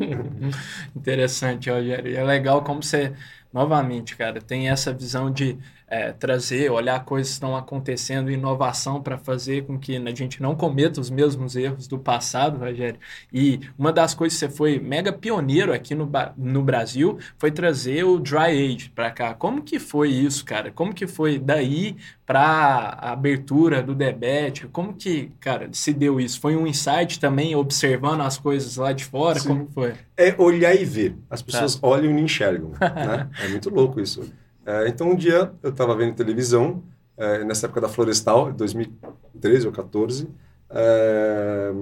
Interessante, 0.96 1.70
Rogério. 1.70 2.12
É 2.12 2.24
legal 2.24 2.64
como 2.64 2.82
você, 2.82 3.12
novamente, 3.52 4.16
cara, 4.16 4.40
tem 4.40 4.68
essa 4.68 4.92
visão 4.92 5.30
de 5.30 5.56
é, 5.90 6.12
trazer, 6.12 6.70
olhar 6.70 7.05
coisas 7.05 7.31
que 7.31 7.35
estão 7.35 7.57
acontecendo, 7.57 8.31
inovação 8.31 9.03
para 9.03 9.18
fazer 9.18 9.66
com 9.66 9.76
que 9.76 9.96
a 9.96 10.14
gente 10.14 10.40
não 10.40 10.55
cometa 10.55 11.00
os 11.00 11.11
mesmos 11.11 11.57
erros 11.57 11.88
do 11.88 11.98
passado, 11.98 12.59
Rogério. 12.59 13.00
E 13.33 13.59
uma 13.76 13.92
das 13.92 14.14
coisas 14.14 14.38
que 14.38 14.46
você 14.46 14.55
foi 14.57 14.79
mega 14.79 15.12
pioneiro 15.12 15.72
aqui 15.72 15.96
no, 15.96 16.09
no 16.37 16.62
Brasil 16.62 17.18
foi 17.37 17.50
trazer 17.50 18.05
o 18.05 18.20
Dry 18.20 18.74
Age 18.74 18.92
para 18.94 19.11
cá. 19.11 19.35
Como 19.35 19.62
que 19.62 19.81
foi 19.81 20.11
isso, 20.11 20.44
cara? 20.44 20.70
Como 20.70 20.94
que 20.94 21.09
foi 21.09 21.40
daí 21.40 21.96
para 22.24 22.40
a 22.40 23.11
abertura 23.11 23.83
do 23.83 23.92
debate? 23.92 24.68
Como 24.68 24.94
que, 24.94 25.33
cara, 25.40 25.68
se 25.72 25.92
deu 25.92 26.20
isso? 26.20 26.40
Foi 26.40 26.55
um 26.55 26.68
insight 26.68 27.18
também, 27.18 27.57
observando 27.57 28.20
as 28.20 28.38
coisas 28.38 28.76
lá 28.76 28.92
de 28.92 29.05
fora? 29.05 29.40
Sim. 29.40 29.48
Como 29.48 29.68
foi? 29.74 29.94
É 30.16 30.37
olhar 30.38 30.72
e 30.72 30.85
ver. 30.85 31.16
As 31.29 31.42
pessoas 31.42 31.74
tá. 31.74 31.85
olham 31.85 32.12
e 32.12 32.14
não 32.14 32.20
enxergam. 32.20 32.70
Né? 32.81 33.29
É 33.42 33.48
muito 33.48 33.70
louco 33.70 34.00
isso. 34.00 34.22
É, 34.64 34.88
então, 34.88 35.10
um 35.10 35.16
dia 35.16 35.52
eu 35.62 35.70
estava 35.70 35.94
vendo 35.96 36.14
televisão, 36.14 36.82
é, 37.16 37.44
nessa 37.44 37.66
época 37.66 37.80
da 37.80 37.88
Florestal, 37.88 38.52
2013 38.52 39.66
ou 39.66 39.72
14, 39.72 40.28
é, 40.70 41.72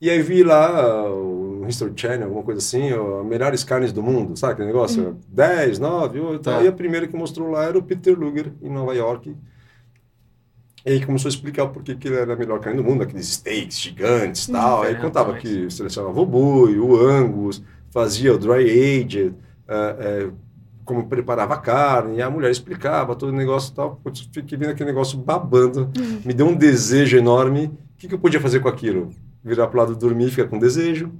e 0.00 0.10
aí 0.10 0.20
vi 0.20 0.42
lá 0.42 1.08
no 1.62 1.68
History 1.68 1.92
Channel, 1.94 2.24
alguma 2.24 2.42
coisa 2.42 2.58
assim, 2.58 2.92
ó, 2.92 3.22
melhores 3.22 3.62
carnes 3.62 3.92
do 3.92 4.02
mundo, 4.02 4.36
sabe 4.36 4.54
aquele 4.54 4.66
negócio? 4.66 5.10
Uhum. 5.10 5.20
10, 5.28 5.78
9, 5.78 6.20
8, 6.20 6.42
tá. 6.42 6.62
e 6.62 6.66
a 6.66 6.72
primeira 6.72 7.06
que 7.06 7.16
mostrou 7.16 7.48
lá 7.48 7.64
era 7.64 7.78
o 7.78 7.82
Peter 7.82 8.18
Luger, 8.18 8.52
em 8.60 8.68
Nova 8.68 8.94
York. 8.94 9.34
E 10.84 10.90
aí 10.90 11.06
começou 11.06 11.28
a 11.28 11.32
explicar 11.32 11.68
por 11.68 11.84
que 11.84 11.96
ele 12.08 12.16
era 12.16 12.32
a 12.32 12.36
melhor 12.36 12.58
carne 12.58 12.82
do 12.82 12.84
mundo, 12.84 13.04
aqueles 13.04 13.28
steaks 13.28 13.78
gigantes 13.78 14.48
e 14.48 14.52
tal. 14.52 14.82
Aí 14.82 14.96
contava 14.96 15.34
que 15.34 15.70
selecionava 15.70 16.20
o 16.20 16.26
boi, 16.26 16.76
o 16.80 16.96
angus, 16.96 17.62
fazia 17.90 18.34
o 18.34 18.38
dry 18.38 18.68
aged, 18.68 19.28
uh, 19.28 20.28
uh, 20.28 20.34
como 20.84 21.06
preparava 21.06 21.54
a 21.54 21.58
carne, 21.58 22.16
e 22.18 22.22
a 22.22 22.30
mulher 22.30 22.50
explicava 22.50 23.14
todo 23.14 23.30
o 23.30 23.36
negócio 23.36 23.72
e 23.72 23.74
tal. 23.74 24.00
Eu 24.04 24.12
fiquei 24.32 24.58
vendo 24.58 24.70
aquele 24.70 24.90
negócio 24.90 25.18
babando, 25.18 25.90
uhum. 25.96 26.20
me 26.24 26.34
deu 26.34 26.46
um 26.46 26.54
desejo 26.54 27.16
enorme. 27.16 27.66
O 27.66 27.98
que, 27.98 28.08
que 28.08 28.14
eu 28.14 28.18
podia 28.18 28.40
fazer 28.40 28.60
com 28.60 28.68
aquilo? 28.68 29.10
Virar 29.44 29.66
para 29.68 29.76
o 29.76 29.80
lado 29.80 29.96
dormir, 29.96 30.30
ficar 30.30 30.48
com 30.48 30.58
desejo, 30.58 31.10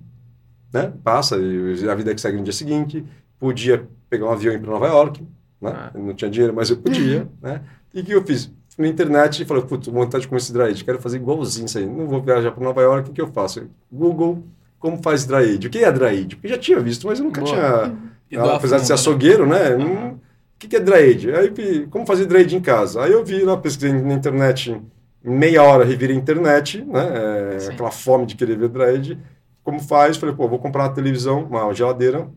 né? 0.73 0.93
Passa, 1.03 1.37
e 1.39 1.89
a 1.89 1.95
vida 1.95 2.15
que 2.15 2.21
segue 2.21 2.39
no 2.39 2.45
dia 2.45 2.53
seguinte. 2.53 3.05
Podia 3.39 3.89
pegar 4.09 4.27
um 4.27 4.31
avião 4.31 4.53
e 4.53 4.57
ir 4.57 4.61
para 4.61 4.71
Nova 4.71 4.87
York, 4.87 5.23
né? 5.61 5.71
Ah. 5.75 5.91
não 5.95 6.15
tinha 6.15 6.31
dinheiro, 6.31 6.55
mas 6.55 6.71
eu 6.71 6.77
podia, 6.77 7.29
né? 7.41 7.63
E 7.95 8.01
o 8.01 8.05
que 8.05 8.13
eu 8.13 8.25
fiz? 8.25 8.51
na 8.79 8.89
internet 8.89 9.43
e 9.43 9.45
falei, 9.45 9.63
putz, 9.65 9.87
vontade 9.89 10.23
de 10.23 10.29
comer 10.29 10.41
esse 10.41 10.53
dry 10.53 10.75
quero 10.83 10.99
fazer 10.99 11.19
igualzinho 11.19 11.67
isso 11.67 11.79
aí. 11.79 11.87
Não 11.87 12.07
vou 12.07 12.23
viajar 12.23 12.53
para 12.53 12.65
Nova 12.65 12.81
York, 12.81 13.11
o 13.11 13.13
que 13.13 13.21
eu 13.21 13.29
faço? 13.29 13.69
Google, 13.91 14.43
como 14.79 15.01
faz 15.03 15.25
dry 15.25 15.55
O 15.57 15.71
que 15.71 15.79
é 15.79 15.93
dry 15.93 16.27
Porque 16.27 16.49
já 16.49 16.59
tinha 16.59 16.81
visto, 16.81 17.07
mas 17.07 17.19
eu 17.19 17.25
nunca 17.25 17.41
Boa. 17.41 17.53
tinha 17.53 17.97
apesar 18.37 18.79
de 18.79 18.87
ser 18.87 18.93
açougueiro, 18.93 19.47
né? 19.47 19.75
Uhum. 19.75 20.09
O 20.13 20.19
que, 20.59 20.69
que 20.69 20.77
é 20.77 20.81
dry 20.81 21.33
Aí, 21.35 21.87
como 21.89 22.07
fazer 22.07 22.27
dry 22.27 22.43
em 22.55 22.61
casa? 22.61 23.03
Aí 23.03 23.13
eu 23.13 23.25
vi 23.25 23.43
lá, 23.43 23.57
pesquisei 23.57 23.93
na 23.93 24.15
internet, 24.15 24.81
meia 25.23 25.63
hora 25.63 25.85
revirei 25.85 26.17
a 26.17 26.19
internet, 26.19 26.85
né? 26.85 27.57
É, 27.61 27.69
aquela 27.73 27.91
fome 27.91 28.27
de 28.27 28.37
querer 28.37 28.57
ver 28.57 28.69
dry 28.69 29.19
Como 29.63 29.81
faz? 29.81 30.17
Falei, 30.17 30.35
pô, 30.35 30.49
vou 30.49 30.59
comprar 30.59 30.85
uma 30.85 30.95
televisão, 30.95 31.45
uma 31.45 31.73
geladeira. 31.75 32.29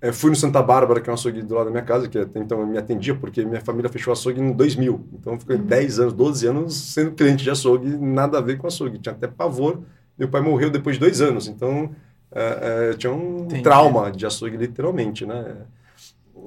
É, 0.00 0.12
fui 0.12 0.30
no 0.30 0.36
Santa 0.36 0.62
Bárbara, 0.62 1.00
que 1.00 1.10
é 1.10 1.12
um 1.12 1.14
açougue 1.14 1.42
do 1.42 1.54
lado 1.54 1.66
da 1.66 1.70
minha 1.72 1.82
casa, 1.82 2.08
que 2.08 2.16
até 2.16 2.38
então 2.38 2.64
me 2.64 2.78
atendia, 2.78 3.16
porque 3.16 3.44
minha 3.44 3.60
família 3.60 3.90
fechou 3.90 4.12
açougue 4.12 4.40
em 4.40 4.52
2000. 4.52 5.08
Então, 5.14 5.38
fiquei 5.40 5.56
uhum. 5.56 5.66
10 5.66 6.00
anos, 6.00 6.12
12 6.14 6.46
anos 6.46 6.74
sendo 6.74 7.12
cliente 7.12 7.42
de 7.42 7.50
açougue, 7.50 7.88
nada 7.96 8.38
a 8.38 8.40
ver 8.40 8.58
com 8.58 8.66
açougue. 8.68 8.98
Tinha 8.98 9.12
até 9.14 9.26
pavor. 9.26 9.82
Meu 10.16 10.28
pai 10.28 10.40
morreu 10.40 10.70
depois 10.70 10.96
de 10.96 11.00
dois 11.00 11.20
anos, 11.20 11.48
então 11.48 11.90
é, 12.32 12.90
é, 12.90 12.94
tinha 12.94 13.12
um 13.12 13.44
Entendi. 13.44 13.62
trauma 13.62 14.10
de 14.10 14.26
açougue, 14.26 14.56
literalmente, 14.56 15.24
né? 15.24 15.56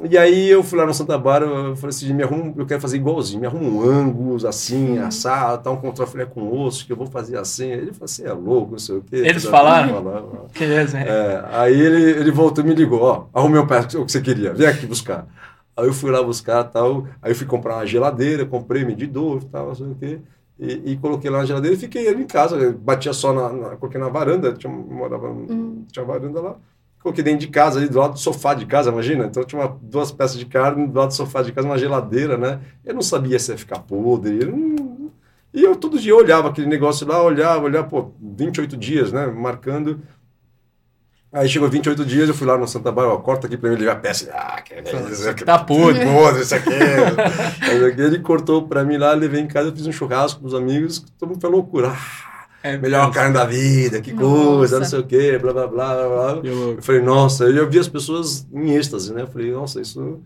E 0.09 0.17
aí 0.17 0.49
eu 0.49 0.63
fui 0.63 0.79
lá 0.79 0.85
no 0.85 0.93
Santa 0.93 1.17
Bárbara, 1.17 1.45
eu 1.45 1.75
falei 1.75 1.89
assim, 1.89 2.13
me 2.13 2.23
arrumo, 2.23 2.55
eu 2.57 2.65
quero 2.65 2.81
fazer 2.81 2.97
igualzinho, 2.97 3.41
me 3.41 3.45
arrumo 3.45 3.81
um 3.83 3.89
angus, 3.89 4.45
assim, 4.45 4.97
hum. 4.97 5.05
assado, 5.05 5.63
tá 5.63 5.69
um 5.69 5.77
contrafilé 5.77 6.25
com 6.25 6.59
osso, 6.59 6.85
que 6.85 6.91
eu 6.91 6.97
vou 6.97 7.07
fazer 7.07 7.37
assim. 7.37 7.65
Ele 7.67 7.91
falou 7.91 8.05
assim, 8.05 8.23
é 8.23 8.31
louco, 8.31 8.71
não 8.71 8.79
sei 8.79 8.95
o 8.95 9.01
quê. 9.01 9.17
Eles 9.17 9.45
falaram? 9.45 9.93
falaram. 9.93 10.47
Que 10.53 10.65
desenho. 10.65 11.07
É, 11.07 11.45
aí 11.51 11.79
ele, 11.79 12.11
ele 12.19 12.31
voltou 12.31 12.63
e 12.63 12.67
me 12.67 12.73
ligou, 12.73 13.01
ó, 13.01 13.25
arrumei 13.33 13.59
o 13.59 13.63
o 13.63 14.05
que 14.05 14.11
você 14.11 14.21
queria, 14.21 14.53
vem 14.53 14.67
aqui 14.67 14.85
buscar. 14.87 15.27
Aí 15.75 15.85
eu 15.85 15.93
fui 15.93 16.11
lá 16.11 16.21
buscar 16.23 16.63
tal, 16.63 17.07
aí 17.21 17.31
eu 17.31 17.35
fui 17.35 17.45
comprar 17.45 17.75
uma 17.75 17.85
geladeira, 17.85 18.45
comprei 18.45 18.83
medidor 18.83 19.43
tal, 19.45 19.67
não 19.67 19.75
sei 19.75 19.87
o 19.87 19.95
quê. 19.95 20.19
E, 20.61 20.91
e, 20.91 20.97
coloquei 20.97 21.27
lá 21.27 21.39
na 21.39 21.45
geladeira 21.45 21.75
e 21.75 21.79
fiquei 21.79 22.07
ali 22.07 22.21
em 22.21 22.27
casa. 22.27 22.71
Batia 22.71 23.13
só 23.13 23.33
na, 23.33 23.51
na 23.51 23.75
coloquei 23.77 23.99
na 23.99 24.09
varanda, 24.09 24.53
tinha, 24.53 24.71
morava, 24.71 25.31
hum. 25.31 25.83
tinha 25.91 26.05
varanda 26.05 26.39
lá. 26.39 26.55
Coloquei 27.01 27.23
dentro 27.23 27.39
de 27.39 27.47
casa, 27.47 27.79
ali 27.79 27.89
do 27.89 27.97
lado 27.97 28.13
do 28.13 28.19
sofá 28.19 28.53
de 28.53 28.67
casa, 28.67 28.91
imagina? 28.91 29.25
Então 29.25 29.43
tinha 29.43 29.59
uma, 29.59 29.79
duas 29.81 30.11
peças 30.11 30.37
de 30.37 30.45
carne 30.45 30.85
do 30.87 30.99
lado 30.99 31.07
do 31.07 31.15
sofá 31.15 31.41
de 31.41 31.51
casa, 31.51 31.67
uma 31.67 31.79
geladeira, 31.79 32.37
né? 32.37 32.59
Eu 32.85 32.93
não 32.93 33.01
sabia 33.01 33.39
se 33.39 33.51
ia 33.51 33.57
ficar 33.57 33.79
podre. 33.79 34.43
Eu 34.43 34.55
não... 34.55 35.11
E 35.51 35.63
eu 35.63 35.75
todo 35.75 35.99
dia 35.99 36.15
olhava 36.15 36.49
aquele 36.49 36.67
negócio 36.67 37.07
lá, 37.07 37.21
olhava, 37.23 37.65
olhava, 37.65 37.87
pô, 37.87 38.11
28 38.21 38.77
dias, 38.77 39.11
né? 39.11 39.25
Marcando. 39.25 39.99
Aí 41.33 41.47
chegou 41.47 41.69
28 41.69 42.03
dias, 42.03 42.27
eu 42.27 42.35
fui 42.35 42.45
lá 42.45 42.57
no 42.57 42.67
Santa 42.67 42.91
Bárbara, 42.91 43.17
corta 43.19 43.47
aqui 43.47 43.55
pra 43.55 43.69
mim, 43.69 43.77
ele 43.77 43.89
a 43.89 43.95
peça. 43.95 44.29
Ah, 44.33 44.61
que, 44.61 44.75
isso 45.13 45.29
aqui 45.29 45.45
tá 45.45 45.59
podre. 45.63 46.05
Podre, 46.05 46.41
isso 46.41 46.53
aqui. 46.53 46.69
ele 47.97 48.19
cortou 48.19 48.67
pra 48.67 48.83
mim 48.83 48.97
lá, 48.97 49.13
levei 49.13 49.39
em 49.39 49.47
casa, 49.47 49.69
eu 49.69 49.73
fiz 49.73 49.87
um 49.87 49.93
churrasco 49.93 50.41
com 50.41 50.47
os 50.47 50.53
amigos, 50.53 50.99
todo 51.17 51.29
mundo 51.29 51.39
falou 51.39 51.57
loucura. 51.61 51.93
Ah, 51.93 52.47
é 52.61 52.77
melhor 52.77 52.99
mesmo. 53.07 53.13
carne 53.13 53.33
da 53.33 53.45
vida, 53.45 54.01
que 54.01 54.11
nossa. 54.11 54.45
coisa, 54.45 54.79
não 54.79 54.85
sei 54.85 54.99
o 54.99 55.03
quê, 55.05 55.39
blá, 55.39 55.53
blá, 55.53 55.67
blá, 55.67 55.95
blá. 55.95 56.33
blá. 56.35 56.41
Eu 56.43 56.81
falei, 56.81 57.01
nossa, 57.01 57.45
eu 57.45 57.69
vi 57.69 57.79
as 57.79 57.87
pessoas 57.87 58.45
em 58.51 58.71
êxtase, 58.71 59.13
né? 59.13 59.21
Eu 59.21 59.27
falei, 59.27 59.53
nossa, 59.53 59.79
isso, 59.79 60.19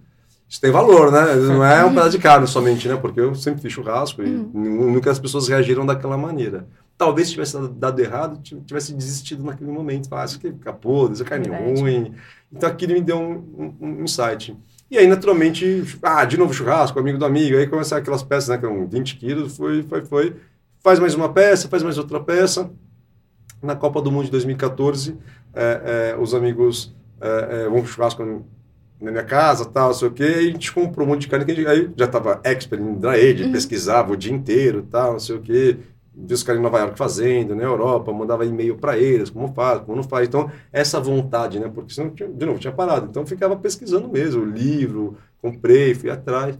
isso 0.50 0.60
tem 0.60 0.72
valor, 0.72 1.12
né? 1.12 1.36
Não 1.36 1.64
é 1.64 1.86
um 1.86 1.90
pedaço 1.90 2.10
de 2.12 2.18
carne 2.18 2.48
somente, 2.48 2.88
né? 2.88 2.96
Porque 2.96 3.20
eu 3.20 3.36
sempre 3.36 3.62
fiz 3.62 3.72
churrasco 3.72 4.24
e 4.24 4.26
uhum. 4.26 4.92
nunca 4.92 5.12
as 5.12 5.20
pessoas 5.20 5.48
reagiram 5.48 5.86
daquela 5.86 6.18
maneira 6.18 6.66
talvez 6.98 7.30
tivesse 7.30 7.58
dado 7.70 8.00
errado, 8.00 8.42
tivesse 8.42 8.94
desistido 8.94 9.44
naquele 9.44 9.72
momento. 9.72 10.08
Ah, 10.14 10.26
isso 10.26 10.38
aqui 10.38 10.52
podre, 10.82 11.14
isso 11.14 11.24
é 11.24 11.26
carne 11.26 11.50
Verdade. 11.50 11.82
ruim. 11.82 12.14
Então 12.52 12.70
aquilo 12.70 12.94
me 12.94 13.02
deu 13.02 13.18
um, 13.18 13.34
um, 13.58 13.76
um, 13.82 14.04
insight. 14.04 14.56
E 14.90 14.98
aí, 14.98 15.08
naturalmente, 15.08 15.84
ah, 16.02 16.24
de 16.24 16.38
novo 16.38 16.54
churrasco, 16.54 16.98
amigo 17.00 17.18
do 17.18 17.26
amigo. 17.26 17.58
Aí 17.58 17.68
começaram 17.68 18.02
aquelas 18.02 18.24
peças, 18.24 18.50
né, 18.50 18.58
que 18.58 18.66
eram 18.66 18.88
20 18.88 19.18
quilos, 19.18 19.58
foi, 19.58 19.84
foi, 19.84 20.02
foi. 20.06 20.36
Faz 20.80 21.00
mais 21.00 21.16
uma 21.16 21.30
peça, 21.30 21.68
faz 21.68 21.84
mais 21.84 21.98
outra 21.98 22.20
peça. 22.20 22.70
Na 23.62 23.76
Copa 23.76 24.02
do 24.02 24.12
Mundo 24.12 24.26
de 24.26 24.32
2014, 24.32 25.18
é, 25.54 26.14
é, 26.14 26.22
os 26.22 26.34
amigos 26.34 26.96
é, 27.20 27.64
é, 27.64 27.70
vão 27.70 27.86
churrasco 27.86 28.24
na 29.02 29.12
minha 29.12 29.24
casa, 29.24 29.66
tal, 29.66 29.94
sei 29.94 30.08
o 30.08 30.12
quê, 30.12 30.24
e 30.24 30.50
a 30.50 30.52
gente 30.52 30.72
comprou 30.72 31.06
um 31.06 31.10
monte 31.10 31.22
de 31.22 31.28
carne, 31.28 31.46
que 31.46 31.56
gente, 31.56 31.68
aí 31.68 31.90
já 31.98 32.06
estava 32.06 32.40
expert 32.44 32.82
em 32.82 32.94
dry 32.94 33.32
age, 33.32 33.44
uhum. 33.44 33.52
pesquisava 33.52 34.14
o 34.14 34.18
dia 34.18 34.32
inteiro, 34.32 34.88
tal, 34.90 35.14
não 35.14 35.20
sei 35.20 35.36
o 35.36 35.42
quê, 35.42 35.78
vi 36.18 36.34
os 36.34 36.44
caras 36.44 36.60
em 36.60 36.64
Nova 36.64 36.80
York 36.80 36.98
fazendo, 36.98 37.56
na 37.56 37.64
Europa, 37.64 38.14
mandava 38.14 38.46
e-mail 38.46 38.78
para 38.78 38.98
eles, 38.98 39.30
como 39.30 39.54
faz, 39.54 39.82
como 39.82 39.96
não 39.96 40.04
faz. 40.04 40.28
Então, 40.28 40.50
essa 40.72 41.00
vontade, 41.00 41.60
né? 41.60 41.70
Porque 41.74 41.94
senão, 41.94 42.10
tinha, 42.12 42.30
de 42.30 42.46
novo, 42.46 42.60
tinha 42.60 42.74
parado. 42.74 43.08
Então, 43.10 43.26
ficava 43.26 43.56
pesquisando 43.56 44.08
mesmo, 44.08 44.46
livro, 44.46 45.18
comprei, 45.42 45.94
fui 45.94 46.10
atrás. 46.10 46.58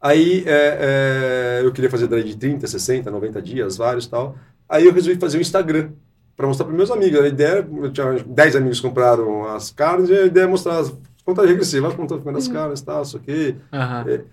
Aí, 0.00 0.44
é, 0.46 1.60
é, 1.60 1.66
eu 1.66 1.72
queria 1.72 1.88
fazer 1.88 2.06
daí 2.06 2.24
de 2.24 2.36
30, 2.36 2.66
60, 2.66 3.10
90 3.10 3.40
dias, 3.40 3.76
vários 3.76 4.06
tal. 4.06 4.36
Aí, 4.68 4.84
eu 4.84 4.92
resolvi 4.92 5.18
fazer 5.18 5.38
um 5.38 5.40
Instagram 5.40 5.90
para 6.36 6.46
mostrar 6.46 6.66
para 6.66 6.74
meus 6.74 6.90
amigos. 6.90 7.20
A 7.20 7.28
ideia, 7.28 7.66
eu 7.82 7.92
tinha 7.92 8.12
10 8.14 8.56
amigos 8.56 8.80
que 8.80 8.86
compraram 8.86 9.46
as 9.46 9.70
carnes 9.70 10.10
e 10.10 10.14
a 10.14 10.26
ideia 10.26 10.44
é 10.44 10.48
mostrar 10.48 10.78
as 10.78 10.92
contas 11.24 11.48
regressivas, 11.48 11.94
quanto 11.94 12.18
das 12.18 12.46
uhum. 12.46 12.52
carnes, 12.52 12.80
tal, 12.82 13.02
isso 13.02 13.16
aqui. 13.16 13.56
Uhum. 13.72 14.12
É, 14.12 14.24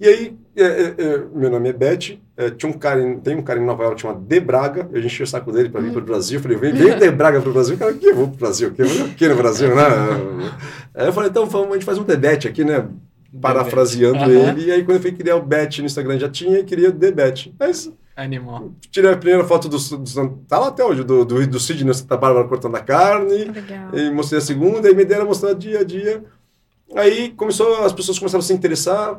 e 0.00 0.08
aí, 0.08 0.36
é, 0.56 0.62
é, 0.62 0.94
é, 0.98 1.18
meu 1.34 1.50
nome 1.50 1.68
é 1.68 1.72
Beth, 1.72 2.18
é, 2.36 2.50
tinha 2.50 2.70
um 2.70 2.72
cara 2.72 3.00
em, 3.00 3.18
tem 3.20 3.36
um 3.36 3.42
cara 3.42 3.60
em 3.60 3.64
Nova 3.64 3.84
York 3.84 4.00
chamado 4.00 4.20
De 4.20 4.40
Braga, 4.40 4.88
eu 4.92 5.00
enchi 5.00 5.22
o 5.22 5.26
saco 5.26 5.52
dele 5.52 5.68
para 5.68 5.80
vir 5.80 5.92
para 5.92 6.00
o 6.02 6.04
Brasil, 6.04 6.38
eu 6.38 6.42
falei, 6.42 6.56
vem, 6.56 6.72
vem 6.72 6.98
De 6.98 7.10
Braga 7.10 7.40
para 7.40 7.50
o 7.50 7.52
Brasil, 7.52 7.76
cara, 7.78 7.92
que 7.94 8.06
eu 8.06 8.14
vou 8.14 8.28
para 8.28 8.34
o 8.34 8.38
Brasil, 8.38 8.72
que 8.72 8.82
eu 8.82 8.86
aqui 9.06 9.28
no 9.28 9.36
Brasil, 9.36 9.74
né? 9.74 9.82
Aí 10.94 11.06
eu 11.06 11.12
falei, 11.12 11.30
então 11.30 11.44
a 11.44 11.72
gente 11.74 11.84
faz 11.84 11.98
um 11.98 12.04
Beth 12.04 12.46
aqui, 12.46 12.64
né? 12.64 12.86
Parafraseando 13.40 14.18
uhum. 14.18 14.30
ele, 14.30 14.66
e 14.66 14.70
aí 14.70 14.84
quando 14.84 14.96
eu 14.96 15.00
fui 15.00 15.12
criar 15.12 15.36
o 15.36 15.42
Bet 15.42 15.80
no 15.80 15.86
Instagram 15.86 16.18
já 16.18 16.28
tinha 16.28 16.58
e 16.58 16.64
queria 16.64 16.92
Debet. 16.92 17.54
Mas 17.58 17.90
Animal. 18.14 18.72
Tirei 18.90 19.10
a 19.10 19.16
primeira 19.16 19.44
foto 19.44 19.68
do, 19.68 19.78
do, 19.78 20.28
Tá 20.46 20.58
lá 20.58 20.68
até 20.68 20.84
hoje, 20.84 21.02
do, 21.02 21.24
do, 21.24 21.46
do 21.46 21.60
Sidney 21.60 21.94
Santa 21.94 22.16
Bárbara 22.16 22.46
cortando 22.46 22.76
a 22.76 22.80
carne. 22.80 23.44
Legal. 23.44 23.88
E 23.94 24.10
mostrei 24.10 24.38
a 24.38 24.42
segunda, 24.42 24.90
e 24.90 24.94
me 24.94 25.04
deram 25.04 25.22
a 25.22 25.26
mostrar 25.26 25.54
dia 25.54 25.80
a 25.80 25.84
dia. 25.84 26.22
Aí 26.94 27.30
começou, 27.30 27.84
as 27.84 27.92
pessoas 27.92 28.18
começaram 28.18 28.42
a 28.42 28.46
se 28.46 28.52
interessar 28.52 29.18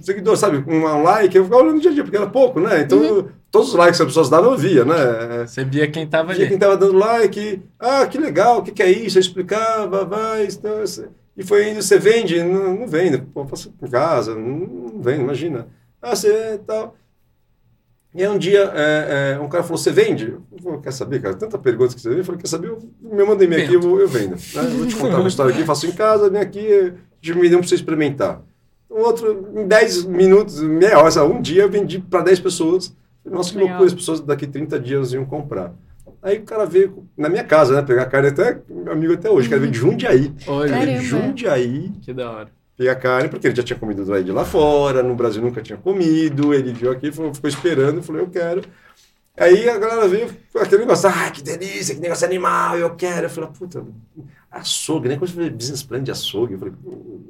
seguidor, 0.00 0.36
sabe? 0.36 0.64
Um, 0.66 0.84
um 0.84 1.02
like, 1.02 1.36
eu 1.36 1.44
ficava 1.44 1.62
olhando 1.62 1.76
no 1.76 1.80
dia 1.80 1.90
a 1.90 1.94
dia, 1.94 2.02
porque 2.02 2.16
era 2.16 2.26
pouco, 2.26 2.60
né? 2.60 2.82
Então, 2.82 2.98
uhum. 2.98 3.28
todos 3.50 3.68
os 3.68 3.74
likes 3.74 3.96
que 3.96 4.02
as 4.02 4.08
pessoas 4.08 4.28
davam, 4.28 4.52
eu 4.52 4.58
via, 4.58 4.84
né? 4.84 5.46
Você 5.46 5.64
via 5.64 5.90
quem 5.90 6.04
estava 6.04 6.30
ali. 6.30 6.38
Via 6.40 6.48
quem 6.48 6.56
estava 6.56 6.76
dando 6.76 6.96
like. 6.96 7.62
Ah, 7.78 8.06
que 8.06 8.18
legal, 8.18 8.58
o 8.58 8.62
que, 8.62 8.72
que 8.72 8.82
é 8.82 8.90
isso? 8.90 9.18
Eu 9.18 9.20
explicava, 9.20 10.04
vai. 10.04 10.46
Então, 10.46 10.82
e 11.36 11.44
foi 11.44 11.70
indo, 11.70 11.80
você 11.80 11.98
vende? 11.98 12.42
Não, 12.42 12.74
não 12.74 12.88
vende. 12.88 13.18
Pô, 13.18 13.46
faço 13.46 13.72
em 13.80 13.88
casa, 13.88 14.34
não, 14.34 14.58
não 14.92 15.00
vende, 15.00 15.20
imagina. 15.20 15.68
Ah, 16.02 16.16
você 16.16 16.60
tal. 16.66 16.96
E 18.14 18.22
aí 18.22 18.28
um 18.28 18.38
dia, 18.38 18.72
é, 18.74 19.34
é, 19.36 19.40
um 19.40 19.48
cara 19.48 19.62
falou, 19.62 19.78
você 19.78 19.92
vende? 19.92 20.36
Eu 20.50 20.58
falei, 20.60 20.80
quer 20.80 20.92
saber, 20.92 21.22
cara? 21.22 21.34
Tanta 21.34 21.56
pergunta 21.56 21.94
que 21.94 22.00
você 22.00 22.08
vende. 22.08 22.22
Eu 22.22 22.24
falei, 22.24 22.40
quer 22.40 22.48
saber? 22.48 22.68
Eu, 22.68 22.78
me 23.00 23.22
mandei 23.22 23.46
e-mail 23.46 23.64
aqui, 23.64 23.74
eu, 23.74 24.00
eu 24.00 24.08
vendo. 24.08 24.30
Né? 24.30 24.38
Eu 24.56 24.70
vou 24.70 24.86
te 24.86 24.96
contar 24.96 25.18
uma 25.18 25.28
história 25.28 25.54
aqui, 25.54 25.64
faço 25.64 25.86
em 25.86 25.92
casa, 25.92 26.28
vem 26.28 26.40
aqui, 26.40 26.94
me 27.22 27.48
deu 27.48 27.60
para 27.60 27.68
você 27.68 27.76
experimentar. 27.76 28.42
O 28.88 29.00
outro, 29.00 29.48
em 29.54 29.66
10 29.66 30.04
minutos, 30.04 30.60
meia 30.60 30.98
hora, 30.98 31.24
um 31.24 31.40
dia 31.40 31.62
eu 31.62 31.70
vendi 31.70 31.98
para 31.98 32.22
10 32.22 32.40
pessoas. 32.40 32.96
Nossa, 33.24 33.52
que 33.52 33.58
loucura, 33.58 33.84
as 33.84 33.94
pessoas 33.94 34.20
daqui 34.20 34.46
30 34.46 34.80
dias 34.80 35.12
iam 35.12 35.24
comprar. 35.24 35.74
Aí 36.22 36.38
o 36.38 36.42
cara 36.42 36.64
veio 36.64 37.06
na 37.16 37.28
minha 37.28 37.44
casa, 37.44 37.74
né? 37.74 37.82
Pegar 37.82 38.06
carne 38.06 38.28
até, 38.28 38.58
meu 38.68 38.92
amigo 38.92 39.12
até 39.12 39.30
hoje, 39.30 39.46
o 39.46 39.50
cara 39.50 39.60
veio 39.60 39.72
de 39.72 39.78
Jundiaí. 39.78 40.32
Olha, 40.46 40.70
Caramba. 40.70 41.00
Jundiaí. 41.00 41.92
Que 42.02 42.12
da 42.12 42.30
hora. 42.30 42.48
Pegar 42.76 42.94
carne, 42.96 43.28
porque 43.28 43.46
ele 43.46 43.56
já 43.56 43.62
tinha 43.62 43.78
comido 43.78 44.04
do 44.04 44.22
de 44.22 44.32
lá 44.32 44.44
fora, 44.44 45.02
no 45.02 45.14
Brasil 45.14 45.42
nunca 45.42 45.60
tinha 45.60 45.76
comido, 45.76 46.54
ele 46.54 46.72
viu 46.72 46.90
aqui, 46.90 47.10
ficou 47.10 47.32
esperando, 47.44 48.02
falou, 48.02 48.22
eu 48.22 48.28
quero. 48.28 48.62
Aí 49.38 49.68
a 49.68 49.78
galera 49.78 50.08
veio, 50.08 50.28
aquele 50.56 50.82
negócio, 50.82 51.08
ah, 51.08 51.30
que 51.30 51.42
delícia, 51.42 51.94
que 51.94 52.00
negócio 52.00 52.26
animal, 52.26 52.76
eu 52.76 52.94
quero. 52.96 53.26
Eu 53.26 53.30
falei, 53.30 53.50
puta, 53.56 53.84
açougue, 54.50 55.08
né? 55.08 55.16
Quando 55.16 55.30
eu 55.30 55.34
falei 55.34 55.50
business 55.50 55.82
plan 55.82 56.02
de 56.02 56.10
açougue, 56.10 56.54
eu 56.54 56.58
falei, 56.58 56.74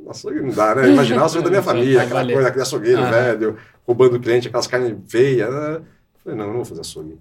açougue 0.09 0.41
não 0.41 0.51
dá, 0.51 0.75
né? 0.75 0.89
Imaginar 0.93 1.23
o 1.23 1.25
açougue 1.27 1.45
da 1.45 1.51
minha 1.51 1.63
família, 1.63 2.03
aquela 2.03 2.25
coisa, 2.25 2.49
aquele 2.49 2.63
açougueiro 2.63 3.03
ah. 3.03 3.11
velho, 3.11 3.57
roubando 3.87 4.17
o 4.17 4.21
cliente, 4.21 4.49
aquelas 4.49 4.67
carnes 4.67 4.97
feias. 5.07 5.53
Né? 5.53 5.81
Falei, 6.25 6.39
não, 6.39 6.47
não 6.47 6.55
vou 6.55 6.65
fazer 6.65 6.81
açougue. 6.81 7.19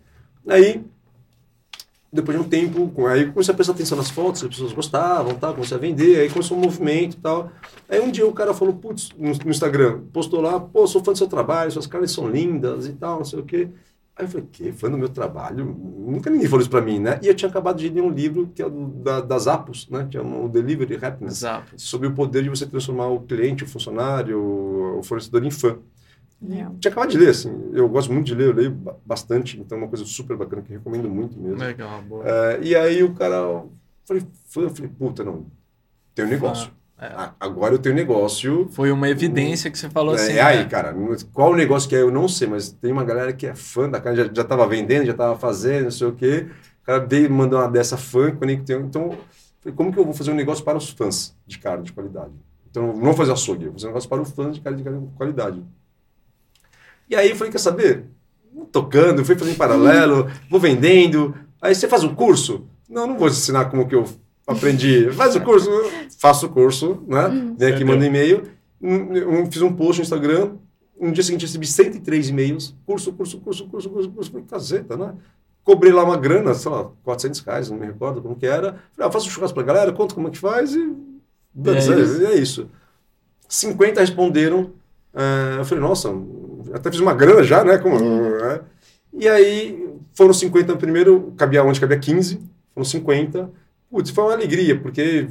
Aí, 0.48 0.82
depois 2.12 2.38
de 2.38 2.44
um 2.44 2.48
tempo, 2.48 3.08
aí 3.08 3.30
comecei 3.30 3.54
a 3.54 3.56
prestar 3.56 3.74
atenção 3.74 3.98
nas 3.98 4.10
fotos, 4.10 4.42
as 4.42 4.50
pessoas 4.50 4.72
gostavam, 4.72 5.36
tal, 5.36 5.54
comecei 5.54 5.76
a 5.76 5.80
vender, 5.80 6.22
aí 6.22 6.30
começou 6.30 6.58
um 6.58 6.62
movimento 6.62 7.18
e 7.18 7.20
tal. 7.20 7.52
Aí 7.90 8.00
um 8.00 8.10
dia 8.10 8.26
o 8.26 8.32
cara 8.32 8.54
falou, 8.54 8.74
putz, 8.74 9.10
no, 9.18 9.34
no, 9.34 9.52
Instagram, 9.52 10.00
postou 10.14 10.40
lá, 10.40 10.58
pô, 10.58 10.88
sou 10.88 11.04
fã 11.04 11.12
do 11.12 11.18
seu 11.18 11.28
trabalho, 11.28 11.70
suas 11.70 11.88
caras 11.88 12.10
são 12.12 12.30
lindas 12.30 12.88
e 12.88 12.94
tal, 12.94 13.18
não 13.18 13.26
sei 13.26 13.40
o 13.40 13.44
quê. 13.44 13.68
Aí 14.18 14.26
eu 14.26 14.30
falei, 14.30 14.47
que? 14.51 14.72
Fã 14.72 14.89
do 14.89 14.97
meu 14.97 15.09
trabalho? 15.09 15.63
Nunca 15.65 16.30
ninguém 16.30 16.47
falou 16.47 16.61
isso 16.61 16.70
pra 16.70 16.82
mim, 16.82 16.99
né? 16.99 17.20
E 17.22 17.28
eu 17.28 17.36
tinha 17.36 17.47
acabado 17.47 17.78
de 17.78 17.88
ler 17.88 18.01
um 18.01 18.09
livro 18.09 18.49
que 18.53 18.63
é 18.63 18.70
do, 18.70 18.88
da, 18.88 19.22
das 19.22 19.45
Apos, 19.45 19.88
né? 19.89 20.07
Que 20.09 20.18
é 20.18 20.22
o 20.22 20.47
Delivery 20.47 20.97
Happiness. 21.05 21.36
Zappos. 21.39 21.84
Sobre 21.84 22.07
o 22.07 22.13
poder 22.13 22.41
de 22.41 22.49
você 22.49 22.65
transformar 22.65 23.07
o 23.07 23.22
cliente, 23.22 23.63
o 23.63 23.68
funcionário, 23.68 24.39
o 24.97 25.03
fornecedor 25.03 25.45
em 25.45 25.51
fã. 25.51 25.78
Yeah. 26.41 26.74
Tinha 26.80 26.91
acabado 26.91 27.09
de 27.09 27.18
ler, 27.18 27.30
assim. 27.30 27.72
Eu 27.74 27.88
gosto 27.89 28.11
muito 28.11 28.26
de 28.26 28.36
ler, 28.36 28.47
eu 28.47 28.53
leio 28.53 28.72
bastante, 29.05 29.59
então 29.59 29.78
é 29.78 29.82
uma 29.82 29.88
coisa 29.88 30.05
super 30.05 30.36
bacana 30.36 30.61
que 30.61 30.72
eu 30.72 30.78
recomendo 30.78 31.09
muito 31.09 31.39
mesmo. 31.39 31.57
Legal, 31.57 32.01
boa. 32.01 32.24
É, 32.28 32.59
e 32.61 32.76
aí 32.76 33.03
o 33.03 33.13
cara. 33.13 33.63
Falei, 34.05 34.24
eu 34.55 34.70
falei, 34.70 34.91
puta, 34.97 35.24
não. 35.24 35.45
Tem 36.15 36.26
um 36.26 36.30
negócio. 36.30 36.72
Ah, 36.72 36.87
é. 37.00 37.30
Agora 37.39 37.76
eu 37.76 37.80
tenho 37.80 37.93
negócio. 37.93 38.68
Foi 38.72 38.91
uma 38.91 39.08
evidência 39.08 39.70
que 39.70 39.78
você 39.78 39.89
falou 39.89 40.16
é, 40.16 40.18
assim. 40.18 40.34
É 40.34 40.41
aí, 40.41 40.58
né? 40.60 40.66
cara, 40.66 40.95
qual 41.32 41.52
o 41.52 41.56
negócio 41.56 41.88
que 41.88 41.95
é? 41.95 42.02
Eu 42.02 42.12
não 42.12 42.28
sei, 42.28 42.48
mas 42.48 42.72
tem 42.72 42.91
uma 42.91 43.04
galera 43.04 43.32
que 43.32 43.45
é 43.45 43.54
fã 43.54 43.88
da 43.88 44.02
cara, 44.02 44.16
já, 44.16 44.30
já 44.34 44.43
tava 44.43 44.68
vendendo, 44.68 45.06
já 45.06 45.14
tava 45.14 45.38
fazendo, 45.38 45.86
não 45.86 45.91
sei 45.91 46.08
o 46.08 46.14
quê. 46.14 46.48
O 46.82 46.86
cara 46.86 47.06
veio 47.06 47.30
mandou 47.30 47.60
uma 47.60 47.70
dessa 47.70 47.98
fã. 47.98 48.36
Então, 48.50 49.16
como 49.76 49.93
que 49.93 50.00
eu 50.00 50.06
vou 50.06 50.14
fazer 50.14 50.32
um 50.32 50.36
negócio 50.36 50.64
para 50.64 50.78
os 50.78 50.89
fãs 50.89 51.36
de 51.45 51.60
carne 51.60 51.84
de 51.84 51.93
qualidade? 51.93 52.34
Então, 52.70 52.88
não 52.88 53.06
vou 53.06 53.14
fazer 53.14 53.32
açougue, 53.32 53.66
vou 53.66 53.74
fazer 53.74 53.86
um 53.86 53.89
negócio 53.89 54.10
para 54.10 54.22
os 54.22 54.32
fãs 54.32 54.56
de 54.56 54.62
carne 54.62 54.82
de 54.82 55.08
qualidade. 55.16 55.64
E 57.10 57.16
aí 57.16 57.30
eu 57.30 57.36
falei, 57.36 57.52
quer 57.52 57.60
saber? 57.60 58.06
Tocando, 58.72 59.24
fui 59.24 59.36
fazendo 59.36 59.54
em 59.54 59.58
paralelo, 59.58 60.32
vou 60.50 60.60
vendendo. 60.60 61.36
Aí 61.62 61.76
você 61.76 61.88
faz 61.88 62.04
um 62.04 62.16
curso? 62.16 62.68
Não, 62.89 63.06
não 63.06 63.18
vou 63.18 63.30
te 63.30 63.36
ensinar 63.36 63.66
como 63.66 63.88
que 63.88 63.95
eu 63.95 64.06
aprendi. 64.48 65.12
Faz 65.12 65.36
o 65.36 65.41
curso, 65.41 65.70
faço 66.18 66.45
o 66.45 66.50
curso, 66.50 67.04
né? 67.06 67.28
Uhum. 67.28 67.56
Vem 67.58 67.74
aqui, 67.74 67.84
manda 67.84 68.04
um 68.04 68.08
e-mail. 68.08 68.43
Fiz 69.52 69.62
um 69.62 69.74
post 69.74 70.00
no 70.00 70.04
Instagram. 70.04 70.54
No 71.00 71.12
dia 71.12 71.24
seguinte 71.24 71.45
recebi 71.45 71.68
103 71.68 72.30
e-mails. 72.30 72.76
Curso, 72.86 73.14
curso, 73.14 73.39
curso, 73.39 73.68
curso, 73.68 73.89
curso, 73.89 74.10
curso. 74.10 74.32
Falei, 74.32 74.48
caseta, 74.50 74.98
né? 74.98 75.14
Cobrei 75.64 75.91
lá 75.91 76.04
uma 76.04 76.16
grana, 76.16 76.54
sei 76.54 76.72
lá, 76.72 76.89
400 77.04 77.41
reais, 77.41 77.70
não 77.70 77.78
me 77.78 77.86
recordo 77.86 78.22
como 78.22 78.38
que 78.38 78.45
era. 78.45 78.80
Falei, 78.95 79.10
ah, 79.10 79.12
faço 79.12 79.28
um 79.28 79.30
churrasco 79.30 79.54
pra 79.54 79.64
galera, 79.64 79.91
conta 79.91 80.16
como 80.16 80.30
é 80.30 80.32
que 80.32 80.38
faz 80.38 80.74
e... 80.74 80.95
É, 81.66 81.72
é, 81.72 81.78
isso. 81.78 82.26
é 82.26 82.36
isso. 82.36 82.70
50 83.50 84.00
responderam. 84.00 84.72
Uh, 85.14 85.58
eu 85.58 85.66
falei, 85.66 85.84
nossa, 85.84 86.14
até 86.74 86.89
fiz 86.91 87.00
uma 87.00 87.14
grana 87.14 87.43
já, 87.43 87.64
né? 87.64 87.78
Como, 87.78 88.00
né? 88.00 88.62
E 89.14 89.28
aí 89.28 89.89
foram 90.14 90.34
50 90.34 90.74
no 90.74 90.78
primeiro, 90.78 91.34
cabia 91.36 91.64
onde 91.64 91.80
cabia 91.80 91.98
15, 91.98 92.39
foram 92.74 92.86
50. 92.86 93.50
Putz, 93.90 94.10
foi 94.10 94.24
uma 94.24 94.34
alegria, 94.34 94.80
porque 94.80 95.30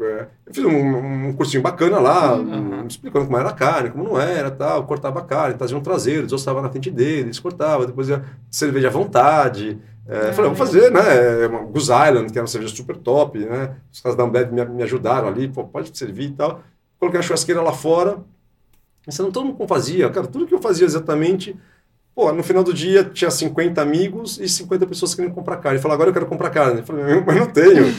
é, 0.00 0.26
eu 0.46 0.54
fiz 0.54 0.64
um, 0.64 1.28
um 1.28 1.32
cursinho 1.32 1.62
bacana 1.62 1.98
lá, 1.98 2.34
uhum. 2.36 2.86
explicando 2.86 3.24
como 3.24 3.38
era 3.38 3.48
a 3.48 3.54
carne, 3.54 3.90
como 3.90 4.04
não 4.04 4.20
era, 4.20 4.50
tal, 4.50 4.84
cortava 4.86 5.20
a 5.20 5.24
carne, 5.24 5.56
trazia 5.56 5.76
um 5.76 5.82
traseiro, 5.82 6.24
desossava 6.24 6.60
na 6.60 6.68
frente 6.70 6.90
deles, 6.90 7.38
cortava, 7.38 7.86
depois 7.86 8.08
ia 8.08 8.24
cerveja 8.50 8.88
à 8.88 8.90
vontade. 8.90 9.78
É, 10.06 10.30
ah, 10.30 10.32
falei, 10.32 10.50
vamos 10.50 10.58
fazer, 10.58 10.90
né? 10.90 11.44
É, 11.44 11.48
Goose 11.48 11.90
Island, 11.90 12.32
que 12.32 12.38
era 12.38 12.42
uma 12.42 12.48
cerveja 12.48 12.74
super 12.74 12.96
top, 12.96 13.38
né? 13.38 13.76
Os 13.92 14.00
caras 14.00 14.16
da 14.16 14.24
Ambev 14.24 14.52
me, 14.52 14.64
me 14.64 14.82
ajudaram 14.82 15.28
ali, 15.28 15.48
pô, 15.48 15.64
pode 15.64 15.96
servir 15.96 16.30
e 16.30 16.32
tal. 16.32 16.62
Coloquei 16.98 17.20
a 17.20 17.22
churrasqueira 17.22 17.62
lá 17.62 17.72
fora, 17.72 18.18
Pensando 19.04 19.32
todo 19.32 19.46
mundo 19.46 19.66
fazia, 19.66 20.10
cara, 20.10 20.26
tudo 20.26 20.46
que 20.46 20.54
eu 20.54 20.60
fazia 20.60 20.84
exatamente. 20.84 21.56
Pô, 22.14 22.32
no 22.32 22.42
final 22.42 22.62
do 22.62 22.74
dia 22.74 23.04
tinha 23.04 23.30
50 23.30 23.80
amigos 23.80 24.38
e 24.38 24.48
50 24.48 24.86
pessoas 24.86 25.14
querendo 25.14 25.32
comprar 25.32 25.56
carne. 25.56 25.78
Eu 25.78 25.82
falei, 25.82 25.94
agora 25.94 26.10
eu 26.10 26.14
quero 26.14 26.26
comprar 26.26 26.50
carne. 26.50 26.80
Eu 26.80 26.84
falei, 26.84 27.22
mas 27.24 27.36
não 27.36 27.46
tenho. 27.46 27.94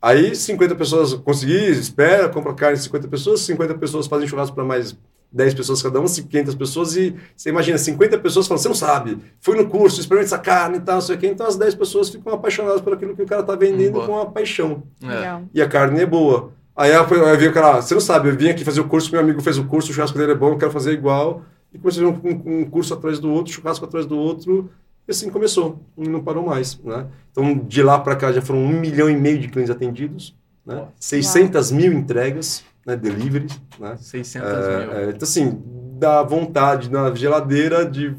Aí 0.00 0.34
50 0.34 0.74
pessoas 0.76 1.12
consegui, 1.14 1.70
espera, 1.70 2.28
compra 2.28 2.54
carne 2.54 2.78
50 2.78 3.08
pessoas, 3.08 3.40
50 3.40 3.74
pessoas 3.74 4.06
fazem 4.06 4.26
churrasco 4.26 4.54
para 4.54 4.64
mais 4.64 4.96
10 5.32 5.54
pessoas 5.54 5.82
cada 5.82 6.00
um, 6.00 6.06
500 6.06 6.54
pessoas, 6.54 6.96
e 6.96 7.14
você 7.36 7.50
imagina 7.50 7.78
50 7.78 8.18
pessoas 8.18 8.46
falando, 8.48 8.62
você 8.62 8.68
não 8.68 8.74
sabe, 8.74 9.18
fui 9.40 9.56
no 9.56 9.68
curso, 9.68 10.00
experimente 10.00 10.32
essa 10.32 10.38
carne 10.38 10.78
e 10.78 10.80
tal, 10.80 10.96
não 10.96 11.02
sei 11.02 11.16
o 11.16 11.18
quê. 11.18 11.28
Então 11.28 11.46
as 11.46 11.56
10 11.56 11.74
pessoas 11.74 12.08
ficam 12.08 12.32
apaixonadas 12.32 12.80
por 12.80 12.94
aquilo 12.94 13.14
que 13.14 13.22
o 13.22 13.26
cara 13.26 13.42
está 13.42 13.54
vendendo 13.54 14.00
hum, 14.00 14.06
com 14.06 14.12
uma 14.12 14.26
paixão. 14.26 14.82
É. 15.02 15.40
E 15.54 15.62
a 15.62 15.68
carne 15.68 16.00
é 16.00 16.06
boa. 16.06 16.52
Aí 16.74 16.90
eu, 16.90 17.02
eu 17.04 17.38
vi 17.38 17.48
o 17.48 17.52
cara, 17.52 17.82
você 17.82 17.94
não 17.94 18.00
sabe, 18.00 18.30
eu 18.30 18.36
vim 18.36 18.48
aqui 18.48 18.64
fazer 18.64 18.80
o 18.80 18.88
curso, 18.88 19.12
meu 19.12 19.20
amigo 19.20 19.40
fez 19.42 19.58
o 19.58 19.64
curso, 19.64 19.90
o 19.90 19.94
churrasco 19.94 20.16
dele 20.16 20.32
é 20.32 20.34
bom, 20.34 20.52
eu 20.52 20.58
quero 20.58 20.72
fazer 20.72 20.92
igual. 20.92 21.42
E 21.72 21.78
comecei 21.78 22.04
um, 22.04 22.10
um, 22.10 22.60
um 22.60 22.64
curso 22.64 22.94
atrás 22.94 23.18
do 23.18 23.30
outro, 23.30 23.52
churrasco 23.52 23.84
atrás 23.84 24.06
do 24.06 24.18
outro, 24.18 24.70
e 25.06 25.10
assim 25.10 25.30
começou, 25.30 25.80
e 25.96 26.08
não 26.08 26.22
parou 26.22 26.44
mais. 26.44 26.78
Né? 26.82 27.06
Então, 27.30 27.58
de 27.58 27.82
lá 27.82 27.98
para 27.98 28.16
cá 28.16 28.32
já 28.32 28.42
foram 28.42 28.60
um 28.60 28.68
milhão 28.68 29.08
e 29.08 29.16
meio 29.16 29.38
de 29.38 29.48
clientes 29.48 29.70
atendidos, 29.70 30.36
né? 30.64 30.86
600 30.98 31.72
mil 31.72 31.92
entregas, 31.92 32.64
né? 32.86 32.96
deliveries. 32.96 33.60
Né? 33.78 33.96
600 33.96 34.48
é, 34.48 34.52
mil. 34.52 34.92
É, 34.92 35.10
então, 35.10 35.22
assim, 35.22 35.62
dá 35.98 36.22
vontade 36.22 36.90
na 36.90 37.14
geladeira 37.14 37.84
de... 37.84 38.14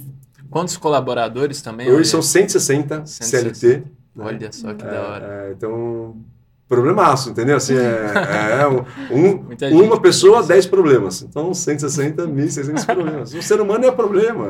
Quantos 0.50 0.76
colaboradores 0.76 1.62
também? 1.62 1.90
Hoje 1.90 2.10
são 2.10 2.22
160, 2.22 3.06
160. 3.06 3.56
CLT. 3.56 3.84
Olha 4.18 4.40
né? 4.40 4.52
só 4.52 4.74
que 4.74 4.84
é, 4.84 4.90
da 4.90 5.02
hora. 5.02 5.26
É, 5.26 5.52
então, 5.54 6.18
problemaço, 6.72 7.32
entendeu? 7.32 7.58
Assim, 7.58 7.76
é, 7.76 8.62
é 8.62 8.68
um, 9.14 9.84
uma 9.84 10.00
pessoa, 10.00 10.42
10 10.42 10.68
problemas. 10.68 11.22
Então, 11.22 11.54
160, 11.54 12.26
1.600 12.26 12.86
problemas. 12.86 13.34
O 13.34 13.42
ser 13.42 13.60
humano 13.60 13.86
é 13.86 13.92
problema. 13.92 14.48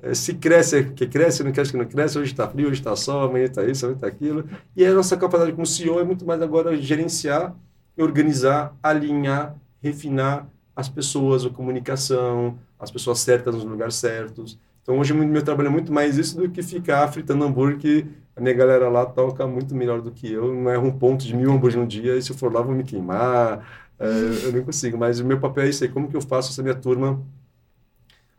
É, 0.00 0.10
é, 0.10 0.14
se 0.14 0.34
cresce, 0.34 0.76
é 0.76 0.82
que 0.84 1.08
cresce, 1.08 1.42
não 1.42 1.50
cresce, 1.50 1.72
que 1.72 1.76
não 1.76 1.86
cresce. 1.86 2.16
Hoje 2.16 2.30
está 2.30 2.46
frio, 2.46 2.68
hoje 2.68 2.78
está 2.78 2.94
sol, 2.94 3.24
amanhã 3.24 3.46
está 3.46 3.64
isso, 3.64 3.84
amanhã 3.84 3.96
está 3.96 4.06
aquilo. 4.06 4.44
E 4.76 4.86
a 4.86 4.94
nossa 4.94 5.16
capacidade 5.16 5.56
como 5.56 5.66
CEO 5.66 5.98
é 5.98 6.04
muito 6.04 6.24
mais 6.24 6.40
agora 6.40 6.76
gerenciar, 6.76 7.52
organizar, 7.98 8.72
alinhar, 8.80 9.56
refinar 9.82 10.46
as 10.76 10.88
pessoas, 10.88 11.44
a 11.44 11.50
comunicação, 11.50 12.56
as 12.78 12.92
pessoas 12.92 13.18
certas 13.18 13.56
nos 13.56 13.64
lugares 13.64 13.96
certos. 13.96 14.56
Então, 14.88 14.98
hoje, 14.98 15.12
meu 15.12 15.42
trabalho 15.42 15.66
é 15.66 15.70
muito 15.70 15.92
mais 15.92 16.16
isso 16.16 16.34
do 16.34 16.48
que 16.48 16.62
ficar 16.62 17.06
fritando 17.08 17.44
hambúrguer 17.44 18.06
a 18.34 18.40
minha 18.40 18.54
galera 18.54 18.88
lá 18.88 19.04
toca 19.04 19.46
muito 19.46 19.74
melhor 19.74 20.00
do 20.00 20.10
que 20.10 20.32
eu, 20.32 20.54
não 20.54 20.70
é 20.70 20.78
um 20.78 20.90
ponto 20.90 21.26
de 21.26 21.36
mil 21.36 21.52
hambúrguer 21.52 21.78
no 21.78 21.86
dia, 21.86 22.16
e 22.16 22.22
se 22.22 22.30
eu 22.30 22.36
for 22.36 22.50
lá 22.50 22.62
vou 22.62 22.74
me 22.74 22.82
queimar, 22.84 23.90
é, 23.98 24.06
eu 24.44 24.50
não 24.50 24.64
consigo, 24.64 24.96
mas 24.96 25.20
o 25.20 25.26
meu 25.26 25.38
papel 25.38 25.64
é 25.64 25.68
isso 25.68 25.84
aí, 25.84 25.90
como 25.90 26.08
que 26.08 26.16
eu 26.16 26.22
faço 26.22 26.50
essa 26.50 26.62
minha 26.62 26.74
turma 26.74 27.20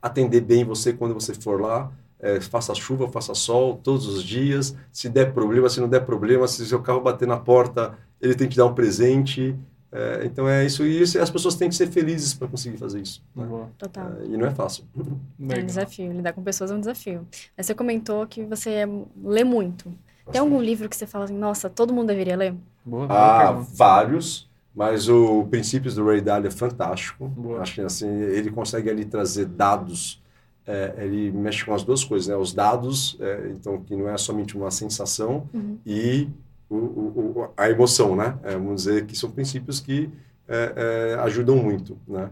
atender 0.02 0.42
bem 0.42 0.64
você 0.64 0.92
quando 0.92 1.14
você 1.14 1.36
for 1.36 1.62
lá, 1.62 1.92
é, 2.20 2.42
faça 2.42 2.74
chuva, 2.74 3.08
faça 3.10 3.36
sol, 3.36 3.80
todos 3.84 4.08
os 4.08 4.24
dias, 4.24 4.76
se 4.92 5.08
der 5.08 5.32
problema, 5.32 5.70
se 5.70 5.80
não 5.80 5.88
der 5.88 6.04
problema, 6.04 6.48
se 6.48 6.66
seu 6.66 6.82
carro 6.82 7.02
bater 7.02 7.28
na 7.28 7.38
porta, 7.38 7.96
ele 8.20 8.34
tem 8.34 8.50
que 8.50 8.58
dar 8.58 8.66
um 8.66 8.74
presente, 8.74 9.56
é, 9.92 10.22
então 10.24 10.48
é 10.48 10.66
isso, 10.66 10.86
e 10.86 11.02
isso, 11.02 11.20
as 11.20 11.32
pessoas 11.32 11.56
têm 11.56 11.68
que 11.68 11.76
ser 11.76 11.88
felizes 11.88 12.34
para 12.34 12.48
conseguir 12.48 12.78
fazer 12.78 13.02
isso. 13.02 13.24
Né? 13.36 13.48
Total. 13.78 14.12
É, 14.22 14.26
e 14.26 14.38
não 14.38 14.46
é 14.46 14.52
fácil. 14.52 14.84
É 15.50 15.62
um 15.62 15.66
desafio, 15.66 16.12
lidar 16.12 16.34
com 16.34 16.44
pessoas 16.44 16.70
é 16.70 16.76
um 16.76 16.80
desafio. 16.80 17.26
Mas 17.56 17.66
você 17.66 17.74
comentou 17.74 18.28
que 18.28 18.44
você 18.44 18.86
lê 19.24 19.44
muito. 19.44 19.86
Bastante. 19.90 20.32
Tem 20.32 20.42
algum 20.42 20.62
livro 20.62 20.88
que 20.88 20.96
você 20.96 21.08
fala 21.08 21.26
assim, 21.26 21.38
nossa, 21.38 21.70
todo 21.70 21.94
mundo 21.94 22.08
deveria 22.08 22.36
ler? 22.36 22.54
Boa, 22.86 23.08
ah, 23.10 23.52
vários, 23.52 24.50
mas 24.76 25.10
o 25.10 25.46
Princípios 25.50 25.96
do 25.96 26.06
Ray 26.06 26.22
Dalio 26.22 26.48
é 26.48 26.52
fantástico. 26.52 27.28
Boa. 27.28 27.62
Acho 27.62 27.76
que 27.76 27.82
assim, 27.82 28.08
ele 28.08 28.52
consegue 28.52 28.90
ali 28.90 29.06
trazer 29.06 29.46
dados, 29.46 30.22
é, 30.68 30.94
ele 30.98 31.32
mexe 31.32 31.66
com 31.66 31.74
as 31.74 31.84
duas 31.84 32.04
coisas, 32.04 32.28
né? 32.28 32.36
Os 32.36 32.54
dados, 32.54 33.18
é, 33.20 33.50
então, 33.56 33.82
que 33.82 33.96
não 33.96 34.10
é 34.10 34.18
somente 34.18 34.56
uma 34.56 34.70
sensação, 34.70 35.50
uhum. 35.54 35.78
e 35.86 36.28
o, 36.70 36.76
o, 36.76 37.50
a 37.58 37.70
emoção, 37.70 38.16
né? 38.16 38.38
É, 38.44 38.54
vamos 38.54 38.84
dizer 38.84 39.06
que 39.06 39.16
são 39.16 39.32
princípios 39.32 39.80
que 39.80 40.10
é, 40.48 40.74
é, 40.76 41.20
ajudam 41.22 41.56
muito, 41.58 41.98
né? 42.08 42.30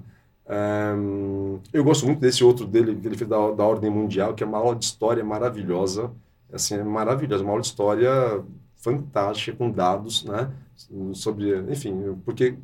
eu 1.74 1.84
gosto 1.84 2.06
muito 2.06 2.22
desse 2.22 2.42
outro 2.42 2.66
dele, 2.66 2.96
que 2.96 3.06
ele 3.06 3.18
fez 3.18 3.30
da, 3.30 3.52
da 3.52 3.66
Ordem 3.66 3.90
Mundial, 3.90 4.34
que 4.34 4.42
é 4.42 4.48
uma 4.48 4.58
aula 4.58 4.78
de 4.78 4.86
história 4.86 5.22
maravilhosa, 5.22 6.10
assim, 6.54 6.76
é 6.76 6.84
maravilhosa, 6.84 7.44
uma 7.44 7.52
aula 7.52 7.62
de 7.62 7.68
história 7.68 8.10
fantástica, 8.78 9.58
com 9.58 9.70
dados, 9.70 10.24
né? 10.24 10.50
Sobre, 11.14 11.60
enfim, 11.72 12.18
porque 12.24 12.56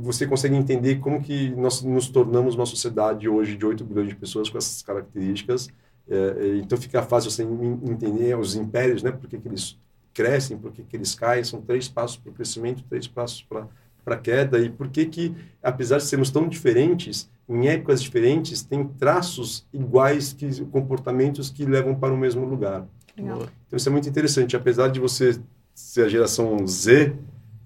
você 0.00 0.28
consegue 0.28 0.54
entender 0.54 1.00
como 1.00 1.20
que 1.20 1.50
nós 1.56 1.82
nos 1.82 2.08
tornamos 2.08 2.54
uma 2.54 2.66
sociedade 2.66 3.28
hoje 3.28 3.56
de 3.56 3.66
8 3.66 3.84
bilhões 3.84 4.08
de 4.08 4.14
pessoas 4.14 4.48
com 4.48 4.58
essas 4.58 4.82
características, 4.82 5.68
é, 6.08 6.56
então 6.58 6.78
fica 6.78 7.02
fácil 7.02 7.30
você 7.30 7.42
entender 7.42 8.38
os 8.38 8.54
impérios, 8.54 9.02
né? 9.02 9.10
Porque 9.10 9.38
que 9.38 9.48
eles 9.48 9.76
crescem, 10.18 10.58
por 10.58 10.72
que, 10.72 10.82
que 10.82 10.96
eles 10.96 11.14
caem, 11.14 11.44
são 11.44 11.62
três 11.62 11.86
passos 11.86 12.16
para 12.16 12.30
o 12.32 12.34
crescimento, 12.34 12.82
três 12.90 13.06
passos 13.06 13.40
para 13.40 13.68
a 14.04 14.16
queda, 14.16 14.58
e 14.58 14.68
por 14.68 14.88
que 14.88 15.06
que, 15.06 15.32
apesar 15.62 15.98
de 15.98 16.02
sermos 16.02 16.28
tão 16.28 16.48
diferentes, 16.48 17.30
em 17.48 17.68
épocas 17.68 18.02
diferentes, 18.02 18.60
tem 18.60 18.84
traços 18.84 19.64
iguais, 19.72 20.32
que 20.32 20.64
comportamentos 20.64 21.50
que 21.50 21.64
levam 21.64 21.94
para 21.94 22.12
o 22.12 22.18
mesmo 22.18 22.44
lugar. 22.44 22.84
Legal. 23.16 23.42
Então 23.68 23.76
isso 23.76 23.88
é 23.88 23.92
muito 23.92 24.08
interessante, 24.08 24.56
apesar 24.56 24.88
de 24.88 24.98
você 24.98 25.40
ser 25.72 26.06
a 26.06 26.08
geração 26.08 26.66
Z, 26.66 27.14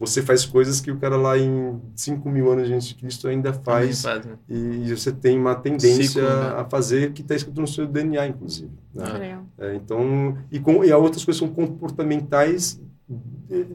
você 0.06 0.20
faz 0.20 0.44
coisas 0.44 0.80
que 0.80 0.90
o 0.90 0.96
cara 0.96 1.16
lá 1.16 1.38
em 1.38 1.80
5 1.94 2.28
mil 2.28 2.50
anos 2.50 2.68
antes 2.68 2.88
de 2.88 2.96
Cristo 2.96 3.28
ainda 3.28 3.52
faz. 3.52 4.02
faz 4.02 4.26
né? 4.26 4.36
E 4.48 4.90
você 4.90 5.12
tem 5.12 5.38
uma 5.38 5.54
tendência 5.54 6.04
Ciclo, 6.04 6.22
né? 6.22 6.54
a 6.56 6.64
fazer 6.64 7.12
que 7.12 7.22
está 7.22 7.36
escrito 7.36 7.60
no 7.60 7.68
seu 7.68 7.86
DNA, 7.86 8.26
inclusive. 8.26 8.72
Né? 8.92 9.38
É, 9.58 9.76
então, 9.76 10.36
e, 10.50 10.58
com, 10.58 10.82
e 10.84 10.92
outras 10.92 11.24
coisas 11.24 11.38
são 11.38 11.48
comportamentais 11.48 12.80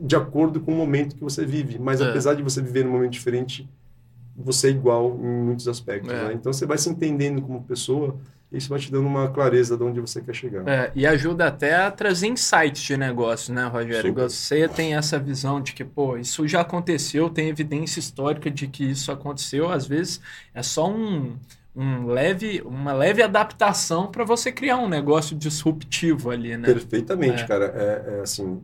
de 0.01 0.15
acordo 0.17 0.59
com 0.59 0.73
o 0.73 0.75
momento 0.75 1.15
que 1.15 1.23
você 1.23 1.45
vive. 1.45 1.80
Mas 1.80 2.01
é. 2.01 2.09
apesar 2.09 2.34
de 2.34 2.43
você 2.43 2.61
viver 2.61 2.84
num 2.84 2.91
momento 2.91 3.13
diferente, 3.13 3.69
você 4.36 4.67
é 4.67 4.71
igual 4.71 5.17
em 5.23 5.43
muitos 5.45 5.65
aspectos. 5.69 6.11
É. 6.11 6.28
Né? 6.28 6.34
Então 6.34 6.51
você 6.51 6.65
vai 6.65 6.78
se 6.78 6.89
entendendo 6.89 7.41
como 7.41 7.63
pessoa 7.63 8.17
isso 8.51 8.69
vai 8.69 8.79
te 8.79 8.89
dando 8.91 9.07
uma 9.07 9.29
clareza 9.29 9.75
de 9.75 9.83
onde 9.83 9.99
você 9.99 10.21
quer 10.21 10.33
chegar. 10.33 10.67
É, 10.67 10.91
e 10.95 11.05
ajuda 11.05 11.47
até 11.47 11.75
a 11.75 11.91
trazer 11.91 12.27
insights 12.27 12.81
de 12.81 12.95
negócio, 12.95 13.53
né, 13.53 13.65
Rogério? 13.67 14.09
Super. 14.09 14.29
Você 14.29 14.67
tem 14.69 14.95
essa 14.95 15.19
visão 15.19 15.59
de 15.61 15.73
que, 15.73 15.83
pô, 15.83 16.17
isso 16.17 16.47
já 16.47 16.61
aconteceu, 16.61 17.29
tem 17.29 17.49
evidência 17.49 17.99
histórica 17.99 18.49
de 18.49 18.67
que 18.67 18.85
isso 18.85 19.11
aconteceu, 19.11 19.69
às 19.69 19.85
vezes 19.85 20.21
é 20.53 20.63
só 20.63 20.89
um, 20.89 21.35
um 21.75 22.07
leve, 22.07 22.61
uma 22.65 22.93
leve 22.93 23.21
adaptação 23.21 24.07
para 24.07 24.23
você 24.23 24.51
criar 24.51 24.77
um 24.77 24.87
negócio 24.87 25.35
disruptivo 25.35 26.31
ali, 26.31 26.55
né? 26.55 26.67
Perfeitamente, 26.67 27.43
é. 27.43 27.47
cara. 27.47 27.65
É, 27.65 28.17
é, 28.17 28.21
assim, 28.21 28.61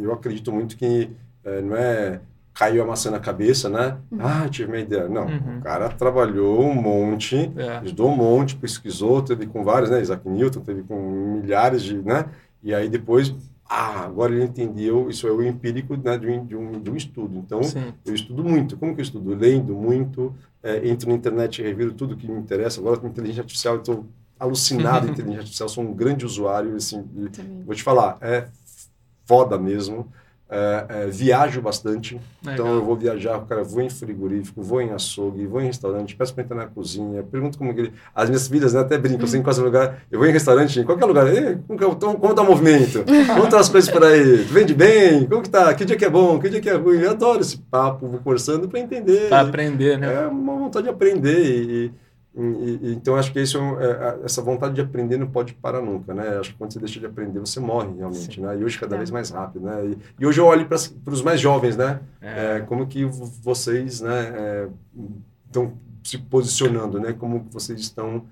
eu 0.00 0.12
acredito 0.12 0.52
muito 0.52 0.76
que 0.76 1.10
é, 1.42 1.62
não 1.62 1.74
é 1.74 2.20
caiu 2.56 2.82
a 2.82 2.86
maçã 2.86 3.10
na 3.10 3.20
cabeça, 3.20 3.68
né? 3.68 3.98
Uhum. 4.10 4.18
Ah, 4.22 4.48
tive 4.48 4.72
uma 4.72 4.78
ideia. 4.78 5.08
Não, 5.08 5.26
uhum. 5.26 5.58
o 5.58 5.60
cara 5.60 5.90
trabalhou 5.90 6.64
um 6.64 6.74
monte, 6.74 7.52
é. 7.54 7.82
estudou 7.84 8.10
um 8.10 8.16
monte, 8.16 8.56
pesquisou, 8.56 9.20
teve 9.20 9.46
com 9.46 9.62
vários, 9.62 9.90
né? 9.90 10.00
Isaac 10.00 10.26
Newton 10.26 10.60
teve 10.60 10.82
com 10.82 10.98
milhares 11.42 11.82
de, 11.82 11.98
né? 11.98 12.24
E 12.62 12.74
aí 12.74 12.88
depois, 12.88 13.34
ah, 13.68 14.04
agora 14.04 14.34
ele 14.34 14.44
entendeu, 14.44 15.10
isso 15.10 15.28
é 15.28 15.30
o 15.30 15.42
empírico 15.42 15.96
né, 15.98 16.16
de, 16.16 16.26
um, 16.28 16.46
de, 16.46 16.56
um, 16.56 16.80
de 16.80 16.90
um 16.90 16.96
estudo. 16.96 17.36
Então, 17.36 17.62
Sim. 17.62 17.92
eu 18.06 18.14
estudo 18.14 18.42
muito. 18.42 18.76
Como 18.78 18.94
que 18.94 19.00
eu 19.00 19.04
estudo? 19.04 19.34
Lendo 19.34 19.74
muito, 19.74 20.34
é, 20.62 20.88
entro 20.88 21.10
na 21.10 21.14
internet 21.14 21.60
e 21.60 21.64
reviro 21.64 21.92
tudo 21.92 22.16
que 22.16 22.26
me 22.26 22.38
interessa. 22.38 22.80
Agora 22.80 22.96
com 22.96 23.06
inteligência 23.06 23.42
artificial, 23.42 23.76
estou 23.76 24.06
alucinado 24.40 25.06
em 25.06 25.10
inteligência 25.12 25.40
artificial, 25.40 25.68
sou 25.68 25.84
um 25.84 25.92
grande 25.92 26.24
usuário, 26.24 26.74
assim, 26.74 27.04
vou 27.66 27.74
te 27.74 27.82
falar, 27.82 28.16
é 28.22 28.48
foda 29.26 29.58
mesmo. 29.58 30.10
É, 30.48 30.84
é, 30.88 31.06
viajo 31.08 31.60
bastante, 31.60 32.20
Legal. 32.40 32.54
então 32.54 32.74
eu 32.76 32.84
vou 32.84 32.94
viajar, 32.94 33.36
cara, 33.46 33.64
vou 33.64 33.82
em 33.82 33.90
frigorífico, 33.90 34.62
vou 34.62 34.80
em 34.80 34.92
açougue, 34.92 35.44
vou 35.44 35.60
em 35.60 35.66
restaurante, 35.66 36.14
peço 36.14 36.32
para 36.32 36.44
entrar 36.44 36.56
na 36.56 36.66
cozinha, 36.66 37.20
pergunto 37.24 37.58
como 37.58 37.74
que 37.74 37.80
ele... 37.80 37.92
As 38.14 38.28
minhas 38.28 38.46
filhas 38.46 38.72
né, 38.72 38.78
até 38.78 38.96
brincam, 38.96 39.24
assim, 39.24 39.38
em 39.38 39.42
qualquer 39.42 39.62
lugar, 39.62 39.98
eu 40.08 40.20
vou 40.20 40.28
em 40.28 40.30
restaurante, 40.30 40.78
em 40.78 40.84
qualquer 40.84 41.04
lugar, 41.04 41.26
como, 41.66 42.34
tá 42.34 42.42
o 42.42 42.46
movimento? 42.46 43.04
Como 43.26 43.42
estão 43.42 43.58
as 43.58 43.68
coisas 43.68 43.90
por 43.90 44.04
aí? 44.04 44.36
Vende 44.44 44.72
bem? 44.72 45.26
Como 45.26 45.42
que 45.42 45.50
tá? 45.50 45.74
Que 45.74 45.84
dia 45.84 45.96
que 45.96 46.04
é 46.04 46.10
bom? 46.10 46.38
Que 46.38 46.48
dia 46.48 46.60
que 46.60 46.70
é 46.70 46.74
ruim? 46.74 47.00
Eu 47.00 47.10
adoro 47.10 47.40
esse 47.40 47.58
papo, 47.58 48.06
vou 48.06 48.20
conversando 48.20 48.68
para 48.68 48.78
entender. 48.78 49.28
Para 49.28 49.48
aprender, 49.48 49.98
né? 49.98 50.14
É 50.14 50.26
uma 50.28 50.54
vontade 50.54 50.84
de 50.84 50.90
aprender 50.90 51.44
e 51.44 51.92
e, 52.38 52.78
e, 52.82 52.92
então, 52.92 53.16
acho 53.16 53.32
que 53.32 53.40
isso, 53.40 53.58
é, 53.80 53.86
é 53.86 54.18
essa 54.24 54.42
vontade 54.42 54.74
de 54.74 54.82
aprender 54.82 55.16
não 55.16 55.26
pode 55.26 55.54
parar 55.54 55.80
nunca, 55.80 56.12
né? 56.12 56.36
Acho 56.38 56.52
que 56.52 56.58
quando 56.58 56.70
você 56.70 56.78
deixa 56.78 57.00
de 57.00 57.06
aprender, 57.06 57.40
você 57.40 57.58
morre 57.58 57.94
realmente, 57.96 58.34
Sim. 58.34 58.42
né? 58.42 58.58
E 58.58 58.62
hoje 58.62 58.78
cada 58.78 58.94
é. 58.94 58.98
vez 58.98 59.10
mais 59.10 59.30
rápido, 59.30 59.64
né? 59.64 59.86
E, 59.86 59.98
e 60.20 60.26
hoje 60.26 60.38
eu 60.38 60.44
olho 60.44 60.66
para 60.66 60.76
os 61.12 61.22
mais 61.22 61.40
jovens, 61.40 61.78
né? 61.78 62.00
É. 62.20 62.56
É, 62.56 62.60
como 62.60 62.86
que 62.86 63.06
vocês 63.06 64.02
né, 64.02 64.68
estão 65.46 65.72
se 66.04 66.18
posicionando, 66.18 67.00
né? 67.00 67.14
Como 67.14 67.46
vocês 67.50 67.80
estão, 67.80 68.26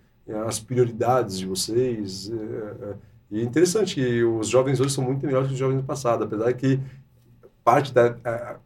as 0.47 0.61
prioridades 0.61 1.39
de 1.39 1.47
vocês. 1.47 2.31
e 3.31 3.41
é 3.41 3.43
interessante 3.43 3.95
que 3.95 4.23
os 4.23 4.49
jovens 4.49 4.81
hoje 4.81 4.93
são 4.93 5.03
muito 5.03 5.25
melhores 5.25 5.49
que 5.49 5.55
os 5.55 5.59
jovens 5.59 5.79
do 5.79 5.85
passado, 5.85 6.25
apesar 6.25 6.53
que 6.53 6.79
parte 7.65 7.93
da... 7.93 8.17
A, 8.23 8.57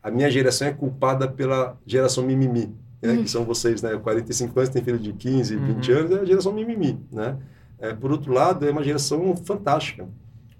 a 0.00 0.10
minha 0.10 0.30
geração 0.30 0.66
é 0.66 0.72
culpada 0.72 1.28
pela 1.28 1.76
geração 1.86 2.24
mimimi, 2.24 2.74
né, 3.00 3.12
uhum. 3.12 3.22
que 3.22 3.30
são 3.30 3.44
vocês, 3.44 3.82
né, 3.82 3.96
45 3.96 4.58
anos, 4.58 4.70
tem 4.70 4.82
filho 4.82 4.98
de 4.98 5.12
15, 5.12 5.56
uhum. 5.56 5.66
20 5.74 5.92
anos, 5.92 6.12
é 6.12 6.20
a 6.20 6.24
geração 6.24 6.52
mimimi, 6.52 6.98
né? 7.12 7.36
É, 7.78 7.94
por 7.94 8.10
outro 8.10 8.32
lado, 8.32 8.66
é 8.66 8.70
uma 8.70 8.82
geração 8.82 9.36
fantástica. 9.36 10.08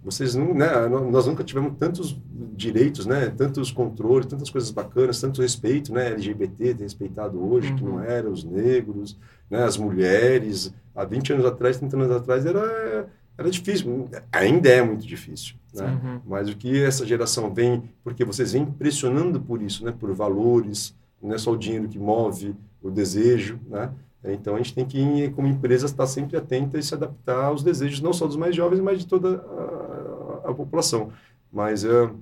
Vocês 0.05 0.36
não, 0.36 0.55
né, 0.55 0.68
nós 0.89 1.26
nunca 1.26 1.43
tivemos 1.43 1.74
tantos 1.76 2.16
direitos, 2.57 3.05
né, 3.05 3.32
tantos 3.36 3.72
controles, 3.72 4.26
tantas 4.26 4.49
coisas 4.49 4.70
bacanas, 4.70 5.20
tanto 5.20 5.43
respeito, 5.43 5.93
né, 5.93 6.12
LGBT 6.12 6.74
ter 6.74 6.82
respeitado 6.84 7.43
hoje, 7.45 7.70
uhum. 7.70 7.76
que 7.76 7.84
não 7.84 7.93
uhum. 7.95 8.03
era, 8.03 8.30
os 8.30 8.45
negros, 8.45 9.18
né, 9.51 9.64
as 9.64 9.76
mulheres. 9.76 10.72
Há 10.95 11.05
20 11.05 11.32
anos 11.32 11.45
atrás, 11.45 11.78
30 11.78 11.97
anos 11.97 12.11
atrás, 12.12 12.47
era, 12.47 13.09
era 13.36 13.51
difícil, 13.51 14.09
ainda 14.30 14.68
é 14.68 14.80
muito 14.80 15.05
difícil. 15.05 15.57
Né? 15.74 15.84
Uhum. 15.86 16.20
Mas 16.24 16.49
o 16.49 16.57
que 16.57 16.80
essa 16.82 17.05
geração 17.05 17.53
vem, 17.53 17.82
porque 18.05 18.24
vocês 18.24 18.53
vêm 18.53 18.64
pressionando 18.64 19.41
por 19.41 19.61
isso, 19.61 19.84
né, 19.84 19.93
por 19.93 20.14
valores, 20.14 20.95
não 21.22 21.34
é 21.34 21.38
só 21.38 21.52
o 21.52 21.56
dinheiro 21.56 21.88
que 21.88 21.98
move 21.98 22.54
o 22.82 22.90
desejo, 22.90 23.58
né? 23.66 23.90
Então 24.24 24.54
a 24.54 24.58
gente 24.58 24.74
tem 24.74 24.84
que, 24.84 25.30
como 25.30 25.46
empresa, 25.46 25.86
estar 25.86 26.06
sempre 26.06 26.36
atenta 26.36 26.78
e 26.78 26.82
se 26.82 26.94
adaptar 26.94 27.44
aos 27.44 27.62
desejos 27.62 28.00
não 28.00 28.12
só 28.12 28.26
dos 28.26 28.36
mais 28.36 28.54
jovens, 28.54 28.80
mas 28.80 28.98
de 28.98 29.06
toda 29.06 29.36
a, 30.44 30.50
a 30.50 30.54
população. 30.54 31.12
Mas 31.52 31.84
uh, 31.84 32.14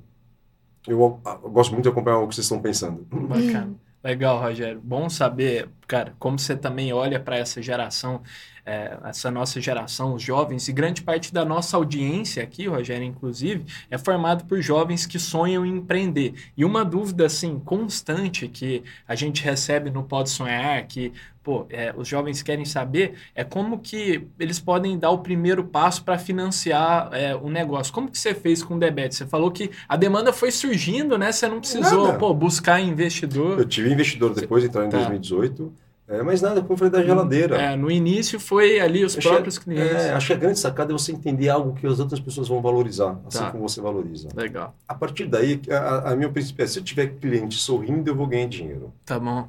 eu, 0.86 1.20
eu, 1.24 1.50
gosto 1.50 1.72
muito 1.72 1.84
de 1.84 1.88
acompanhar 1.88 2.18
o 2.18 2.28
que 2.28 2.34
vocês 2.34 2.44
estão 2.44 2.60
pensando. 2.60 3.06
Bacana. 3.10 3.74
Legal, 4.04 4.40
Rogério. 4.40 4.80
Bom 4.84 5.08
saber, 5.08 5.68
cara, 5.86 6.14
como 6.18 6.38
você 6.38 6.56
também 6.56 6.92
olha 6.92 7.20
para 7.20 7.36
essa 7.36 7.62
geração 7.62 8.22
é, 8.66 8.98
essa 9.04 9.30
nossa 9.30 9.60
geração, 9.60 10.14
os 10.14 10.22
jovens, 10.22 10.66
e 10.66 10.72
grande 10.72 11.00
parte 11.00 11.32
da 11.32 11.44
nossa 11.44 11.76
audiência 11.76 12.42
aqui, 12.42 12.66
Rogério, 12.66 13.04
inclusive, 13.04 13.64
é 13.88 13.96
formado 13.96 14.44
por 14.44 14.60
jovens 14.60 15.06
que 15.06 15.20
sonham 15.20 15.64
em 15.64 15.76
empreender. 15.76 16.34
E 16.56 16.64
uma 16.64 16.84
dúvida, 16.84 17.26
assim, 17.26 17.60
constante 17.60 18.48
que 18.48 18.82
a 19.06 19.14
gente 19.14 19.42
recebe 19.44 19.88
no 19.88 20.02
Pode 20.02 20.30
Sonhar, 20.30 20.84
que 20.88 21.12
pô, 21.44 21.64
é, 21.70 21.94
os 21.96 22.08
jovens 22.08 22.42
querem 22.42 22.64
saber 22.64 23.14
é 23.32 23.44
como 23.44 23.78
que 23.78 24.26
eles 24.36 24.58
podem 24.58 24.98
dar 24.98 25.10
o 25.10 25.18
primeiro 25.18 25.62
passo 25.62 26.02
para 26.02 26.18
financiar 26.18 27.08
é, 27.12 27.36
o 27.36 27.48
negócio. 27.48 27.92
Como 27.92 28.10
que 28.10 28.18
você 28.18 28.34
fez 28.34 28.64
com 28.64 28.74
o 28.74 28.78
Debet? 28.80 29.14
Você 29.14 29.26
falou 29.26 29.52
que 29.52 29.70
a 29.88 29.96
demanda 29.96 30.32
foi 30.32 30.50
surgindo, 30.50 31.16
né? 31.16 31.30
Você 31.30 31.46
não 31.46 31.60
precisou 31.60 32.14
pô, 32.14 32.34
buscar 32.34 32.80
investidor. 32.80 33.60
Eu 33.60 33.64
tive 33.64 33.92
investidor 33.92 34.34
depois, 34.34 34.64
então 34.64 34.84
em 34.84 34.88
tá. 34.88 34.96
2018. 34.96 35.72
É, 36.08 36.22
mas 36.22 36.40
nada, 36.40 36.60
como 36.60 36.74
eu 36.74 36.76
falei 36.76 36.92
da 36.92 37.02
geladeira. 37.02 37.56
É, 37.56 37.74
no 37.74 37.90
início 37.90 38.38
foi 38.38 38.78
ali 38.78 39.04
os 39.04 39.18
achei, 39.18 39.28
próprios 39.28 39.58
clientes. 39.58 39.92
É, 39.92 40.12
acho 40.12 40.28
que 40.28 40.32
a 40.32 40.36
grande 40.36 40.58
sacada 40.58 40.92
é 40.92 40.96
você 40.96 41.10
entender 41.10 41.48
algo 41.48 41.74
que 41.74 41.84
as 41.84 41.98
outras 41.98 42.20
pessoas 42.20 42.46
vão 42.46 42.62
valorizar, 42.62 43.18
assim 43.26 43.38
tá. 43.38 43.50
como 43.50 43.68
você 43.68 43.80
valoriza. 43.80 44.28
Legal. 44.34 44.74
A 44.86 44.94
partir 44.94 45.26
daí, 45.26 45.60
a, 45.68 46.12
a 46.12 46.16
minha 46.16 46.30
princípio 46.30 46.62
é, 46.62 46.66
se 46.66 46.78
eu 46.78 46.84
tiver 46.84 47.08
cliente 47.08 47.56
sorrindo, 47.56 48.08
eu 48.08 48.14
vou 48.14 48.26
ganhar 48.26 48.46
dinheiro. 48.46 48.92
Tá 49.04 49.18
bom. 49.18 49.48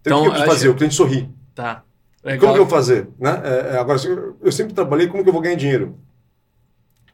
Então, 0.00 0.18
então 0.18 0.18
o 0.18 0.22
que 0.22 0.28
eu 0.28 0.32
preciso 0.32 0.50
fazer? 0.50 0.68
O 0.70 0.74
cliente 0.74 0.94
sorrir. 0.94 1.30
Tá. 1.54 1.84
Legal. 2.24 2.40
Como 2.40 2.52
que 2.54 2.60
eu 2.60 2.66
vou 2.66 2.76
fazer? 2.76 3.08
Né? 3.18 3.40
É, 3.44 3.74
é 3.74 3.78
agora, 3.78 4.00
eu, 4.04 4.36
eu 4.42 4.52
sempre 4.52 4.74
trabalhei, 4.74 5.06
como 5.06 5.22
que 5.22 5.28
eu 5.28 5.32
vou 5.32 5.42
ganhar 5.42 5.56
dinheiro? 5.56 5.96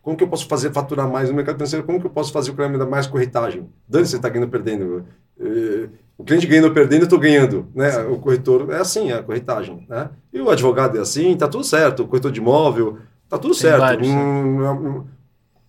Como 0.01 0.17
que 0.17 0.25
eu 0.25 0.29
posso 0.29 0.47
fazer 0.47 0.73
faturar 0.73 1.07
mais 1.07 1.29
no 1.29 1.35
mercado 1.35 1.57
financeiro? 1.57 1.85
Como 1.85 2.01
que 2.01 2.07
eu 2.07 2.11
posso 2.11 2.33
fazer 2.33 2.51
o 2.51 2.55
cliente 2.55 2.79
dar 2.79 2.87
mais 2.87 3.07
corretagem? 3.07 3.69
Dane 3.87 4.07
você 4.07 4.17
está 4.17 4.31
ganhando 4.31 4.51
perdendo. 4.51 5.05
É, 5.39 5.89
o 6.19 6.25
cliente 6.25 6.47
ganhando 6.47 6.65
ou 6.65 6.73
perdendo, 6.73 7.03
eu 7.03 7.05
estou 7.05 7.19
ganhando. 7.19 7.69
Né? 7.73 7.97
O 8.01 8.19
corretor 8.19 8.71
é 8.73 8.79
assim, 8.79 9.13
é 9.13 9.15
a 9.15 9.23
corretagem. 9.23 9.87
Né? 9.89 10.11
E 10.33 10.41
o 10.41 10.51
advogado 10.51 10.99
é 10.99 11.01
assim, 11.01 11.33
está 11.33 11.47
tudo 11.47 11.63
certo. 11.63 12.03
O 12.03 12.09
corretor 12.09 12.33
de 12.33 12.41
imóvel, 12.41 12.99
está 13.25 13.39
tudo 13.39 13.53
Tem 13.53 13.61
certo. 13.61 13.81
Vários, 13.81 14.09
um, 14.09 14.63
um, 14.63 15.07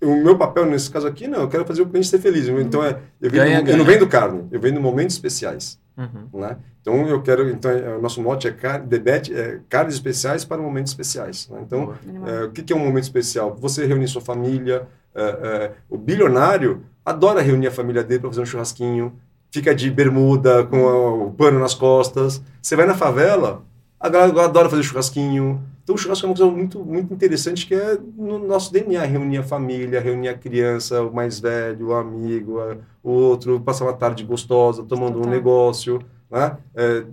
o 0.02 0.24
meu 0.24 0.38
papel 0.38 0.66
nesse 0.66 0.90
caso 0.90 1.06
aqui, 1.06 1.28
não, 1.28 1.42
eu 1.42 1.48
quero 1.48 1.66
fazer 1.66 1.84
o 1.84 1.86
cliente 1.86 2.08
ser 2.08 2.20
feliz. 2.20 2.48
Então, 2.48 2.84
é, 2.84 2.98
eu, 3.22 3.30
vendo, 3.30 3.44
ganha, 3.44 3.64
eu 3.68 3.78
não 3.78 3.86
vendo 3.86 4.08
carne, 4.08 4.48
eu 4.52 4.60
vendo 4.60 4.82
momentos 4.82 5.16
especiais. 5.16 5.80
Uhum. 5.96 6.40
Né? 6.40 6.58
Então 6.82 7.08
eu 7.08 7.22
quero, 7.22 7.50
então 7.50 7.70
é, 7.70 7.98
o 7.98 8.02
nosso 8.02 8.22
mote 8.22 8.48
é 8.48 8.52
car, 8.52 8.82
debete, 8.82 9.34
é 9.34 9.60
carnes 9.68 9.96
especiais 9.96 10.46
para 10.46 10.62
momentos 10.62 10.94
especiais. 10.94 11.50
Né? 11.50 11.60
Então 11.66 11.94
é, 12.26 12.46
o 12.46 12.52
que, 12.52 12.64
que, 12.64 12.72
é 12.72 12.76
um 12.76 12.80
momento 12.80 13.04
especial? 13.04 13.56
Você 13.60 13.86
reunir 13.86 14.08
sua 14.08 14.22
família. 14.22 14.88
É, 15.14 15.22
é, 15.24 15.72
o 15.90 15.98
bilionário 15.98 16.84
adora 17.04 17.42
reunir 17.42 17.68
a 17.68 17.72
família 17.72 18.04
dele 18.04 18.22
para 18.22 18.30
fazer 18.30 18.42
um 18.42 18.46
churrasquinho. 18.46 19.20
Fica 19.52 19.74
de 19.74 19.90
bermuda 19.90 20.64
com 20.64 21.28
o 21.28 21.32
pano 21.32 21.60
nas 21.60 21.74
costas. 21.74 22.42
Você 22.62 22.76
vai 22.76 22.86
na 22.86 22.94
favela, 22.94 23.64
a 24.00 24.08
galera 24.08 24.46
adora 24.46 24.70
fazer 24.70 24.84
churrasquinho. 24.84 25.62
Então 25.84 25.96
o 25.96 25.98
churrasco 25.98 26.26
é 26.26 26.30
uma 26.30 26.36
coisa 26.36 26.52
muito, 26.52 26.80
muito 26.86 27.14
interessante 27.14 27.66
que 27.66 27.74
é 27.74 27.98
no 28.16 28.38
nosso 28.38 28.72
DNA, 28.72 29.04
reunir 29.06 29.40
a 29.40 29.44
família, 29.44 30.00
reunir 30.00 30.30
a 30.30 30.38
criança, 30.38 31.02
o 31.02 31.14
mais 31.14 31.40
velho, 31.40 31.88
o 31.88 31.94
amigo, 31.94 32.60
o 33.04 33.10
outro, 33.10 33.60
passar 33.60 33.86
uma 33.86 33.94
tarde 33.94 34.24
gostosa, 34.24 34.84
tomando 34.84 35.20
um 35.20 35.30
negócio. 35.30 36.00
Né? 36.30 36.58
É, 36.76 37.04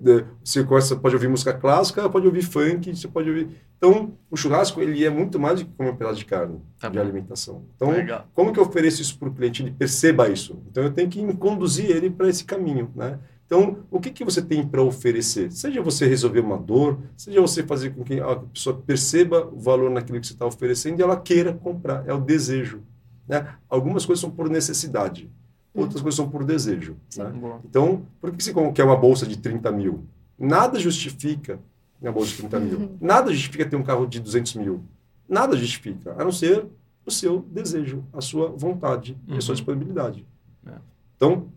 você 0.45 0.63
pode 0.97 1.15
ouvir 1.15 1.29
música 1.29 1.53
clássica, 1.55 2.09
pode 2.09 2.27
ouvir 2.27 2.43
funk, 2.43 2.95
você 2.95 3.09
pode 3.09 3.29
ouvir... 3.29 3.49
Então, 3.79 4.15
o 4.31 4.37
churrasco, 4.37 4.81
ele 4.81 5.05
é 5.05 5.11
muito 5.11 5.39
mais 5.39 5.61
do 5.61 5.67
que 5.67 5.73
comer 5.73 5.91
um 5.91 5.97
pedaço 5.97 6.19
de 6.19 6.25
carne, 6.25 6.61
tá 6.81 6.89
de 6.89 6.97
bom. 6.97 7.03
alimentação. 7.03 7.65
Então, 7.77 7.91
Legal. 7.91 8.27
como 8.35 8.53
que 8.53 8.59
eu 8.59 8.65
ofereço 8.65 9.03
isso 9.03 9.19
para 9.19 9.29
o 9.29 9.35
cliente? 9.35 9.63
Ele 9.63 9.71
perceba 9.71 10.29
isso. 10.29 10.63
Então, 10.71 10.83
eu 10.83 10.91
tenho 10.91 11.09
que 11.09 11.35
conduzir 11.35 11.91
ele 11.91 12.11
para 12.11 12.29
esse 12.29 12.45
caminho, 12.45 12.91
né? 12.95 13.19
Então, 13.47 13.85
o 13.91 14.01
que, 14.01 14.11
que 14.11 14.25
você 14.25 14.43
tem 14.43 14.67
para 14.67 14.83
oferecer? 14.83 15.53
Seja 15.53 15.81
você 15.81 16.05
resolver 16.07 16.41
uma 16.41 16.59
dor, 16.59 16.99
seja 17.17 17.41
você 17.41 17.63
fazer 17.63 17.91
com 17.91 18.03
que 18.03 18.19
a 18.19 18.37
pessoa 18.37 18.77
perceba 18.85 19.47
o 19.47 19.61
valor 19.61 19.89
naquilo 19.89 20.21
que 20.21 20.27
você 20.27 20.33
está 20.33 20.45
oferecendo 20.45 20.99
e 20.99 21.03
ela 21.03 21.17
queira 21.17 21.53
comprar. 21.53 22.03
É 22.09 22.13
o 22.13 22.21
desejo. 22.21 22.83
Né? 23.29 23.47
Algumas 23.69 24.05
coisas 24.05 24.21
são 24.21 24.31
por 24.31 24.51
necessidade. 24.51 25.31
Outras 25.77 26.01
coisas 26.01 26.17
são 26.17 26.29
por 26.29 26.45
desejo. 26.45 26.97
Né? 27.17 27.33
Então, 27.65 28.03
por 28.21 28.33
que 28.33 28.43
você 28.43 28.53
quer 28.75 28.85
uma 28.85 28.97
bolsa 28.97 29.27
de 29.27 29.37
30 29.37 29.71
mil? 29.73 30.05
Nada 30.39 30.79
justifica 30.79 31.59
uma 32.01 32.13
bolsa 32.13 32.31
de 32.31 32.37
30 32.39 32.61
mil. 32.61 32.79
Uhum. 32.79 32.97
Nada 33.01 33.33
justifica 33.33 33.65
ter 33.65 33.77
um 33.77 33.83
carro 33.83 34.07
de 34.07 34.21
200 34.21 34.55
mil. 34.55 34.85
Nada 35.29 35.57
justifica, 35.57 36.15
a 36.19 36.25
não 36.25 36.33
ser 36.33 36.65
o 37.05 37.11
seu 37.11 37.45
desejo, 37.51 38.05
a 38.13 38.21
sua 38.21 38.49
vontade 38.49 39.17
uhum. 39.27 39.35
e 39.35 39.39
a 39.39 39.41
sua 39.41 39.53
uhum. 39.53 39.57
disponibilidade. 39.57 40.27
É. 40.67 40.73
Então, 41.17 41.49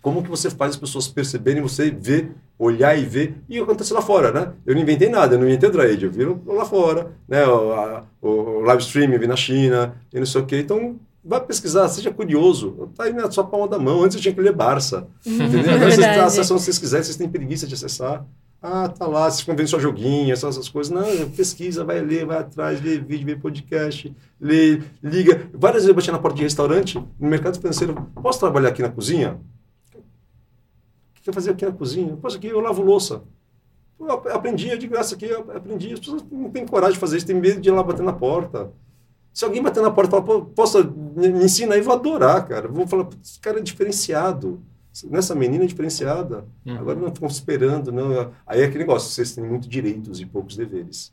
como 0.00 0.22
que 0.22 0.30
você 0.30 0.48
faz 0.50 0.72
as 0.72 0.76
pessoas 0.76 1.08
perceberem, 1.08 1.62
você 1.62 1.90
ver, 1.90 2.32
olhar 2.58 2.98
e 2.98 3.04
ver, 3.04 3.36
e 3.48 3.58
acontece 3.58 3.92
lá 3.92 4.00
fora, 4.00 4.32
né? 4.32 4.52
Eu 4.64 4.74
não 4.74 4.82
inventei 4.82 5.08
nada, 5.08 5.34
eu 5.34 5.38
não 5.38 5.46
inventei 5.46 5.68
o 5.68 5.72
trade, 5.72 6.04
eu 6.04 6.10
vi 6.10 6.24
lá 6.46 6.64
fora, 6.64 7.12
né? 7.28 7.46
O, 7.46 7.72
a, 7.72 8.04
o 8.22 8.60
live 8.60 8.82
streaming, 8.82 9.14
eu 9.14 9.20
vi 9.20 9.26
na 9.26 9.36
China, 9.36 9.96
e 10.12 10.18
não 10.18 10.26
sei 10.26 10.40
o 10.40 10.46
quê. 10.46 10.60
Então, 10.60 10.98
vai 11.28 11.44
pesquisar, 11.44 11.86
seja 11.88 12.10
curioso. 12.10 12.90
Tá 12.96 13.04
aí 13.04 13.12
na 13.12 13.30
sua 13.30 13.44
palma 13.44 13.68
da 13.68 13.78
mão. 13.78 14.02
Antes 14.02 14.16
eu 14.16 14.22
tinha 14.22 14.34
que 14.34 14.40
ler 14.40 14.54
Barça. 14.54 15.06
Entendeu? 15.24 15.60
Agora 15.74 15.90
vocês 15.90 16.18
acessam 16.18 16.58
se 16.58 16.64
vocês 16.64 16.78
quiserem, 16.78 17.04
vocês 17.04 17.16
têm 17.16 17.28
preguiça 17.28 17.66
de 17.66 17.74
acessar. 17.74 18.24
Ah, 18.60 18.88
tá 18.88 19.06
lá, 19.06 19.30
vocês 19.30 19.40
ficam 19.40 19.54
vendo 19.54 19.68
só 19.68 19.78
joguinho, 19.78 20.32
essas, 20.32 20.56
essas 20.56 20.68
coisas. 20.68 20.90
Não, 20.90 21.28
pesquisa, 21.30 21.84
vai 21.84 22.00
ler, 22.00 22.24
vai 22.24 22.38
atrás, 22.38 22.80
vê 22.80 22.98
vídeo, 22.98 23.26
vê 23.26 23.36
podcast, 23.36 24.12
lê, 24.40 24.82
liga. 25.02 25.48
Várias 25.52 25.82
vezes 25.84 25.88
eu 25.88 25.94
bati 25.94 26.10
na 26.10 26.18
porta 26.18 26.38
de 26.38 26.42
restaurante, 26.42 26.98
no 27.20 27.28
mercado 27.28 27.58
financeiro, 27.58 27.94
posso 28.20 28.40
trabalhar 28.40 28.70
aqui 28.70 28.82
na 28.82 28.88
cozinha? 28.88 29.38
O 29.94 31.22
que 31.22 31.28
eu 31.28 31.34
fazia 31.34 31.52
aqui 31.52 31.64
na 31.64 31.72
cozinha? 31.72 32.16
Posso 32.16 32.36
aqui, 32.38 32.48
eu 32.48 32.58
lavo 32.58 32.82
louça. 32.82 33.22
Eu 34.00 34.10
aprendi, 34.10 34.76
de 34.76 34.88
graça 34.88 35.14
aqui, 35.14 35.26
eu 35.26 35.40
aprendi. 35.54 35.92
As 35.92 36.00
pessoas 36.00 36.24
não 36.30 36.50
têm 36.50 36.66
coragem 36.66 36.94
de 36.94 36.98
fazer 36.98 37.18
isso, 37.18 37.26
têm 37.26 37.36
medo 37.36 37.60
de 37.60 37.68
ir 37.68 37.72
lá 37.72 37.82
bater 37.82 38.02
na 38.02 38.12
porta. 38.12 38.72
Se 39.32 39.44
alguém 39.44 39.62
bater 39.62 39.82
na 39.82 39.90
porta 39.90 40.16
e 40.16 40.20
falar, 40.20 40.40
posso, 40.46 40.94
me 41.16 41.28
ensina 41.44 41.74
aí, 41.74 41.80
vou 41.80 41.94
adorar, 41.94 42.46
cara. 42.46 42.68
Vou 42.68 42.86
falar, 42.86 43.08
esse 43.22 43.38
cara 43.38 43.58
é 43.58 43.62
diferenciado. 43.62 44.60
Nessa 45.04 45.34
menina 45.34 45.64
é 45.64 45.66
diferenciada. 45.66 46.44
Uhum. 46.66 46.76
Agora 46.76 46.98
não 46.98 47.08
estão 47.08 47.28
esperando, 47.28 47.92
não. 47.92 48.32
Aí 48.46 48.60
é 48.60 48.64
aquele 48.64 48.80
negócio, 48.80 49.10
vocês 49.10 49.34
têm 49.34 49.44
muitos 49.44 49.68
direitos 49.68 50.20
e 50.20 50.26
poucos 50.26 50.56
deveres. 50.56 51.12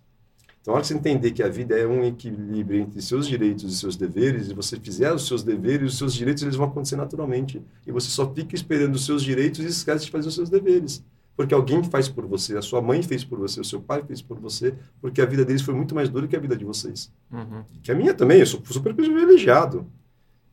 Então, 0.61 0.73
a 0.73 0.77
hora 0.77 0.81
que 0.81 0.87
você 0.87 0.95
entender 0.95 1.29
que 1.29 1.43
a 1.43 1.47
vida 1.47 1.77
é 1.77 1.85
um 1.85 2.03
equilíbrio 2.03 2.81
entre 2.81 2.99
seus 2.99 3.27
direitos 3.27 3.71
e 3.71 3.77
seus 3.77 3.95
deveres, 3.95 4.49
e 4.49 4.53
você 4.55 4.79
fizer 4.79 5.13
os 5.13 5.27
seus 5.27 5.43
deveres, 5.43 5.91
os 5.93 5.97
seus 5.99 6.11
direitos 6.11 6.41
eles 6.41 6.55
vão 6.55 6.65
acontecer 6.65 6.95
naturalmente. 6.95 7.61
E 7.85 7.91
você 7.91 8.09
só 8.09 8.33
fica 8.33 8.55
esperando 8.55 8.95
os 8.95 9.05
seus 9.05 9.21
direitos 9.21 9.63
e 9.63 9.67
esquece 9.67 10.05
de 10.05 10.11
fazer 10.11 10.29
os 10.29 10.33
seus 10.33 10.49
deveres 10.49 11.03
porque 11.35 11.53
alguém 11.53 11.83
faz 11.83 12.07
por 12.07 12.25
você, 12.25 12.57
a 12.57 12.61
sua 12.61 12.81
mãe 12.81 13.01
fez 13.03 13.23
por 13.23 13.37
você, 13.39 13.59
o 13.59 13.65
seu 13.65 13.81
pai 13.81 14.03
fez 14.03 14.21
por 14.21 14.39
você, 14.39 14.73
porque 15.01 15.21
a 15.21 15.25
vida 15.25 15.43
deles 15.43 15.61
foi 15.61 15.73
muito 15.73 15.93
mais 15.93 16.09
dura 16.09 16.27
que 16.27 16.35
a 16.35 16.39
vida 16.39 16.55
de 16.55 16.63
vocês. 16.63 17.11
Uhum. 17.31 17.63
Que 17.83 17.91
a 17.91 17.95
minha 17.95 18.13
também, 18.13 18.39
eu 18.39 18.45
sou 18.45 18.61
super 18.65 18.93
privilegiado. 18.93 19.85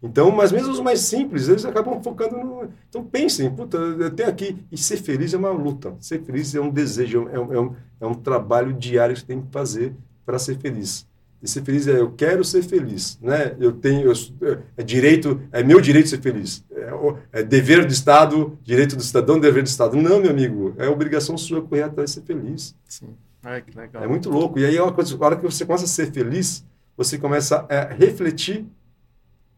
Então, 0.02 0.32
mas 0.32 0.50
mesmo 0.50 0.72
os 0.72 0.80
mais 0.80 0.98
simples, 1.00 1.48
eles 1.48 1.64
acabam 1.64 2.02
focando 2.02 2.36
no. 2.36 2.68
Então, 2.88 3.04
pensem, 3.04 3.48
puta, 3.54 3.76
eu 3.76 4.10
tenho 4.10 4.28
aqui. 4.28 4.58
E 4.70 4.76
ser 4.76 4.96
feliz 4.96 5.32
é 5.32 5.38
uma 5.38 5.50
luta. 5.50 5.94
Ser 6.00 6.20
feliz 6.24 6.52
é 6.56 6.60
um 6.60 6.70
desejo, 6.70 7.28
é 7.28 7.38
um, 7.38 7.52
é 7.52 7.60
um, 7.60 7.76
é 8.00 8.06
um 8.06 8.14
trabalho 8.14 8.72
diário 8.72 9.14
que 9.14 9.20
você 9.20 9.26
tem 9.26 9.40
que 9.40 9.52
fazer 9.52 9.94
para 10.26 10.40
ser 10.40 10.58
feliz. 10.58 11.06
E 11.42 11.48
ser 11.48 11.62
feliz 11.62 11.88
é 11.88 11.98
eu 11.98 12.12
quero 12.12 12.44
ser 12.44 12.62
feliz, 12.62 13.18
né? 13.20 13.56
Eu 13.58 13.72
tenho 13.72 14.12
eu, 14.40 14.62
é 14.76 14.82
direito, 14.82 15.40
é 15.50 15.62
meu 15.62 15.80
direito 15.80 16.08
ser 16.08 16.20
feliz. 16.20 16.64
É, 16.70 17.40
é, 17.40 17.42
dever 17.42 17.84
do 17.84 17.92
Estado, 17.92 18.56
direito 18.62 18.94
do 18.94 19.02
cidadão, 19.02 19.40
dever 19.40 19.64
do 19.64 19.66
Estado. 19.66 19.96
Não, 19.96 20.20
meu 20.20 20.30
amigo, 20.30 20.74
é 20.78 20.88
obrigação 20.88 21.36
sua 21.36 21.60
correr 21.60 21.82
atrás 21.82 22.10
de 22.10 22.14
ser 22.14 22.22
feliz. 22.22 22.76
Sim. 22.86 23.16
Ai, 23.42 23.60
que 23.60 23.76
legal. 23.76 24.04
É 24.04 24.06
muito 24.06 24.30
louco. 24.30 24.58
E 24.58 24.64
aí 24.64 24.76
é 24.76 24.82
uma 24.82 24.92
coisa, 24.92 25.16
a 25.16 25.24
hora 25.24 25.36
que 25.36 25.42
você 25.42 25.66
começa 25.66 25.84
a 25.84 25.88
ser 25.88 26.12
feliz, 26.12 26.64
você 26.96 27.18
começa 27.18 27.66
a 27.68 27.92
refletir 27.92 28.64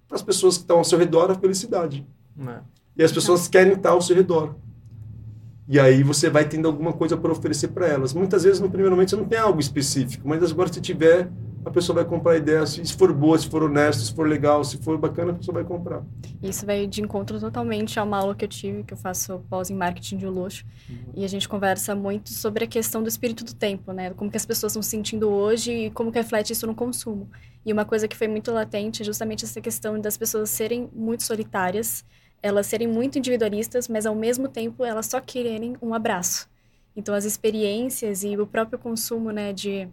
para 0.09 0.17
as 0.17 0.23
pessoas 0.23 0.57
que 0.57 0.63
estão 0.63 0.79
ao 0.79 0.85
seu 0.85 0.99
redor 0.99 1.31
a 1.31 1.35
felicidade. 1.35 2.07
É. 2.49 2.59
E 2.97 3.05
as 3.05 3.13
pessoas 3.13 3.47
querem 3.47 3.75
estar 3.75 3.91
ao 3.91 4.01
seu 4.01 4.17
redor. 4.17 4.55
E 5.67 5.81
aí 5.81 6.03
você 6.03 6.29
vai 6.29 6.47
tendo 6.47 6.69
alguma 6.69 6.93
coisa 6.93 7.17
para 7.17 7.33
oferecer 7.33 7.69
para 7.69 7.87
elas. 7.87 8.13
Muitas 8.13 8.45
vezes, 8.45 8.61
no 8.61 8.69
primeiro 8.69 8.95
momento, 8.95 9.11
você 9.11 9.17
não 9.17 9.25
tem 9.25 9.39
algo 9.39 9.59
específico, 9.61 10.29
mas 10.29 10.51
agora 10.51 10.73
se 10.73 10.81
tiver, 10.81 11.31
a 11.65 11.71
pessoa 11.71 11.97
vai 11.97 12.05
comprar 12.05 12.33
a 12.33 12.37
ideia. 12.37 12.67
Se 12.67 12.93
for 12.95 13.13
boa, 13.13 13.39
se 13.39 13.49
for 13.49 13.63
honesto, 13.63 14.03
se 14.03 14.15
for 14.15 14.29
legal, 14.29 14.63
se 14.63 14.77
for 14.79 14.99
bacana, 14.99 15.33
a 15.33 15.35
pessoa 15.35 15.55
vai 15.55 15.65
comprar. 15.65 16.03
Isso 16.43 16.67
vai 16.67 16.87
de 16.87 17.01
encontro 17.01 17.41
totalmente 17.41 17.99
a 17.99 18.05
uma 18.05 18.19
aula 18.19 18.35
que 18.35 18.45
eu 18.45 18.49
tive, 18.49 18.83
que 18.83 18.93
eu 18.93 18.99
faço 18.99 19.39
pós 19.49 19.71
em 19.71 19.75
marketing 19.75 20.19
de 20.19 20.27
luxo. 20.27 20.65
Uhum. 20.89 20.97
E 21.15 21.25
a 21.25 21.29
gente 21.29 21.49
conversa 21.49 21.95
muito 21.95 22.31
sobre 22.31 22.65
a 22.65 22.67
questão 22.67 23.03
do 23.03 23.09
espírito 23.09 23.45
do 23.45 23.55
tempo, 23.55 23.93
né? 23.93 24.11
Como 24.11 24.31
que 24.31 24.37
as 24.37 24.45
pessoas 24.45 24.73
estão 24.73 24.83
se 24.83 24.91
sentindo 24.91 25.31
hoje 25.31 25.73
e 25.73 25.91
como 25.91 26.13
que 26.13 26.19
reflete 26.19 26.53
isso 26.53 26.67
no 26.67 26.75
consumo. 26.75 27.29
E 27.65 27.73
uma 27.73 27.85
coisa 27.85 28.07
que 28.07 28.17
foi 28.17 28.29
muito 28.29 28.53
latente 28.53 29.01
é 29.01 29.05
justamente 29.05 29.45
essa 29.45 29.61
questão 29.61 29.99
das 29.99 30.19
pessoas 30.19 30.51
serem 30.51 30.91
muito 30.93 31.23
solitárias, 31.23 32.05
elas 32.43 32.67
serem 32.67 32.87
muito 32.87 33.19
individualistas, 33.19 33.89
mas 33.89 34.05
ao 34.05 34.15
mesmo 34.15 34.49
tempo 34.49 34.85
elas 34.85 35.07
só 35.07 35.19
quererem 35.19 35.77
um 35.81 35.95
abraço. 35.95 36.47
Então 36.95 37.15
as 37.15 37.25
experiências 37.25 38.23
e 38.23 38.37
o 38.37 38.47
próprio 38.47 38.79
consumo, 38.79 39.31
né, 39.31 39.53
de 39.53 39.89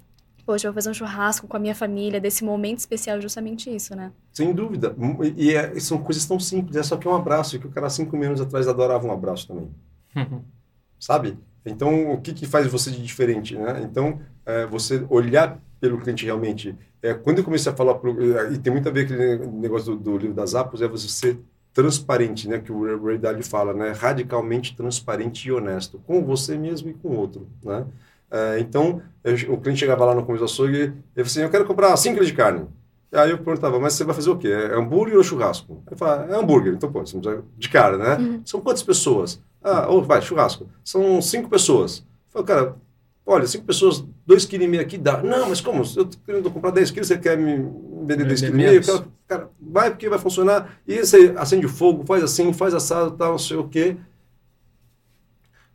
poxa, 0.51 0.67
eu 0.67 0.73
vou 0.73 0.75
fazer 0.75 0.89
um 0.89 0.93
churrasco 0.93 1.47
com 1.47 1.55
a 1.55 1.59
minha 1.61 1.73
família, 1.73 2.19
desse 2.19 2.43
momento 2.43 2.79
especial, 2.79 3.17
é 3.17 3.21
justamente 3.21 3.73
isso, 3.73 3.95
né? 3.95 4.11
Sem 4.33 4.53
dúvida. 4.53 4.93
E, 5.37 5.55
é, 5.55 5.79
são 5.79 5.97
coisas 5.99 6.25
tão 6.25 6.37
simples, 6.41 6.75
é 6.75 6.83
só 6.83 6.97
que 6.97 7.07
um 7.07 7.15
abraço, 7.15 7.57
que 7.57 7.67
o 7.67 7.71
cara 7.71 7.89
cinco 7.89 8.17
minutos 8.17 8.41
atrás 8.41 8.67
adorava 8.67 9.07
um 9.07 9.13
abraço 9.13 9.47
também. 9.47 9.71
Sabe? 10.99 11.39
Então, 11.65 12.11
o 12.11 12.19
que, 12.19 12.33
que 12.33 12.45
faz 12.45 12.67
você 12.67 12.91
de 12.91 13.01
diferente, 13.01 13.55
né? 13.55 13.81
Então, 13.81 14.19
é, 14.45 14.65
você 14.65 15.05
olhar 15.09 15.57
pelo 15.79 15.97
cliente 15.99 16.25
realmente. 16.25 16.75
É, 17.01 17.13
quando 17.13 17.37
eu 17.37 17.45
comecei 17.45 17.71
a 17.71 17.75
falar, 17.75 17.95
pro, 17.95 18.13
e 18.53 18.57
tem 18.57 18.73
muito 18.73 18.89
a 18.89 18.91
ver 18.91 19.07
com 19.07 19.13
aquele 19.13 19.47
negócio 19.57 19.95
do, 19.95 20.03
do 20.03 20.17
livro 20.17 20.35
das 20.35 20.53
Apos, 20.53 20.81
é 20.81 20.87
você 20.87 21.07
ser 21.07 21.39
transparente, 21.71 22.49
né? 22.49 22.59
Que 22.59 22.73
o 22.73 23.05
Ray 23.05 23.17
Dalio 23.17 23.43
fala, 23.45 23.73
né? 23.73 23.93
Radicalmente 23.93 24.75
transparente 24.75 25.47
e 25.47 25.51
honesto 25.53 25.97
com 26.05 26.21
você 26.25 26.57
mesmo 26.57 26.89
e 26.89 26.93
com 26.93 27.07
o 27.07 27.17
outro, 27.17 27.47
né? 27.63 27.85
É, 28.31 28.59
então, 28.59 29.01
eu, 29.23 29.53
o 29.53 29.57
cliente 29.59 29.79
chegava 29.79 30.05
lá 30.05 30.15
no 30.15 30.25
começo 30.25 30.43
do 30.43 30.45
açougue 30.45 30.73
e 30.73 30.81
ele 30.81 30.93
falou 31.15 31.25
assim, 31.25 31.41
eu 31.41 31.49
quero 31.49 31.65
comprar 31.65 31.95
5 31.97 32.13
quilos 32.13 32.29
de 32.29 32.33
carne. 32.33 32.65
Aí 33.13 33.29
eu 33.29 33.37
perguntava, 33.37 33.77
mas 33.77 33.93
você 33.93 34.05
vai 34.05 34.15
fazer 34.15 34.29
o 34.29 34.37
quê? 34.37 34.47
É 34.47 34.73
hambúrguer 34.73 35.17
ou 35.17 35.23
churrasco? 35.23 35.83
Ele 35.85 35.97
falava, 35.97 36.33
é 36.33 36.39
hambúrguer. 36.39 36.73
Então, 36.73 36.89
pô, 36.89 37.05
você 37.05 37.13
não 37.15 37.21
precisa 37.21 37.43
de 37.57 37.69
cara, 37.69 37.97
né? 37.97 38.15
Uhum. 38.15 38.41
São 38.45 38.61
quantas 38.61 38.81
pessoas? 38.81 39.41
Ah, 39.61 39.87
ou 39.89 40.01
vai, 40.01 40.21
churrasco. 40.21 40.65
São 40.81 41.21
cinco 41.21 41.49
pessoas. 41.49 41.99
Eu 41.99 42.31
falei, 42.31 42.47
cara, 42.47 42.75
olha, 43.25 43.45
cinco 43.45 43.65
pessoas, 43.65 44.05
dois 44.25 44.45
quilos 44.45 44.65
e 44.65 44.69
meio 44.69 44.81
aqui 44.81 44.97
dá. 44.97 45.21
Não, 45.21 45.49
mas 45.49 45.59
como? 45.59 45.83
Eu 45.95 46.05
tô 46.05 46.17
querendo 46.25 46.49
comprar 46.49 46.71
10 46.71 46.89
quilos, 46.91 47.07
você 47.07 47.17
quer 47.17 47.37
me 47.37 47.57
vender 48.05 48.25
10 48.25 48.41
quilos 48.41 48.55
e 48.55 48.57
meio? 48.57 48.85
Cara, 48.85 49.05
cara, 49.27 49.49
vai 49.59 49.89
porque 49.89 50.07
vai 50.07 50.17
funcionar. 50.17 50.79
E 50.87 50.99
você 50.99 51.33
acende 51.37 51.65
o 51.65 51.69
fogo, 51.69 52.05
faz 52.05 52.23
assim, 52.23 52.53
faz 52.53 52.73
assado, 52.73 53.11
tal, 53.11 53.31
não 53.31 53.37
sei 53.37 53.57
o 53.57 53.67
quê. 53.67 53.97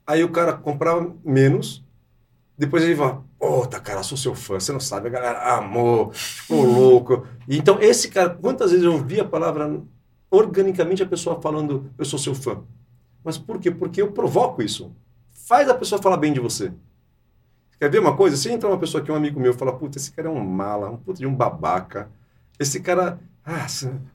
Aí 0.07 0.24
o 0.24 0.30
cara 0.30 0.54
comprava 0.54 1.14
menos, 1.22 1.84
depois 2.59 2.82
ele 2.82 2.96
fala, 2.96 3.22
puta, 3.38 3.78
cara, 3.80 4.02
sou 4.02 4.16
seu 4.16 4.34
fã, 4.34 4.59
você 4.59 4.72
não 4.72 4.80
sabe, 4.80 5.09
a 5.09 5.11
galera 5.11 5.57
amou, 5.57 6.11
ficou 6.12 6.64
louco. 6.64 7.26
E, 7.46 7.59
então, 7.59 7.78
esse 7.80 8.09
cara, 8.09 8.30
quantas 8.30 8.70
vezes 8.70 8.84
eu 8.84 8.94
ouvi 8.94 9.20
a 9.20 9.24
palavra, 9.24 9.80
organicamente 10.30 11.02
a 11.02 11.07
pessoa 11.07 11.40
falando, 11.40 11.90
eu 11.98 12.04
sou 12.04 12.18
seu 12.18 12.34
fã. 12.34 12.62
Mas 13.22 13.36
por 13.36 13.59
quê? 13.59 13.70
Porque 13.70 14.00
eu 14.00 14.12
provoco 14.12 14.62
isso. 14.62 14.90
Faz 15.32 15.68
a 15.68 15.74
pessoa 15.74 16.00
falar 16.00 16.16
bem 16.16 16.32
de 16.32 16.40
você. 16.40 16.72
Quer 17.78 17.90
ver 17.90 17.98
uma 17.98 18.16
coisa? 18.16 18.36
Se 18.36 18.50
entra 18.50 18.68
uma 18.68 18.78
pessoa 18.78 19.02
aqui, 19.02 19.12
um 19.12 19.16
amigo 19.16 19.38
meu, 19.38 19.52
fala, 19.52 19.72
puta, 19.72 19.98
esse 19.98 20.11
cara 20.11 20.28
é 20.28 20.30
um 20.30 20.42
mala, 20.42 20.90
um 20.90 20.96
puta 20.96 21.18
de 21.18 21.26
um 21.26 21.34
babaca. 21.34 22.09
Esse 22.59 22.80
cara... 22.80 23.18
Ah, 23.44 23.66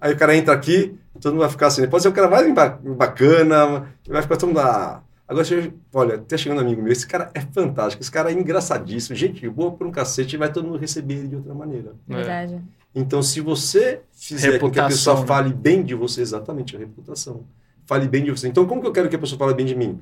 aí 0.02 0.14
o 0.14 0.18
cara 0.18 0.36
entra 0.36 0.54
aqui, 0.54 0.98
todo 1.22 1.34
mundo 1.34 1.42
vai 1.42 1.50
ficar 1.50 1.68
assim. 1.68 1.88
Pode 1.88 2.04
ser 2.04 2.10
o 2.10 2.14
cara 2.14 2.30
mais 2.30 2.52
bacana, 2.98 3.88
vai 4.08 4.22
ficar 4.24 4.36
todo 4.36 4.50
mundo... 4.50 4.60
Ah, 4.60 5.04
Agora, 5.32 5.48
olha, 5.94 6.16
até 6.16 6.38
chegando 6.38 6.58
um 6.58 6.62
amigo 6.62 6.82
meu, 6.82 6.92
esse 6.92 7.08
cara 7.08 7.32
é 7.34 7.40
fantástico, 7.40 8.04
esse 8.04 8.12
cara 8.12 8.30
é 8.30 8.34
engraçadíssimo, 8.34 9.16
gente 9.16 9.48
boa 9.48 9.72
por 9.72 9.88
um 9.88 9.92
cacete, 9.92 10.36
e 10.36 10.38
vai 10.38 10.52
todo 10.52 10.66
mundo 10.66 10.78
receber 10.78 11.14
ele 11.14 11.30
de 11.30 11.36
outra 11.38 11.54
maneira. 11.54 11.94
É. 12.10 12.16
Verdade. 12.16 12.62
Então, 12.94 13.24
se 13.24 13.40
você 13.40 14.02
fizer 14.12 14.60
com 14.60 14.70
que 14.70 14.78
a 14.78 14.88
pessoa 14.88 15.22
né? 15.22 15.26
fale 15.26 15.54
bem 15.54 15.84
de 15.84 15.96
você, 15.96 16.20
exatamente, 16.20 16.76
a 16.76 16.80
reputação. 16.80 17.46
Fale 17.86 18.10
bem 18.10 18.26
de 18.26 18.32
você. 18.32 18.50
Então, 18.50 18.66
como 18.68 18.82
que 18.82 18.88
eu 18.88 18.92
quero 18.92 19.08
que 19.08 19.16
a 19.16 19.20
pessoa 19.20 19.40
fale 19.40 19.54
bem 19.54 19.66
de 19.66 19.74
mim? 19.74 20.02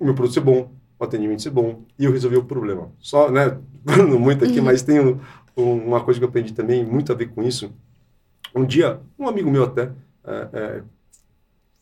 O 0.00 0.04
meu 0.04 0.16
produto 0.16 0.34
ser 0.34 0.40
bom, 0.40 0.68
o 0.98 1.04
atendimento 1.04 1.40
ser 1.40 1.50
bom, 1.50 1.82
e 1.96 2.04
eu 2.04 2.10
resolver 2.10 2.38
o 2.38 2.44
problema. 2.44 2.90
Só, 2.98 3.30
né, 3.30 3.56
falando 3.86 4.18
muito 4.18 4.44
aqui, 4.44 4.58
uhum. 4.58 4.64
mas 4.64 4.82
tem 4.82 4.98
um, 4.98 5.20
uma 5.56 6.02
coisa 6.02 6.18
que 6.18 6.24
eu 6.24 6.28
aprendi 6.28 6.52
também, 6.52 6.84
muito 6.84 7.12
a 7.12 7.14
ver 7.14 7.28
com 7.28 7.40
isso. 7.40 7.72
Um 8.52 8.64
dia, 8.64 8.98
um 9.16 9.28
amigo 9.28 9.48
meu 9.48 9.62
até, 9.62 9.92
é, 10.26 10.48
é, 10.52 10.82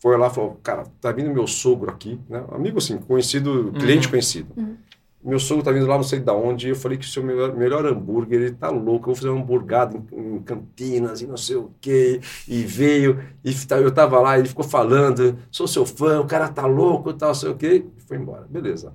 foi 0.03 0.17
lá 0.17 0.27
e 0.27 0.29
falou, 0.31 0.59
cara, 0.61 0.83
tá 0.99 1.13
vindo 1.13 1.29
meu 1.29 1.47
sogro 1.47 1.89
aqui, 1.89 2.19
né? 2.27 2.43
Amigo 2.51 2.77
assim, 2.77 2.97
conhecido, 2.97 3.71
cliente 3.71 4.07
uhum. 4.07 4.11
conhecido. 4.11 4.51
Uhum. 4.57 4.75
Meu 5.23 5.39
sogro 5.39 5.63
tá 5.63 5.71
vindo 5.71 5.87
lá, 5.87 5.95
não 5.95 6.03
sei 6.03 6.19
de 6.19 6.29
onde, 6.29 6.67
eu 6.67 6.75
falei 6.75 6.97
que 6.97 7.05
o 7.05 7.07
seu 7.07 7.23
melhor, 7.23 7.55
melhor 7.55 7.85
hambúrguer, 7.85 8.41
ele 8.41 8.51
tá 8.51 8.69
louco, 8.69 9.09
eu 9.09 9.13
vou 9.13 9.15
fazer 9.15 9.29
um 9.29 9.39
hamburgado 9.39 10.05
em, 10.11 10.35
em, 10.35 10.39
Campinas 10.41 11.21
e 11.21 11.25
não 11.25 11.37
sei 11.37 11.55
o 11.55 11.71
quê. 11.79 12.19
E 12.45 12.63
veio, 12.63 13.23
e 13.45 13.53
tá, 13.53 13.77
eu 13.77 13.89
tava 13.93 14.19
lá, 14.19 14.37
ele 14.37 14.49
ficou 14.49 14.65
falando, 14.65 15.39
sou 15.49 15.69
seu 15.69 15.85
fã, 15.85 16.19
o 16.19 16.27
cara 16.27 16.49
tá 16.49 16.65
louco 16.65 17.11
e 17.11 17.13
tal, 17.13 17.29
não 17.29 17.35
sei 17.35 17.51
o 17.51 17.55
quê. 17.55 17.85
E 17.97 18.01
foi 18.01 18.17
embora, 18.17 18.45
beleza. 18.49 18.93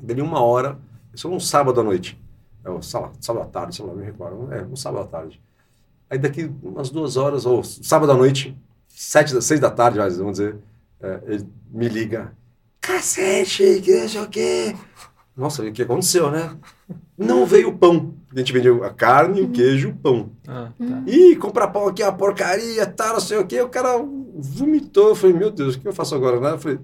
Dele 0.00 0.22
uma 0.22 0.40
hora, 0.40 0.78
isso 1.12 1.28
foi 1.28 1.36
um 1.36 1.40
sábado 1.40 1.80
à 1.80 1.82
noite. 1.82 2.16
É, 2.64 2.70
um 2.70 2.80
sábado, 2.80 3.16
sábado 3.20 3.42
à 3.42 3.46
tarde, 3.46 3.74
sei 3.74 3.84
lá, 3.84 3.92
me 3.92 4.04
recordo. 4.04 4.52
É, 4.52 4.62
um 4.62 4.76
sábado 4.76 5.02
à 5.02 5.06
tarde. 5.08 5.42
Aí 6.08 6.18
daqui 6.18 6.48
umas 6.62 6.88
duas 6.88 7.16
horas, 7.16 7.44
ou 7.44 7.64
sábado 7.64 8.12
à 8.12 8.14
noite, 8.14 8.56
sete, 8.94 9.40
seis 9.42 9.60
da 9.60 9.70
tarde, 9.70 9.98
vamos 9.98 10.38
dizer, 10.38 10.56
é, 11.00 11.20
ele 11.26 11.46
me 11.70 11.88
liga. 11.88 12.32
Cacete, 12.80 13.80
que 13.82 14.00
não 14.00 14.08
sei 14.08 14.20
o 14.20 14.28
quê. 14.28 14.76
Nossa, 15.36 15.62
o 15.62 15.72
que 15.72 15.82
aconteceu, 15.82 16.30
né? 16.30 16.56
Não 17.18 17.44
veio 17.44 17.70
o 17.70 17.78
pão. 17.78 18.14
A 18.32 18.38
gente 18.38 18.52
vendeu 18.52 18.84
a 18.84 18.90
carne, 18.90 19.40
o 19.40 19.50
queijo, 19.50 19.88
o 19.88 19.94
pão. 19.94 20.30
Ah, 20.46 20.70
tá. 20.78 21.02
Ih, 21.06 21.34
comprar 21.36 21.68
pão 21.68 21.88
aqui 21.88 22.02
é 22.02 22.06
uma 22.06 22.16
porcaria, 22.16 22.86
tá, 22.86 23.12
não 23.12 23.20
sei 23.20 23.38
o 23.38 23.46
quê. 23.46 23.60
O 23.60 23.68
cara 23.68 23.98
vomitou. 24.34 25.08
Eu 25.08 25.14
falei, 25.14 25.36
meu 25.36 25.50
Deus, 25.50 25.74
o 25.74 25.80
que 25.80 25.88
eu 25.88 25.92
faço 25.92 26.14
agora? 26.14 26.38
Né? 26.38 26.52
Eu 26.52 26.58
falei, 26.58 26.78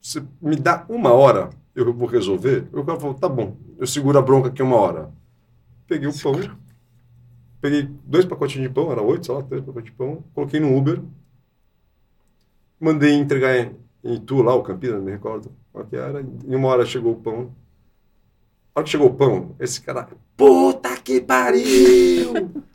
você 0.00 0.22
me 0.40 0.56
dá 0.56 0.86
uma 0.88 1.12
hora, 1.12 1.50
eu 1.74 1.92
vou 1.92 2.08
resolver? 2.08 2.66
O 2.72 2.82
cara 2.84 2.98
falou, 2.98 3.14
tá 3.14 3.28
bom, 3.28 3.56
eu 3.78 3.86
seguro 3.86 4.18
a 4.18 4.22
bronca 4.22 4.48
aqui 4.48 4.62
uma 4.62 4.76
hora. 4.76 5.10
Peguei 5.86 6.08
o 6.08 6.18
pão, 6.18 6.32
peguei 7.60 7.90
dois 8.04 8.24
pacotinhos 8.24 8.68
de 8.68 8.74
pão, 8.74 8.90
era 8.90 9.02
oito, 9.02 9.26
sei 9.26 9.34
lá, 9.34 9.42
três 9.42 9.62
pacotes 9.62 9.90
de 9.90 9.96
pão, 9.96 10.24
coloquei 10.34 10.58
no 10.60 10.74
Uber, 10.74 11.02
mandei 12.80 13.12
entregar 13.12 13.56
em, 13.56 13.76
em 14.02 14.18
Tu, 14.18 14.42
lá, 14.42 14.54
o 14.54 14.62
Campinas, 14.62 14.96
não 14.96 15.04
me 15.04 15.12
recordo 15.12 15.52
qual 15.72 15.84
que 15.84 15.96
era. 15.96 16.20
Em 16.20 16.54
uma 16.54 16.68
hora 16.68 16.86
chegou 16.86 17.12
o 17.12 17.20
pão. 17.20 17.52
A 18.74 18.80
hora 18.80 18.84
que 18.84 18.90
chegou 18.90 19.08
o 19.08 19.14
pão, 19.14 19.54
esse 19.58 19.80
cara, 19.80 20.08
puta 20.36 20.96
que 20.96 21.20
pariu! 21.20 22.32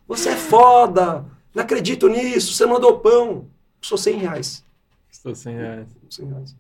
Você 0.08 0.30
é 0.30 0.36
foda! 0.36 1.26
Não 1.54 1.64
acredito 1.64 2.08
nisso, 2.08 2.54
você 2.54 2.66
mandou 2.66 3.00
pão. 3.00 3.48
Custou 3.80 3.98
100 3.98 4.18
reais. 4.18 4.64
Custou 5.10 5.34
100 5.34 5.56
reais. 5.56 5.88
100 6.10 6.28
reais. 6.28 6.56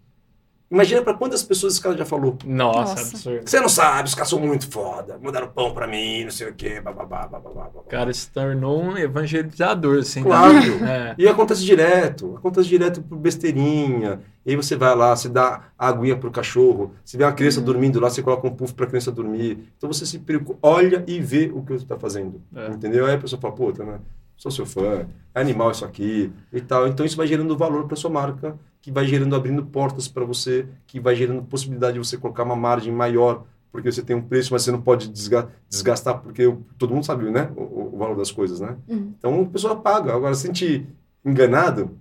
Imagina 0.76 1.02
para 1.02 1.14
quantas 1.14 1.42
pessoas 1.42 1.74
esse 1.74 1.82
cara 1.82 1.96
já 1.96 2.04
falou. 2.04 2.38
Nossa, 2.46 2.80
Nossa. 2.80 3.16
absurdo. 3.16 3.50
Você 3.50 3.62
não 3.62 3.70
sabe, 3.70 4.10
os 4.10 4.14
caras 4.14 4.28
são 4.28 4.40
muito 4.42 4.70
foda. 4.70 5.18
Mandaram 5.24 5.48
pão 5.48 5.74
para 5.74 5.88
mim, 5.88 6.26
não 6.26 6.32
sei 6.32 6.50
o 6.50 6.54
quê, 6.54 6.82
bababá, 6.82 7.26
bababá, 7.28 7.70
babá. 7.70 7.84
cara 7.88 8.14
se 8.14 8.30
tornou 8.30 8.84
um 8.84 8.98
evangelizador, 8.98 10.00
assim. 10.00 10.22
Claro. 10.22 10.56
É. 10.86 11.16
E 11.18 11.28
acontece 11.28 11.64
direto. 11.64 12.36
Acontece 12.36 12.68
direto 12.68 13.02
por 13.02 13.18
besteirinha. 13.18 14.20
E 14.46 14.52
aí 14.52 14.56
você 14.56 14.76
vai 14.76 14.94
lá, 14.96 15.16
você 15.16 15.30
dá 15.30 15.70
aguinha 15.80 16.16
pro 16.16 16.30
cachorro. 16.30 16.94
Se 17.04 17.18
vê 17.18 17.24
uma 17.24 17.32
criança 17.32 17.60
uhum. 17.60 17.66
dormindo 17.66 18.00
lá, 18.00 18.10
você 18.10 18.22
coloca 18.22 18.46
um 18.48 18.52
puff 18.52 18.74
pra 18.74 18.86
criança 18.86 19.12
dormir. 19.12 19.58
Então 19.78 19.92
você 19.92 20.06
se 20.06 20.20
preocupa, 20.20 20.60
olha 20.62 21.04
e 21.08 21.20
vê 21.20 21.50
o 21.54 21.64
que 21.64 21.74
você 21.74 21.86
tá 21.86 21.98
fazendo. 21.98 22.42
É. 22.54 22.68
Entendeu? 22.68 23.06
Aí 23.06 23.16
a 23.16 23.18
pessoa 23.18 23.40
fala, 23.42 23.56
puta, 23.56 23.84
né? 23.84 24.00
Sou 24.38 24.52
seu 24.52 24.66
fã, 24.66 25.08
é 25.34 25.42
animal 25.42 25.72
isso 25.72 25.86
aqui 25.86 26.32
e 26.52 26.62
tal. 26.62 26.88
Então 26.88 27.06
isso 27.06 27.18
vai 27.18 27.28
gerando 27.28 27.58
valor 27.58 27.88
para 27.88 27.96
sua 27.96 28.10
marca 28.10 28.58
que 28.82 28.92
vai 28.92 29.08
gerando, 29.08 29.36
abrindo 29.36 29.66
portas 29.66 30.08
para 30.08 30.24
você, 30.24 30.68
que 30.86 31.00
vai 31.00 31.16
gerando 31.16 31.42
possibilidade 31.42 31.94
de 31.94 32.00
você 32.00 32.18
colocar 32.18 32.44
uma 32.44 32.56
margem 32.56 32.94
maior, 32.94 33.44
porque 33.72 33.92
você 33.92 34.04
tem 34.04 34.16
um 34.16 34.22
preço, 34.22 34.54
mas 34.54 34.62
você 34.62 34.72
não 34.72 34.80
pode 34.80 35.10
desgastar, 35.10 36.22
porque 36.22 36.56
todo 36.78 36.94
mundo 36.94 37.04
sabe 37.04 37.32
né, 37.32 37.52
o, 37.56 37.96
o 37.96 37.98
valor 37.98 38.16
das 38.16 38.32
coisas, 38.32 38.60
né? 38.60 38.78
Uhum. 38.88 39.14
Então 39.18 39.42
a 39.42 39.46
pessoa 39.46 39.76
paga. 39.76 40.14
Agora, 40.14 40.36
se 40.36 40.44
sentir 40.44 40.88
enganado, 41.26 41.98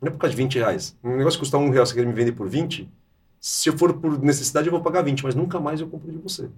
não 0.00 0.08
é 0.08 0.10
por 0.10 0.16
causa 0.16 0.34
de 0.34 0.42
20 0.42 0.54
reais. 0.54 0.96
Um 1.04 1.18
negócio 1.18 1.38
que 1.38 1.42
custa 1.44 1.58
um 1.58 1.68
real, 1.68 1.84
você 1.84 1.94
quer 1.94 2.06
me 2.06 2.14
vender 2.14 2.32
por 2.32 2.48
20, 2.48 2.88
se 3.38 3.68
eu 3.68 3.76
for 3.76 3.92
por 3.92 4.18
necessidade, 4.22 4.68
eu 4.68 4.72
vou 4.72 4.80
pagar 4.80 5.02
20, 5.02 5.22
mas 5.24 5.34
nunca 5.34 5.60
mais 5.60 5.82
eu 5.82 5.88
compro 5.88 6.10
de 6.10 6.16
você. 6.16 6.48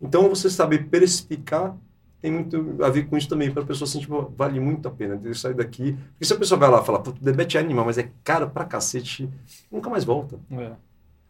Então, 0.00 0.28
você 0.28 0.50
saber 0.50 0.88
precificar 0.90 1.74
tem 2.20 2.32
muito 2.32 2.76
a 2.82 2.88
ver 2.88 3.06
com 3.06 3.16
isso 3.16 3.28
também, 3.28 3.50
para 3.50 3.62
a 3.62 3.66
pessoa 3.66 3.86
sentir, 3.86 4.06
tipo, 4.06 4.32
vale 4.36 4.58
muito 4.58 4.88
a 4.88 4.90
pena 4.90 5.20
eu 5.22 5.34
sair 5.34 5.54
daqui. 5.54 5.96
Porque 6.12 6.24
se 6.24 6.32
a 6.32 6.36
pessoa 6.36 6.58
vai 6.58 6.68
lá 6.68 6.82
e 6.82 6.84
fala, 6.84 7.00
puto, 7.00 7.22
debete 7.22 7.56
é 7.56 7.60
animal, 7.60 7.84
mas 7.84 7.98
é 7.98 8.10
caro 8.24 8.50
pra 8.50 8.64
cacete, 8.64 9.28
nunca 9.70 9.88
mais 9.88 10.04
volta. 10.04 10.38
É. 10.50 10.72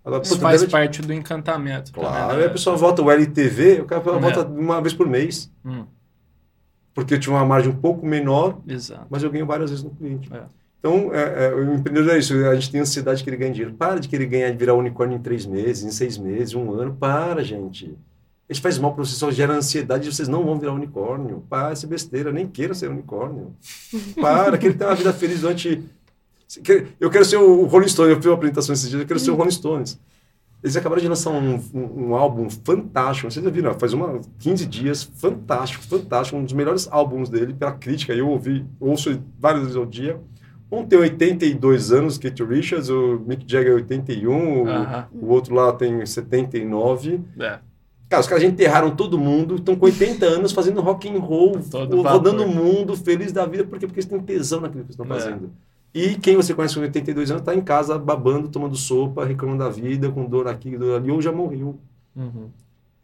Agora, 0.05 0.23
isso 0.23 0.39
faz 0.39 0.61
debete... 0.61 0.73
parte 0.73 1.03
do 1.03 1.13
encantamento. 1.13 1.93
Claro, 1.93 2.35
né? 2.35 2.41
aí 2.41 2.47
a 2.47 2.51
pessoa 2.51 2.77
volta 2.77 3.03
o 3.03 3.11
LTV, 3.11 3.83
o 3.83 3.85
cara 3.85 4.01
é. 4.01 4.19
volta 4.19 4.47
uma 4.47 4.81
vez 4.81 4.95
por 4.95 5.07
mês. 5.07 5.53
Hum. 5.65 5.85
Porque 6.95 7.15
eu 7.15 7.21
tinha 7.21 7.35
uma 7.37 7.45
margem 7.45 7.71
um 7.71 7.77
pouco 7.77 8.07
menor, 8.07 8.59
Exato. 8.67 9.07
mas 9.11 9.23
eu 9.23 9.31
ganho 9.31 9.47
várias 9.47 9.71
vezes 9.71 9.85
no 9.85 9.91
cliente. 9.91 10.33
É. 10.35 10.43
Então, 10.79 11.13
é, 11.13 11.47
é, 11.47 11.55
o 11.55 11.75
empreendedor 11.75 12.15
é 12.15 12.19
isso, 12.19 12.35
a 12.47 12.55
gente 12.55 12.71
tem 12.71 12.81
ansiedade 12.81 13.19
de 13.19 13.25
querer 13.25 13.37
ganhar 13.37 13.53
dinheiro. 13.53 13.75
Para 13.75 14.01
de 14.01 14.09
querer 14.09 14.27
ganhar, 14.27 14.57
virar 14.57 14.75
unicórnio 14.75 15.17
em 15.17 15.21
três 15.21 15.45
meses, 15.45 15.85
em 15.85 15.91
seis 15.91 16.17
meses, 16.17 16.55
um 16.55 16.73
ano. 16.73 16.97
Para, 16.99 17.45
gente. 17.45 17.97
Isso 18.49 18.63
faz 18.63 18.79
mal 18.79 18.95
para 18.95 19.05
vocês, 19.05 19.19
só 19.19 19.31
gera 19.31 19.53
ansiedade 19.53 20.09
e 20.09 20.13
vocês 20.13 20.27
não 20.27 20.43
vão 20.43 20.59
virar 20.59 20.73
unicórnio. 20.73 21.45
Para, 21.51 21.73
essa 21.73 21.87
besteira, 21.87 22.33
nem 22.33 22.47
queira 22.47 22.73
ser 22.73 22.89
unicórnio. 22.89 23.55
Para, 24.19 24.57
que 24.57 24.67
ele 24.67 24.75
tenha 24.75 24.91
uma 24.91 24.97
vida 24.97 25.13
feliz 25.13 25.41
durante. 25.41 25.85
Eu 26.99 27.11
quero 27.11 27.27
ser 27.27 27.37
o 27.37 27.67
Rolling 27.67 27.89
Stones, 27.89 28.13
eu 28.13 28.17
fiz 28.17 28.27
uma 28.27 28.35
apresentação 28.35 28.73
esses 28.73 28.89
dias, 28.89 29.03
eu 29.03 29.07
quero 29.07 29.21
ser 29.21 29.31
o 29.31 29.35
Rolling 29.35 29.51
Stones. 29.51 30.01
Eles 30.63 30.77
acabaram 30.77 31.01
de 31.01 31.09
lançar 31.09 31.31
um, 31.31 31.63
um, 31.75 32.09
um, 32.09 32.15
álbum 32.17 32.49
fantástico, 32.51 33.31
vocês 33.31 33.45
já 33.45 33.51
viram, 33.51 33.79
faz 33.79 33.93
uma, 33.93 34.21
15 34.41 34.67
dias, 34.67 35.03
fantástico, 35.03 35.85
fantástico, 35.85 36.37
um 36.37 36.43
dos 36.43 36.53
melhores 36.53 36.89
álbuns 36.91 37.29
dele 37.29 37.55
pela 37.55 37.73
crítica, 37.73 38.13
eu 38.13 38.29
ouvi, 38.29 38.67
ouço 38.81 39.23
várias 39.39 39.63
vezes 39.63 39.77
ao 39.77 39.87
dia. 39.87 40.19
Um 40.71 40.85
tem 40.85 40.99
82 40.99 41.93
anos, 41.93 42.19
Kate 42.19 42.43
Richards, 42.43 42.89
o 42.89 43.23
Mick 43.27 43.45
Jagger 43.47 43.75
81, 43.75 44.31
uh 44.31 44.65
-huh. 44.65 45.07
o, 45.13 45.27
o, 45.27 45.29
outro 45.31 45.55
lá 45.55 45.73
tem 45.73 46.05
79. 46.05 47.21
É. 47.39 47.59
Cara, 48.09 48.21
os 48.23 48.27
caras 48.27 48.43
já 48.43 48.49
enterraram 48.49 48.97
todo 48.97 49.19
mundo, 49.19 49.57
estão 49.57 49.77
com 49.77 49.85
80 49.85 50.25
anos 50.25 50.53
fazendo 50.53 50.81
rock 50.81 51.09
and 51.09 51.21
roll, 51.21 51.61
todo 51.71 52.01
rodando 52.01 52.43
o 52.43 52.49
mundo, 52.49 52.97
feliz 52.97 53.33
da 53.33 53.45
vida, 53.45 53.65
porque, 53.65 53.87
porque 53.87 54.01
eles 54.01 54.09
têm 54.09 54.19
tesão 54.21 54.61
naquilo 54.61 54.85
que 54.85 54.93
estão 54.93 55.05
é. 55.05 55.09
fazendo. 55.09 55.47
É. 55.47 55.69
E 55.99 56.15
quem 56.17 56.37
você 56.37 56.55
conhece 56.55 56.75
com 56.75 56.81
82 56.81 57.31
anos 57.31 57.43
está 57.43 57.55
em 57.55 57.61
casa 57.61 57.99
babando, 57.99 58.49
tomando 58.49 58.77
sopa, 58.77 59.25
reclamando 59.25 59.65
da 59.65 59.69
vida, 59.69 60.11
com 60.11 60.25
dor 60.25 60.49
aqui, 60.49 60.77
dor 60.77 60.97
ali, 60.97 61.11
ou 61.11 61.21
já 61.21 61.33
morreu. 61.33 61.79
Uhum. 62.17 62.49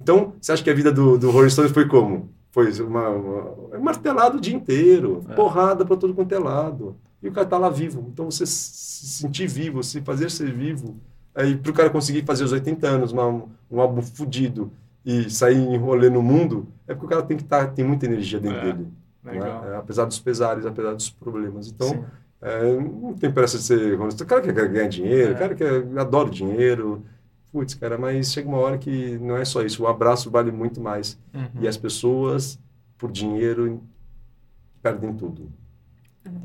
Então, 0.01 0.33
você 0.41 0.53
acha 0.53 0.63
que 0.63 0.71
a 0.71 0.75
vida 0.75 0.91
do, 0.91 1.19
do 1.19 1.31
Rolling 1.31 1.51
Stones 1.51 1.73
foi 1.73 1.87
como? 1.87 2.31
Foi 2.51 2.71
uma, 2.81 3.09
uma, 3.09 3.79
martelado 3.81 4.39
o 4.39 4.41
dia 4.41 4.55
inteiro, 4.55 5.25
é. 5.29 5.35
porrada 5.35 5.85
para 5.85 5.97
todo 5.97 6.15
quanto 6.15 6.35
é 6.35 6.39
lado. 6.39 6.97
E 7.23 7.29
o 7.29 7.33
cara 7.33 7.47
está 7.47 7.59
lá 7.59 7.69
vivo. 7.69 8.07
Então, 8.13 8.31
você 8.31 8.47
se 8.47 9.07
sentir 9.07 9.47
vivo, 9.47 9.83
se 9.83 10.01
fazer 10.01 10.31
ser 10.31 10.53
vivo, 10.53 10.97
aí 11.35 11.57
para 11.57 11.71
o 11.71 11.75
cara 11.75 11.91
conseguir 11.91 12.25
fazer 12.25 12.45
os 12.45 12.53
80 12.53 12.87
anos, 12.87 13.13
uma, 13.13 13.27
um 13.71 13.81
álbum 13.81 14.03
fudido, 14.03 14.71
e 15.05 15.29
sair 15.29 15.59
em 15.59 15.77
rolê 15.77 16.09
no 16.09 16.23
mundo, 16.23 16.67
é 16.87 16.95
porque 16.95 17.07
o 17.07 17.09
cara 17.09 17.23
tem 17.23 17.37
que 17.37 17.43
estar, 17.43 17.67
tá, 17.67 17.73
tem 17.73 17.85
muita 17.85 18.07
energia 18.07 18.41
dentro 18.41 18.59
é, 18.59 18.63
dele. 18.63 18.89
Né? 19.23 19.39
É, 19.39 19.77
apesar 19.77 20.05
dos 20.05 20.19
pesares, 20.19 20.65
apesar 20.65 20.95
dos 20.95 21.11
problemas. 21.11 21.69
Então, 21.69 22.05
é, 22.41 22.75
não 22.79 23.15
tem 23.15 23.33
pressa 23.33 23.59
de 23.59 23.65
ser 23.65 23.99
O 23.99 24.27
cara 24.27 24.41
quer 24.41 24.53
ganhar 24.69 24.89
dinheiro, 24.89 25.33
o 25.33 25.37
é. 25.37 25.39
cara 25.39 25.55
quer, 25.55 25.99
adora 25.99 26.31
dinheiro. 26.31 27.05
Putz, 27.53 27.75
cara, 27.75 27.97
mas 27.97 28.33
chega 28.33 28.49
uma 28.49 28.59
hora 28.59 28.79
que 28.79 29.19
não 29.19 29.37
é 29.37 29.45
só 29.45 29.63
isso. 29.63 29.83
O 29.85 29.87
abraço 29.87 30.31
vale 30.31 30.51
muito 30.51 30.81
mais. 30.81 31.19
Uhum. 31.33 31.63
E 31.63 31.69
as 31.69 31.77
pessoas, 31.77 32.59
por 32.99 33.13
dinheiro, 33.13 33.81
perdem 34.83 35.15
tudo. 35.15 35.51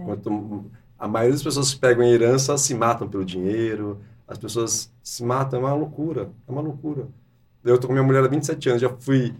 Quanto, 0.05 0.66
a 0.97 1.07
maioria 1.07 1.34
das 1.34 1.43
pessoas 1.43 1.74
que 1.74 1.80
pegam 1.80 2.03
em 2.03 2.12
herança 2.12 2.57
se 2.57 2.76
matam 2.76 3.10
pelo 3.10 3.26
dinheiro. 3.26 3.99
As 4.28 4.38
pessoas 4.38 4.91
se 5.01 5.24
matam, 5.24 5.60
é 5.60 5.64
uma 5.64 5.74
loucura. 5.74 6.30
É 6.47 6.51
uma 6.51 6.62
loucura. 6.62 7.07
Eu 7.64 7.78
tô 7.78 7.88
com 7.88 7.93
minha 7.93 8.05
mulher 8.05 8.24
há 8.24 8.28
27 8.28 8.70
anos, 8.70 8.82
já 8.82 8.89
fui 8.89 9.34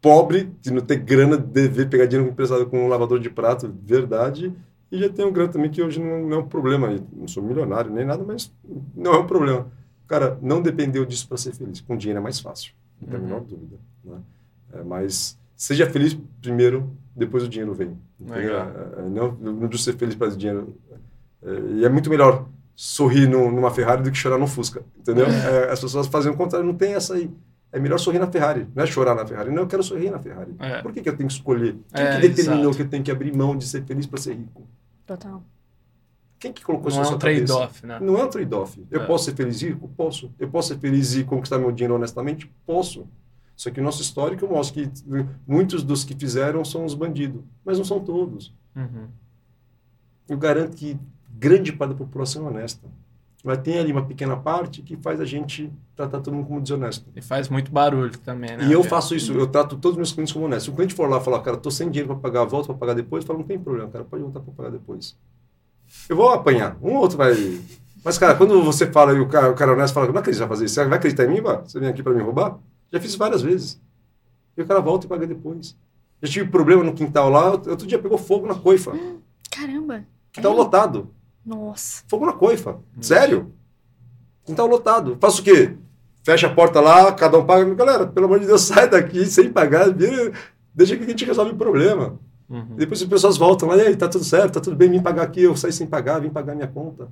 pobre, 0.00 0.52
de 0.60 0.72
não 0.72 0.80
ter 0.80 0.96
grana, 0.96 1.36
dever 1.36 1.88
pegar 1.88 2.06
dinheiro 2.06 2.30
emprestado 2.30 2.66
com 2.66 2.84
um 2.84 2.88
lavador 2.88 3.18
de 3.20 3.30
prato, 3.30 3.72
verdade. 3.84 4.52
E 4.90 4.98
já 4.98 5.08
tenho 5.08 5.30
grana 5.32 5.50
também, 5.50 5.70
que 5.70 5.82
hoje 5.82 6.00
não, 6.00 6.28
não 6.28 6.36
é 6.36 6.40
um 6.40 6.48
problema. 6.48 6.88
não 7.12 7.26
sou 7.26 7.42
milionário 7.42 7.90
nem 7.90 8.04
nada, 8.04 8.22
mas 8.24 8.52
não 8.94 9.14
é 9.14 9.18
um 9.18 9.26
problema. 9.26 9.66
Cara, 10.06 10.38
não 10.42 10.60
dependeu 10.60 11.06
disso 11.06 11.26
para 11.26 11.38
ser 11.38 11.52
feliz. 11.52 11.80
Com 11.80 11.96
dinheiro 11.96 12.18
é 12.18 12.22
mais 12.22 12.40
fácil, 12.40 12.74
não 13.00 13.08
tem 13.08 13.18
a 13.18 13.22
menor 13.22 13.40
uhum. 13.40 13.46
dúvida. 13.46 13.76
Né? 14.04 14.18
É, 14.74 14.82
mas 14.82 15.38
seja 15.56 15.88
feliz 15.88 16.18
primeiro, 16.40 16.90
depois 17.14 17.44
o 17.44 17.48
dinheiro 17.48 17.72
vem. 17.72 17.96
É, 18.30 19.00
é, 19.00 19.08
não, 19.08 19.32
não 19.32 19.68
de 19.68 19.78
ser 19.78 19.96
feliz 19.96 20.14
para 20.14 20.28
o 20.28 20.36
dinheiro. 20.36 20.74
É, 21.42 21.60
e 21.76 21.84
é 21.84 21.88
muito 21.88 22.10
melhor 22.10 22.46
sorrir 22.74 23.28
no, 23.28 23.50
numa 23.50 23.70
Ferrari 23.70 24.02
do 24.02 24.10
que 24.10 24.18
chorar 24.18 24.38
no 24.38 24.46
Fusca, 24.46 24.84
entendeu? 24.98 25.26
É. 25.26 25.66
É, 25.66 25.70
as 25.70 25.80
pessoas 25.80 26.06
fazem 26.06 26.32
o 26.32 26.36
contrário, 26.36 26.66
não 26.66 26.74
tem 26.74 26.94
essa 26.94 27.14
aí. 27.14 27.30
É 27.70 27.80
melhor 27.80 27.98
sorrir 27.98 28.18
na 28.18 28.26
Ferrari, 28.26 28.68
não 28.74 28.84
é 28.84 28.86
chorar 28.86 29.14
na 29.14 29.26
Ferrari. 29.26 29.50
Não, 29.50 29.62
eu 29.62 29.66
quero 29.66 29.82
sorrir 29.82 30.10
na 30.10 30.18
Ferrari. 30.18 30.54
É. 30.58 30.82
Por 30.82 30.92
que, 30.92 31.00
que 31.00 31.08
eu 31.08 31.16
tenho 31.16 31.28
que 31.28 31.34
escolher? 31.34 31.76
Quem 31.94 32.04
é, 32.04 32.16
que 32.16 32.28
determinou 32.28 32.64
exato. 32.64 32.76
que 32.76 32.82
eu 32.82 32.88
tenho 32.88 33.02
que 33.02 33.10
abrir 33.10 33.34
mão 33.34 33.56
de 33.56 33.66
ser 33.66 33.82
feliz 33.84 34.06
para 34.06 34.20
ser 34.20 34.34
rico? 34.34 34.66
Total. 35.06 35.42
Quem 36.38 36.52
que 36.52 36.62
colocou 36.62 36.88
isso 36.88 36.98
na 36.98 37.04
é 37.04 37.06
sua 37.06 37.18
cabeça? 37.18 37.54
Não 37.54 37.60
é 37.60 37.64
um 37.64 37.68
trade-off, 37.68 37.86
né? 37.86 38.00
Não 38.00 38.18
é 38.18 38.24
um 38.24 38.28
trade-off. 38.28 38.86
Eu 38.90 39.02
é. 39.02 39.06
posso 39.06 39.24
ser 39.24 39.34
feliz 39.34 39.62
e 39.62 39.68
rico? 39.68 39.88
Posso. 39.96 40.30
Eu 40.38 40.48
posso 40.48 40.68
ser 40.68 40.78
feliz 40.78 41.14
e 41.14 41.24
conquistar 41.24 41.58
meu 41.58 41.72
dinheiro 41.72 41.94
honestamente? 41.94 42.50
Posso. 42.66 43.06
Só 43.56 43.70
que 43.70 43.80
o 43.80 43.82
nosso 43.82 44.02
histórico 44.02 44.46
mostra 44.46 44.82
que 44.82 44.90
muitos 45.46 45.84
dos 45.84 46.04
que 46.04 46.14
fizeram 46.14 46.64
são 46.64 46.84
os 46.84 46.94
bandidos, 46.94 47.42
mas 47.64 47.78
não 47.78 47.84
são 47.84 48.00
todos. 48.00 48.52
Uhum. 48.74 49.06
Eu 50.28 50.36
garanto 50.36 50.76
que 50.76 50.98
grande 51.32 51.72
parte 51.72 51.92
da 51.92 51.96
população 51.96 52.46
é 52.46 52.50
honesta. 52.50 52.88
Mas 53.44 53.58
tem 53.58 53.78
ali 53.78 53.90
uma 53.90 54.04
pequena 54.04 54.36
parte 54.36 54.82
que 54.82 54.96
faz 54.96 55.20
a 55.20 55.24
gente 55.24 55.72
tratar 55.96 56.20
todo 56.20 56.32
mundo 56.32 56.46
como 56.46 56.60
desonesto. 56.60 57.10
E 57.16 57.20
faz 57.20 57.48
muito 57.48 57.72
barulho 57.72 58.16
também, 58.18 58.56
né? 58.56 58.66
E 58.66 58.72
eu 58.72 58.84
faço 58.84 59.16
isso, 59.16 59.32
eu 59.32 59.48
trato 59.48 59.76
todos 59.76 59.92
os 59.92 59.96
meus 59.96 60.12
clientes 60.12 60.32
como 60.32 60.44
honestos. 60.44 60.64
Se 60.64 60.70
o 60.70 60.74
cliente 60.74 60.94
for 60.94 61.10
lá 61.10 61.18
e 61.18 61.24
falar, 61.24 61.40
cara, 61.40 61.56
tô 61.56 61.68
sem 61.68 61.90
dinheiro 61.90 62.14
para 62.14 62.30
pagar, 62.30 62.44
volto 62.44 62.66
para 62.66 62.76
pagar 62.76 62.94
depois, 62.94 63.24
eu 63.24 63.26
falo, 63.26 63.40
não 63.40 63.46
tem 63.46 63.58
problema, 63.58 63.90
cara, 63.90 64.04
pode 64.04 64.22
voltar 64.22 64.38
para 64.40 64.52
pagar 64.52 64.70
depois. 64.70 65.16
Eu 66.08 66.14
vou 66.14 66.28
apanhar, 66.30 66.76
um 66.80 66.94
ou 66.94 67.00
outro 67.00 67.18
vai... 67.18 67.34
Mas, 68.04 68.16
cara, 68.16 68.34
quando 68.36 68.62
você 68.62 68.86
fala 68.90 69.12
e 69.12 69.20
o 69.20 69.28
cara, 69.28 69.50
o 69.50 69.54
cara 69.54 69.72
honesto 69.72 69.94
fala, 69.94 70.06
não 70.06 70.18
acredito 70.18 70.40
vai 70.40 70.48
fazer 70.48 70.66
isso, 70.66 70.74
você 70.74 70.84
vai 70.84 70.98
acreditar 70.98 71.24
em 71.24 71.28
mim, 71.28 71.40
vá? 71.40 71.56
Você 71.56 71.80
vem 71.80 71.88
aqui 71.88 72.02
para 72.02 72.12
me 72.12 72.22
roubar? 72.22 72.58
Já 72.92 73.00
fiz 73.00 73.14
várias 73.16 73.42
vezes. 73.42 73.80
E 74.56 74.62
o 74.62 74.66
cara 74.66 74.80
volta 74.80 75.06
e 75.06 75.08
paga 75.08 75.26
depois. 75.26 75.76
Já 76.22 76.30
tive 76.30 76.48
problema 76.48 76.84
no 76.84 76.92
quintal 76.92 77.28
lá, 77.28 77.50
outro 77.50 77.86
dia 77.86 77.98
pegou 77.98 78.18
fogo 78.18 78.46
na 78.46 78.54
coifa. 78.54 78.92
Caramba. 79.50 80.04
Quintal 80.32 80.52
é? 80.52 80.56
lotado. 80.56 81.10
Nossa. 81.44 82.04
Fogo 82.06 82.26
na 82.26 82.32
coifa. 82.32 82.78
Sério? 83.00 83.52
Quintal 84.44 84.66
lotado. 84.66 85.16
Faço 85.20 85.40
o 85.40 85.44
quê? 85.44 85.76
Fecha 86.24 86.46
a 86.46 86.54
porta 86.54 86.80
lá, 86.80 87.12
cada 87.12 87.38
um 87.38 87.44
paga. 87.44 87.74
Galera, 87.74 88.06
pelo 88.06 88.26
amor 88.26 88.40
de 88.40 88.46
Deus, 88.46 88.62
sai 88.62 88.88
daqui 88.88 89.26
sem 89.26 89.52
pagar. 89.52 89.92
Vira, 89.92 90.32
deixa 90.74 90.96
que 90.96 91.04
a 91.04 91.06
gente 91.06 91.24
resolve 91.24 91.52
o 91.52 91.56
problema. 91.56 92.18
Uhum. 92.48 92.76
Depois 92.76 93.00
as 93.02 93.08
pessoas 93.08 93.36
voltam 93.36 93.68
lá, 93.68 93.76
e 93.76 93.80
aí, 93.80 93.96
tá 93.96 94.08
tudo 94.08 94.24
certo, 94.24 94.54
tá 94.54 94.60
tudo 94.60 94.76
bem, 94.76 94.90
vim 94.90 95.00
pagar 95.00 95.22
aqui, 95.22 95.42
eu 95.42 95.56
saí 95.56 95.72
sem 95.72 95.86
pagar, 95.86 96.20
vim 96.20 96.28
pagar 96.28 96.54
minha 96.54 96.68
conta. 96.68 97.08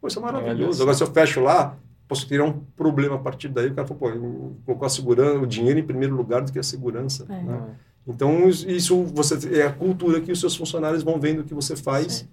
Pô, 0.00 0.08
isso 0.08 0.18
é 0.18 0.22
maravilhoso. 0.22 0.82
Agora, 0.82 0.96
se 0.96 1.02
eu 1.02 1.06
fecho 1.06 1.40
lá, 1.40 1.76
posso 2.08 2.26
ter 2.28 2.40
um 2.40 2.60
problema 2.76 3.16
a 3.16 3.18
partir 3.18 3.48
daí. 3.48 3.68
O 3.68 3.74
cara 3.74 3.86
falou, 3.86 4.00
pô, 4.00 4.52
colocou 4.66 4.86
a 4.86 4.88
segurança, 4.88 5.38
o 5.38 5.46
dinheiro 5.46 5.78
em 5.78 5.84
primeiro 5.84 6.14
lugar 6.16 6.42
do 6.42 6.52
que 6.52 6.58
a 6.58 6.62
segurança. 6.62 7.26
É. 7.28 7.42
Né? 7.42 7.62
Então, 8.06 8.48
isso 8.48 9.04
você 9.04 9.60
é 9.60 9.66
a 9.66 9.72
cultura 9.72 10.20
que 10.20 10.32
os 10.32 10.40
seus 10.40 10.56
funcionários 10.56 11.02
vão 11.02 11.20
vendo 11.20 11.40
o 11.40 11.44
que 11.44 11.54
você 11.54 11.76
faz. 11.76 12.12
Sim. 12.12 12.28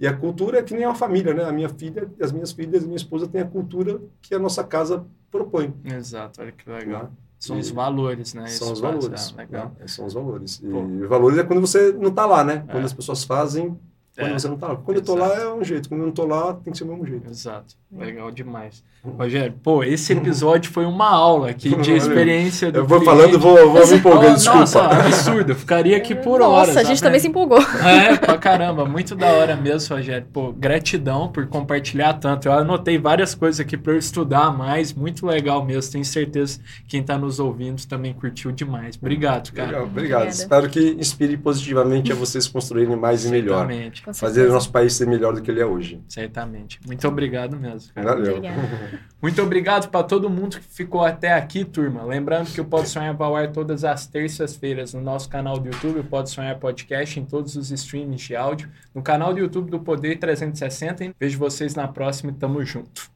E 0.00 0.06
a 0.06 0.16
cultura 0.16 0.58
é 0.58 0.62
que 0.62 0.72
nem 0.72 0.84
a 0.84 0.94
família, 0.94 1.34
né? 1.34 1.44
A 1.44 1.52
minha 1.52 1.68
filha, 1.68 2.10
as 2.20 2.32
minhas 2.32 2.52
filhas, 2.52 2.84
minha 2.84 2.96
esposa 2.96 3.28
têm 3.28 3.42
a 3.42 3.46
cultura 3.46 4.00
que 4.22 4.34
a 4.34 4.38
nossa 4.38 4.64
casa 4.64 5.04
propõe. 5.30 5.74
Exato, 5.84 6.40
olha 6.40 6.52
que 6.52 6.68
legal. 6.70 7.04
Né? 7.04 7.10
São 7.38 7.56
e 7.56 7.60
os 7.60 7.70
valores, 7.70 8.32
né? 8.32 8.46
São 8.46 8.72
os 8.72 8.80
valores. 8.80 9.34
Ah, 9.34 9.42
legal. 9.42 9.76
Né? 9.78 9.86
São 9.86 10.06
os 10.06 10.14
valores. 10.14 10.60
E 10.62 10.66
os 10.66 11.08
valores 11.08 11.38
é 11.38 11.44
quando 11.44 11.60
você 11.60 11.92
não 11.92 12.08
está 12.08 12.24
lá, 12.24 12.42
né? 12.42 12.64
Quando 12.70 12.82
é. 12.82 12.86
as 12.86 12.94
pessoas 12.94 13.24
fazem 13.24 13.78
quando 14.16 14.30
é. 14.30 14.38
você 14.38 14.48
não 14.48 14.56
tá 14.56 14.68
lá. 14.68 14.76
Quando 14.76 14.96
Exato. 14.98 15.12
eu 15.12 15.16
tô 15.16 15.20
lá 15.22 15.34
é 15.34 15.52
um 15.52 15.64
jeito, 15.64 15.88
quando 15.88 16.00
eu 16.00 16.06
não 16.06 16.12
tô 16.12 16.26
lá 16.26 16.54
tem 16.54 16.72
que 16.72 16.78
ser 16.78 16.84
o 16.84 16.88
mesmo 16.88 17.06
jeito. 17.06 17.30
Exato. 17.30 17.74
Legal 17.92 18.30
demais. 18.30 18.82
Rogério, 19.02 19.54
pô, 19.62 19.82
esse 19.82 20.12
episódio 20.12 20.70
foi 20.70 20.84
uma 20.84 21.08
aula 21.08 21.50
aqui 21.50 21.74
de 21.74 21.92
experiência 21.92 22.70
do 22.70 22.80
Eu 22.80 22.86
vou 22.86 23.00
cliente. 23.00 23.16
falando, 23.16 23.38
vou, 23.38 23.72
vou 23.72 23.86
me 23.86 23.94
empolgando, 23.96 24.34
desculpa. 24.34 24.58
Nossa, 24.60 24.84
absurdo. 24.84 25.52
Eu 25.52 25.56
ficaria 25.56 25.96
aqui 25.96 26.14
por 26.14 26.42
horas. 26.42 26.68
Nossa, 26.68 26.80
a 26.80 26.84
gente 26.84 27.02
também 27.02 27.18
se 27.18 27.26
empolgou. 27.26 27.58
É, 27.82 28.16
pra 28.18 28.36
caramba. 28.36 28.84
Muito 28.84 29.16
da 29.16 29.28
hora 29.28 29.56
mesmo, 29.56 29.96
Rogério. 29.96 30.26
Pô, 30.30 30.52
gratidão 30.52 31.28
por 31.28 31.46
compartilhar 31.46 32.14
tanto. 32.14 32.46
Eu 32.46 32.52
anotei 32.52 32.98
várias 32.98 33.34
coisas 33.34 33.58
aqui 33.58 33.76
para 33.76 33.94
eu 33.94 33.98
estudar 33.98 34.56
mais. 34.56 34.92
Muito 34.92 35.26
legal 35.26 35.64
mesmo. 35.64 35.92
Tenho 35.92 36.04
certeza 36.04 36.60
que 36.82 36.90
quem 36.90 37.02
tá 37.02 37.16
nos 37.16 37.40
ouvindo 37.40 37.84
também 37.86 38.12
curtiu 38.12 38.52
demais. 38.52 38.96
Obrigado, 38.96 39.50
cara. 39.52 39.68
Legal, 39.68 39.84
obrigado. 39.84 40.28
Espero 40.28 40.68
que 40.68 40.90
inspire 40.98 41.38
positivamente 41.38 42.12
a 42.12 42.14
vocês 42.14 42.46
construírem 42.46 42.94
mais 42.96 43.24
e 43.24 43.30
melhor. 43.30 43.66
Certamente 43.66 43.99
fazer 44.14 44.48
o 44.48 44.52
nosso 44.52 44.70
país 44.70 44.92
ser 44.94 45.06
melhor 45.06 45.34
do 45.34 45.42
que 45.42 45.50
ele 45.50 45.60
é 45.60 45.66
hoje. 45.66 46.00
Certamente. 46.08 46.80
Muito 46.86 47.06
obrigado 47.06 47.56
mesmo. 47.56 47.92
Cara. 47.94 48.14
Valeu. 48.14 48.40
Muito 49.20 49.42
obrigado 49.42 49.90
para 49.90 50.02
todo 50.02 50.30
mundo 50.30 50.58
que 50.58 50.64
ficou 50.64 51.04
até 51.04 51.32
aqui, 51.32 51.64
turma. 51.64 52.02
Lembrando 52.04 52.50
que 52.50 52.60
o 52.60 52.64
Pode 52.64 52.88
Sonhar 52.88 53.14
vai 53.14 53.28
ao 53.28 53.36
ar 53.36 53.52
todas 53.52 53.84
as 53.84 54.06
terças-feiras 54.06 54.94
no 54.94 55.00
nosso 55.00 55.28
canal 55.28 55.58
do 55.58 55.68
YouTube, 55.68 56.00
o 56.00 56.04
Pode 56.04 56.30
Sonhar 56.30 56.58
Podcast, 56.58 57.20
em 57.20 57.24
todos 57.24 57.56
os 57.56 57.70
streams 57.70 58.26
de 58.26 58.34
áudio, 58.34 58.68
no 58.94 59.02
canal 59.02 59.34
do 59.34 59.40
YouTube 59.40 59.70
do 59.70 59.80
Poder 59.80 60.18
360. 60.18 61.14
Vejo 61.18 61.38
vocês 61.38 61.74
na 61.74 61.86
próxima 61.86 62.32
e 62.32 62.34
tamo 62.34 62.64
junto. 62.64 63.10